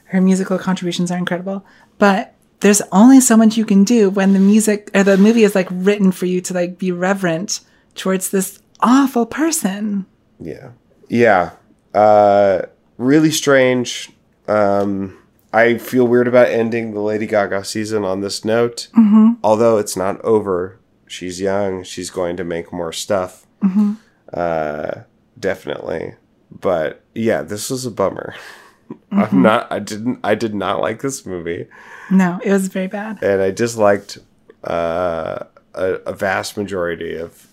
Her 0.06 0.22
musical 0.22 0.58
contributions 0.58 1.10
are 1.10 1.18
incredible. 1.18 1.66
But 1.98 2.32
there's 2.60 2.82
only 2.92 3.20
so 3.20 3.36
much 3.36 3.56
you 3.56 3.64
can 3.64 3.84
do 3.84 4.08
when 4.10 4.32
the 4.32 4.38
music 4.38 4.90
or 4.94 5.02
the 5.04 5.16
movie 5.18 5.44
is 5.44 5.54
like 5.54 5.68
written 5.70 6.10
for 6.12 6.26
you 6.26 6.40
to 6.42 6.54
like 6.54 6.78
be 6.78 6.90
reverent 6.92 7.60
towards 7.94 8.30
this 8.30 8.58
awful 8.80 9.26
person. 9.26 10.06
Yeah. 10.40 10.70
Yeah. 11.08 11.50
Uh 11.94 12.62
really 12.98 13.30
strange. 13.30 14.10
Um 14.48 15.18
I 15.52 15.78
feel 15.78 16.06
weird 16.06 16.28
about 16.28 16.48
ending 16.48 16.92
the 16.92 17.00
Lady 17.00 17.26
Gaga 17.26 17.64
season 17.64 18.04
on 18.04 18.20
this 18.20 18.44
note. 18.44 18.88
Mhm. 18.96 19.36
Although 19.42 19.78
it's 19.78 19.96
not 19.96 20.20
over. 20.22 20.78
She's 21.06 21.40
young. 21.40 21.82
She's 21.84 22.10
going 22.10 22.36
to 22.36 22.44
make 22.44 22.72
more 22.72 22.92
stuff. 22.92 23.46
Mhm. 23.62 23.96
Uh 24.32 25.02
definitely. 25.38 26.14
But 26.50 27.02
yeah, 27.14 27.42
this 27.42 27.70
was 27.70 27.84
a 27.86 27.90
bummer. 27.90 28.34
Mhm. 28.90 28.96
I'm 29.32 29.42
not 29.42 29.70
I 29.70 29.78
didn't 29.78 30.20
I 30.24 30.34
did 30.34 30.54
not 30.54 30.80
like 30.80 31.02
this 31.02 31.24
movie. 31.26 31.66
No, 32.10 32.40
it 32.44 32.52
was 32.52 32.68
very 32.68 32.86
bad. 32.86 33.22
And 33.22 33.42
I 33.42 33.50
disliked 33.50 34.18
uh 34.64 35.44
a, 35.74 35.84
a 36.06 36.12
vast 36.14 36.56
majority 36.56 37.16
of 37.16 37.46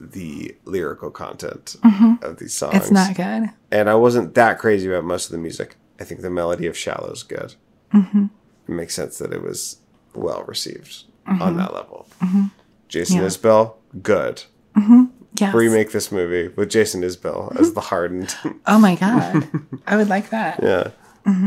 the 0.00 0.54
lyrical 0.64 1.10
content 1.10 1.76
Mhm. 1.82 2.22
of 2.22 2.38
these 2.38 2.52
songs. 2.54 2.74
It's 2.76 2.90
not 2.90 3.14
good. 3.14 3.50
And 3.70 3.88
I 3.88 3.94
wasn't 3.94 4.34
that 4.34 4.58
crazy 4.58 4.88
about 4.88 5.04
most 5.04 5.26
of 5.26 5.32
the 5.32 5.38
music. 5.38 5.76
I 6.00 6.04
think 6.04 6.20
the 6.20 6.30
melody 6.30 6.66
of 6.66 6.76
Shallow 6.76 7.10
is 7.12 7.22
good. 7.22 7.54
Mhm. 7.92 8.28
It 8.68 8.72
makes 8.72 8.94
sense 8.94 9.16
that 9.18 9.32
it 9.32 9.42
was 9.42 9.78
well 10.14 10.44
received 10.46 11.04
Mhm. 11.26 11.40
on 11.40 11.56
that 11.56 11.72
level. 11.72 12.06
Mhm. 12.20 12.50
Jason 12.88 13.16
Yeah. 13.16 13.22
Isbell, 13.26 13.74
good. 14.02 14.42
Mhm. 14.76 15.08
Yes. 15.40 15.54
Remake 15.54 15.90
this 15.92 16.12
movie 16.12 16.48
with 16.48 16.68
Jason 16.70 17.02
Isbell 17.02 17.58
as 17.58 17.72
the 17.72 17.80
hardened. 17.80 18.34
Oh 18.66 18.78
my 18.78 18.94
god. 18.96 19.48
I 19.86 19.96
would 19.96 20.08
like 20.08 20.30
that. 20.30 20.60
yeah. 20.62 20.90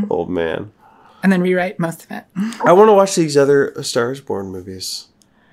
Old 0.10 0.30
man. 0.30 0.72
And 1.24 1.32
then 1.32 1.42
rewrite 1.42 1.80
most 1.80 2.04
of 2.06 2.12
it. 2.12 2.24
I 2.64 2.74
want 2.74 2.90
to 2.90 2.94
watch 2.94 3.16
these 3.16 3.36
other 3.36 3.74
Stars 3.84 4.22
Born 4.22 4.50
movies. 4.52 5.08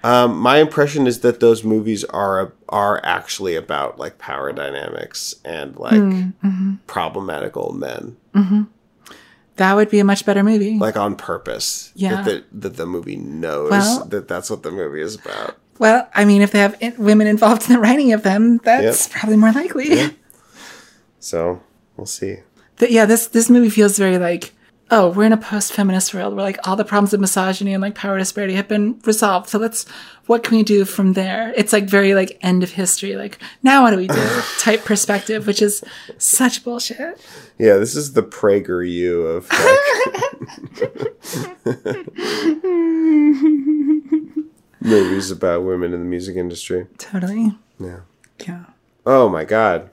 Um, 0.05 0.37
my 0.39 0.59
impression 0.59 1.07
is 1.07 1.21
that 1.21 1.41
those 1.41 1.65
movies 1.65 2.05
are 2.05 2.53
are 2.69 3.01
actually 3.05 3.57
about 3.57 3.99
like 3.99 4.19
power 4.19 4.53
dynamics 4.53 5.35
and 5.45 5.75
like 5.79 5.95
Mm, 5.95 6.35
mhm. 6.45 6.79
problematic 6.87 7.57
old 7.57 7.79
men, 7.79 8.17
hmm 8.35 8.63
That 9.57 9.75
would 9.77 9.89
be 9.89 10.01
a 10.01 10.05
much 10.05 10.27
better 10.27 10.43
movie. 10.43 10.79
like 10.79 10.97
on 10.99 11.17
purpose. 11.17 11.91
Yeah. 11.95 12.17
That 12.21 12.25
the, 12.27 12.45
that 12.69 12.77
the 12.77 12.85
movie 12.87 13.17
knows 13.17 13.71
Well- 13.71 14.05
that 14.11 14.29
that's 14.29 14.51
what 14.51 14.63
the 14.63 14.71
movie 14.71 15.01
is 15.01 15.15
about. 15.15 15.57
well, 15.79 16.07
I 16.15 16.27
mean, 16.27 16.43
if 16.43 16.51
they 16.51 16.59
have 16.59 16.77
women 16.99 17.27
involved 17.27 17.67
in 17.69 17.73
the 17.75 17.81
writing 17.81 18.13
of 18.13 18.23
them, 18.23 18.59
that's 18.63 19.07
Yep. 19.09 19.17
probably 19.21 19.37
more 19.39 19.53
likely. 19.53 19.89
Yeah. 19.97 20.11
So 21.21 21.63
we'll 21.97 22.07
see. 22.07 22.39
But 22.79 22.91
yeah, 22.91 23.07
this 23.07 23.27
this 23.29 23.49
movie 23.49 23.71
feels 23.71 23.97
very 23.99 24.19
like, 24.19 24.53
oh, 24.91 25.09
we're 25.11 25.25
in 25.25 25.33
a 25.33 25.37
post-feminist 25.37 26.13
world 26.15 26.35
where 26.35 26.45
like 26.45 26.59
all 26.67 26.77
the 26.77 26.85
problems 26.85 27.13
of 27.15 27.21
misogyny 27.21 27.73
and 27.73 27.83
like 27.83 27.95
power 27.95 28.19
disparity 28.19 28.55
have 28.55 28.69
been 28.69 29.01
resolved. 29.05 29.49
So 29.49 29.59
let's 29.59 29.87
what 30.27 30.43
can 30.43 30.57
we 30.57 30.63
do 30.63 30.85
from 30.85 31.15
there? 31.15 31.53
It's 31.57 31.73
like 31.73 31.85
very 31.85 32.15
like 32.15 32.39
end 32.43 32.63
of 32.63 32.73
history. 32.73 33.17
Like 33.17 33.39
now 33.63 33.83
what 33.83 33.91
do 33.91 33.97
we 33.97 34.09
do? 34.09 34.43
type 34.59 34.85
perspective, 34.85 35.47
which 35.47 35.63
is 35.63 35.83
such 36.19 36.65
bullshit. 36.65 37.21
Yeah, 37.59 37.77
this 37.77 37.97
is 37.97 38.13
the 38.13 38.23
PragerU 38.23 39.37
of 39.37 39.51
like, 39.51 39.61
movies 44.81 45.31
about 45.31 45.63
women 45.65 45.93
in 45.93 46.01
the 46.01 46.07
music 46.07 46.37
industry. 46.37 46.87
Totally. 46.99 47.57
Yeah. 47.79 48.01
Yeah. 48.47 48.65
Oh 49.07 49.29
my 49.29 49.45
god. 49.45 49.91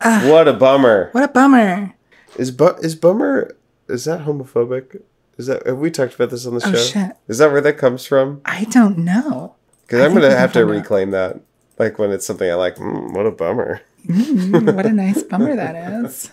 Ah. 0.00 0.24
what 0.26 0.48
a 0.48 0.52
bummer. 0.52 1.10
What 1.12 1.24
a 1.24 1.28
bummer. 1.28 1.94
Is 2.36 2.50
bu- 2.50 2.76
is 2.82 2.96
bummer 2.96 3.56
is 3.92 4.04
that 4.06 4.22
homophobic? 4.26 5.00
Is 5.38 5.46
that 5.46 5.66
have 5.66 5.78
we 5.78 5.90
talked 5.90 6.14
about 6.14 6.30
this 6.30 6.46
on 6.46 6.54
the 6.54 6.62
Oh, 6.66 6.72
show? 6.72 6.76
shit. 6.78 7.16
Is 7.28 7.38
that 7.38 7.50
where 7.52 7.60
that 7.60 7.78
comes 7.78 8.04
from? 8.06 8.40
I 8.44 8.64
don't 8.64 8.98
know. 8.98 9.54
Because 9.86 10.00
I'm 10.04 10.14
gonna 10.14 10.34
have 10.36 10.52
to 10.54 10.64
reclaim 10.66 11.10
that. 11.12 11.40
Like 11.78 11.98
when 11.98 12.10
it's 12.10 12.26
something 12.26 12.50
I 12.50 12.54
like. 12.54 12.76
Mm, 12.76 13.14
what 13.14 13.26
a 13.26 13.30
bummer. 13.30 13.80
Mm, 14.06 14.74
what 14.74 14.84
a 14.86 14.92
nice 14.92 15.22
bummer 15.22 15.54
that 15.56 16.04
is. 16.04 16.30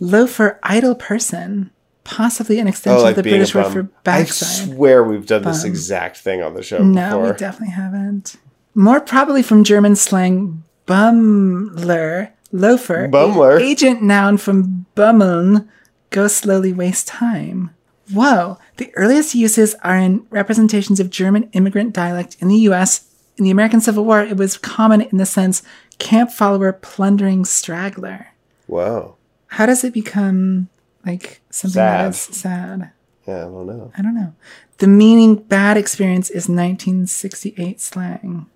Loafer, 0.00 0.58
idle 0.62 0.94
person, 0.94 1.70
possibly 2.04 2.58
an 2.58 2.68
extension 2.68 3.08
of 3.08 3.14
the 3.14 3.20
Oh, 3.20 3.22
being 3.22 3.34
a 3.36 3.38
British 3.38 3.54
word 3.54 3.64
for 3.72 3.82
for 4.04 4.10
I 4.10 4.24
swear 4.24 5.02
we've 5.02 5.26
done 5.26 5.42
this 5.42 5.64
exact 5.64 6.18
thing 6.18 6.42
on 6.42 6.54
the 6.54 6.62
show 6.62 6.82
No, 6.82 7.18
before. 7.18 7.32
we 7.32 7.38
definitely 7.38 7.74
haven't. 7.74 8.36
More 8.74 9.00
probably 9.00 9.42
from 9.42 9.64
German 9.64 9.96
slang, 9.96 10.62
bummler, 10.86 12.30
loafer, 12.52 13.08
Bummler? 13.08 13.58
agent 13.60 14.02
noun 14.02 14.36
from 14.36 14.84
bummeln, 14.94 15.66
go 16.10 16.28
slowly, 16.28 16.72
waste 16.72 17.08
time. 17.08 17.70
Whoa, 18.12 18.58
the 18.76 18.94
earliest 18.94 19.34
uses 19.34 19.74
are 19.82 19.96
in 19.96 20.26
representations 20.30 21.00
of 21.00 21.10
German 21.10 21.50
immigrant 21.52 21.92
dialect 21.92 22.36
in 22.40 22.48
the 22.48 22.58
U.S. 22.58 23.12
In 23.36 23.44
the 23.44 23.50
American 23.50 23.80
Civil 23.80 24.04
War, 24.04 24.22
it 24.22 24.36
was 24.36 24.56
common 24.56 25.00
in 25.00 25.18
the 25.18 25.26
sense 25.26 25.62
camp 25.98 26.30
follower, 26.30 26.72
plundering 26.72 27.44
straggler. 27.44 28.28
Wow. 28.68 29.16
How 29.48 29.66
does 29.66 29.82
it 29.84 29.92
become 29.92 30.68
like 31.04 31.40
something 31.50 31.80
that 31.80 32.10
is 32.10 32.20
sad? 32.20 32.92
Yeah, 33.26 33.38
I 33.38 33.40
don't 33.48 33.66
know. 33.66 33.92
I 33.96 34.02
don't 34.02 34.14
know. 34.14 34.34
The 34.78 34.86
meaning 34.86 35.36
bad 35.36 35.76
experience 35.76 36.30
is 36.30 36.48
1968 36.48 37.80
slang. 37.80 38.46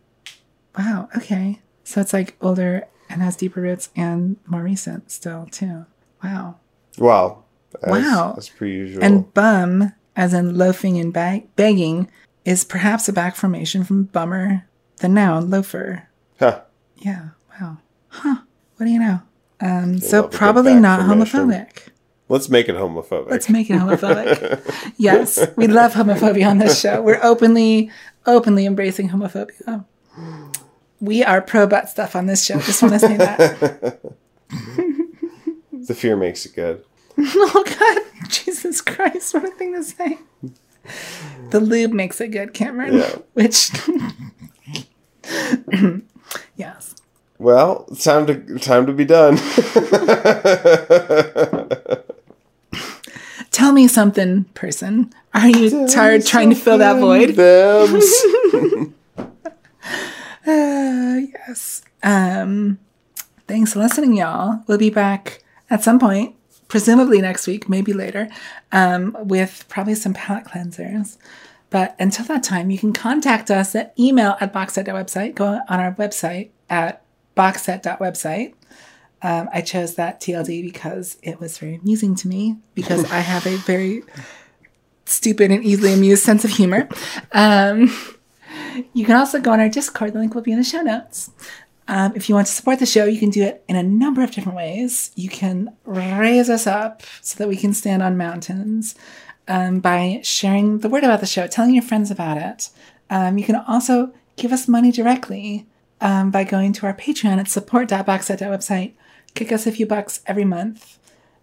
Wow. 0.78 1.08
Okay. 1.16 1.60
So 1.82 2.00
it's 2.00 2.12
like 2.12 2.36
older 2.40 2.86
and 3.08 3.20
has 3.20 3.34
deeper 3.34 3.60
roots 3.60 3.90
and 3.96 4.36
more 4.46 4.62
recent 4.62 5.10
still 5.10 5.48
too. 5.50 5.86
Wow. 6.22 6.59
Wow. 6.98 7.44
As, 7.82 7.90
wow. 7.90 8.34
As 8.36 8.48
per 8.48 8.66
usual. 8.66 9.02
And 9.04 9.32
bum, 9.34 9.92
as 10.16 10.34
in 10.34 10.56
loafing 10.56 10.98
and 10.98 11.12
bag- 11.12 11.54
begging, 11.56 12.10
is 12.44 12.64
perhaps 12.64 13.08
a 13.08 13.12
back 13.12 13.36
formation 13.36 13.84
from 13.84 14.04
bummer, 14.04 14.66
the 14.98 15.08
noun 15.08 15.50
loafer. 15.50 16.08
Huh. 16.38 16.62
Yeah. 16.96 17.30
Wow. 17.60 17.78
Huh. 18.08 18.36
What 18.76 18.86
do 18.86 18.92
you 18.92 18.98
know? 18.98 19.20
Um, 19.60 19.98
so 19.98 20.22
love 20.22 20.26
a 20.26 20.28
good 20.30 20.38
probably 20.38 20.74
not 20.74 21.06
formation. 21.06 21.40
homophobic. 21.48 21.88
Let's 22.28 22.48
make 22.48 22.68
it 22.68 22.76
homophobic. 22.76 23.28
Let's 23.30 23.48
make 23.50 23.68
it 23.70 23.74
homophobic. 23.74 24.92
yes, 24.96 25.44
we 25.56 25.66
love 25.66 25.92
homophobia 25.94 26.48
on 26.48 26.58
this 26.58 26.80
show. 26.80 27.02
We're 27.02 27.20
openly, 27.22 27.90
openly 28.24 28.66
embracing 28.66 29.10
homophobia. 29.10 29.84
We 31.02 31.24
are 31.24 31.40
pro 31.40 31.66
butt 31.66 31.88
stuff 31.88 32.14
on 32.14 32.26
this 32.26 32.44
show. 32.44 32.60
Just 32.60 32.82
want 32.82 32.92
to 32.92 33.00
say 33.00 33.16
that. 33.16 34.00
The 35.86 35.94
fear 35.94 36.16
makes 36.16 36.46
it 36.46 36.54
good. 36.54 36.84
oh 37.18 37.64
God, 37.66 38.28
Jesus 38.28 38.80
Christ! 38.80 39.34
What 39.34 39.44
a 39.44 39.50
thing 39.50 39.74
to 39.74 39.82
say. 39.82 40.18
The 41.50 41.60
lube 41.60 41.92
makes 41.92 42.20
it 42.20 42.28
good, 42.28 42.54
Cameron. 42.54 42.98
Yeah. 42.98 43.16
Which, 43.34 43.70
yes. 46.56 46.94
Well, 47.38 47.86
it's 47.90 48.04
time 48.04 48.26
to 48.26 48.58
time 48.58 48.86
to 48.86 48.92
be 48.92 49.04
done. 49.04 49.36
Tell 53.50 53.72
me 53.72 53.88
something, 53.88 54.44
person. 54.54 55.12
Are 55.34 55.48
you 55.48 55.86
tired 55.88 56.24
trying 56.24 56.50
to 56.50 56.56
fill 56.56 56.78
that 56.78 57.00
void? 57.00 57.38
Uh, 60.46 61.20
yes. 61.32 61.82
Um, 62.02 62.78
thanks 63.46 63.72
for 63.74 63.80
listening, 63.80 64.16
y'all. 64.16 64.62
We'll 64.66 64.78
be 64.78 64.90
back 64.90 65.42
at 65.70 65.82
some 65.82 65.98
point, 65.98 66.34
presumably 66.68 67.20
next 67.20 67.46
week, 67.46 67.68
maybe 67.68 67.92
later, 67.92 68.28
um, 68.72 69.16
with 69.20 69.64
probably 69.68 69.94
some 69.94 70.14
palate 70.14 70.44
cleansers. 70.44 71.16
But 71.70 71.94
until 72.00 72.24
that 72.26 72.42
time, 72.42 72.70
you 72.70 72.78
can 72.78 72.92
contact 72.92 73.50
us 73.50 73.74
at 73.74 73.94
email 73.98 74.36
at 74.40 74.52
boxset.website. 74.52 75.36
Go 75.36 75.60
on 75.68 75.80
our 75.80 75.92
website 75.92 76.50
at 76.68 77.04
boxset.website. 77.36 78.54
Um, 79.22 79.48
I 79.52 79.60
chose 79.60 79.94
that 79.96 80.20
TLD 80.20 80.62
because 80.62 81.18
it 81.22 81.38
was 81.40 81.58
very 81.58 81.76
amusing 81.76 82.14
to 82.16 82.28
me 82.28 82.56
because 82.74 83.10
I 83.12 83.18
have 83.20 83.46
a 83.46 83.56
very 83.56 84.02
stupid 85.04 85.50
and 85.50 85.64
easily 85.64 85.92
amused 85.92 86.22
sense 86.22 86.44
of 86.44 86.50
humor. 86.50 86.88
Um, 87.32 87.94
you 88.92 89.04
can 89.04 89.16
also 89.16 89.40
go 89.40 89.52
on 89.52 89.60
our 89.60 89.68
Discord. 89.68 90.14
The 90.14 90.18
link 90.18 90.34
will 90.34 90.42
be 90.42 90.52
in 90.52 90.58
the 90.58 90.64
show 90.64 90.80
notes. 90.80 91.30
Um, 91.90 92.12
if 92.14 92.28
you 92.28 92.36
want 92.36 92.46
to 92.46 92.52
support 92.52 92.78
the 92.78 92.86
show, 92.86 93.04
you 93.04 93.18
can 93.18 93.30
do 93.30 93.42
it 93.42 93.64
in 93.66 93.74
a 93.74 93.82
number 93.82 94.22
of 94.22 94.30
different 94.30 94.56
ways. 94.56 95.10
You 95.16 95.28
can 95.28 95.76
raise 95.84 96.48
us 96.48 96.64
up 96.64 97.02
so 97.20 97.36
that 97.38 97.48
we 97.48 97.56
can 97.56 97.74
stand 97.74 98.00
on 98.00 98.16
mountains 98.16 98.94
um, 99.48 99.80
by 99.80 100.20
sharing 100.22 100.78
the 100.78 100.88
word 100.88 101.02
about 101.02 101.18
the 101.18 101.26
show, 101.26 101.48
telling 101.48 101.74
your 101.74 101.82
friends 101.82 102.08
about 102.12 102.36
it. 102.36 102.70
Um, 103.10 103.38
you 103.38 103.44
can 103.44 103.56
also 103.56 104.12
give 104.36 104.52
us 104.52 104.68
money 104.68 104.92
directly 104.92 105.66
um, 106.00 106.30
by 106.30 106.44
going 106.44 106.72
to 106.74 106.86
our 106.86 106.94
Patreon 106.94 107.38
at 107.38 107.48
support.boxset.website. 107.48 108.92
Kick 109.34 109.50
us 109.50 109.66
a 109.66 109.72
few 109.72 109.84
bucks 109.84 110.20
every 110.26 110.44
month. 110.44 111.00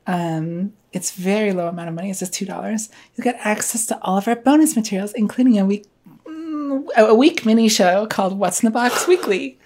Um, 0.07 0.71
it's 0.93 1.11
very 1.11 1.51
low 1.51 1.67
amount 1.67 1.89
of 1.89 1.95
money. 1.95 2.09
It's 2.09 2.21
just 2.21 2.33
two 2.33 2.45
dollars. 2.45 2.87
You'll 3.15 3.25
get 3.25 3.37
access 3.41 3.85
to 3.87 4.01
all 4.01 4.17
of 4.17 4.29
our 4.29 4.37
bonus 4.37 4.77
materials, 4.77 5.11
including 5.11 5.59
a 5.59 5.65
week 5.65 5.85
mm, 6.25 6.87
a 6.95 7.13
week 7.13 7.45
mini 7.45 7.67
show 7.67 8.07
called 8.07 8.39
"What's 8.39 8.63
in 8.63 8.67
the 8.67 8.71
Box 8.71 9.09
Weekly." 9.09 9.59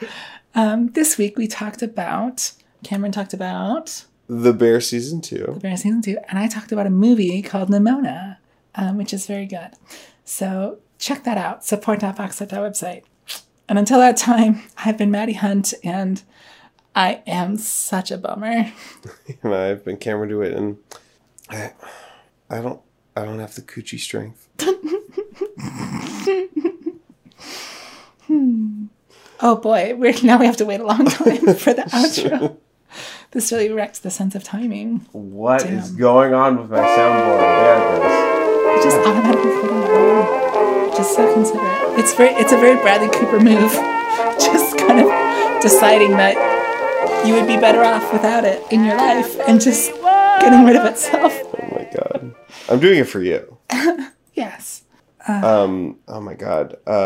Um, 0.54 0.88
this 0.92 1.18
week 1.18 1.38
we 1.38 1.48
talked 1.48 1.82
about 1.82 2.52
Cameron 2.84 3.12
talked 3.12 3.34
about 3.34 4.06
the 4.28 4.54
Bear 4.54 4.82
season 4.82 5.22
two. 5.22 5.46
the 5.54 5.60
Bear 5.60 5.78
season 5.78 6.02
two, 6.02 6.18
and 6.30 6.38
I 6.40 6.48
talked 6.48 6.72
about 6.72 6.88
a 6.88 6.92
movie 6.92 7.42
called 7.42 7.70
Nimona, 7.70 8.38
um, 8.76 8.98
which 8.98 9.14
is 9.14 9.28
very 9.28 9.46
good. 9.46 9.72
So 10.26 10.80
check 10.98 11.24
that 11.24 11.38
out. 11.38 11.64
Support 11.66 12.02
Fox 12.02 12.42
at 12.42 12.50
that 12.50 12.60
website. 12.60 13.04
And 13.70 13.80
until 13.80 14.00
that 14.00 14.18
time, 14.18 14.64
I've 14.78 14.98
been 14.98 15.12
Maddie 15.12 15.34
Hunt, 15.34 15.74
and 15.84 16.22
I 16.96 17.22
am 17.26 17.56
such 17.58 18.12
a 18.12 18.18
bummer. 18.18 18.72
And 19.44 19.54
I've 19.56 19.86
been 19.86 19.98
Cameron 19.98 20.30
DeWitt, 20.30 20.54
and 20.54 20.78
I, 21.50 21.72
I 22.50 22.62
don't, 22.62 22.82
I 23.16 23.24
don't 23.24 23.40
have 23.40 23.56
the 23.56 23.62
coochie 23.62 24.00
strength. 24.00 24.48
Hmm. 28.28 28.86
Oh 29.42 29.56
boy, 29.56 29.96
we're 29.98 30.14
now 30.24 30.38
we 30.40 30.46
have 30.46 30.58
to 30.58 30.66
wait 30.66 30.80
a 30.80 30.86
long 30.86 31.06
time 31.20 31.56
for 31.56 31.74
the 31.74 31.84
outro. 31.84 32.58
This 33.32 33.52
really 33.52 33.70
wrecked 33.70 34.04
the 34.04 34.12
sense 34.12 34.36
of 34.36 34.44
timing. 34.44 35.08
What 35.14 35.66
is 35.66 35.90
Damn. 35.90 35.98
going 35.98 36.34
on 36.34 36.58
with 36.58 36.70
my 36.70 36.80
soundboard? 36.80 37.40
There 37.40 37.96
it 37.96 38.06
is. 38.06 38.80
It 38.80 38.84
just 38.84 38.98
automatically 39.08 39.52
put 39.62 39.72
on 39.72 39.80
that 39.82 40.88
one. 40.90 40.98
Just 40.98 41.16
so 41.16 41.34
considerate. 41.34 42.00
It's 42.00 42.14
very 42.14 42.34
it's 42.36 42.52
a 42.52 42.58
very 42.58 42.76
Bradley 42.82 43.08
Cooper 43.18 43.40
move. 43.40 43.72
Just 44.40 44.78
kind 44.78 45.00
of 45.00 45.62
deciding 45.62 46.12
that 46.12 46.36
you 47.26 47.34
would 47.34 47.48
be 47.48 47.56
better 47.58 47.82
off 47.84 48.12
without 48.12 48.44
it 48.44 48.62
in 48.72 48.84
your 48.84 48.98
life 48.98 49.40
and 49.48 49.62
just 49.62 49.92
getting 50.42 50.66
rid 50.66 50.76
of 50.76 50.86
itself. 50.86 51.34
Oh 51.44 51.68
my 51.76 51.88
god, 51.96 52.36
I'm 52.68 52.80
doing 52.80 53.00
it 53.00 53.08
for 53.08 53.22
you. 53.22 53.58
Yes. 54.34 54.84
Um. 55.28 56.00
Oh 56.08 56.20
my 56.20 56.34
god. 56.34 56.76
Uh. 56.86 57.06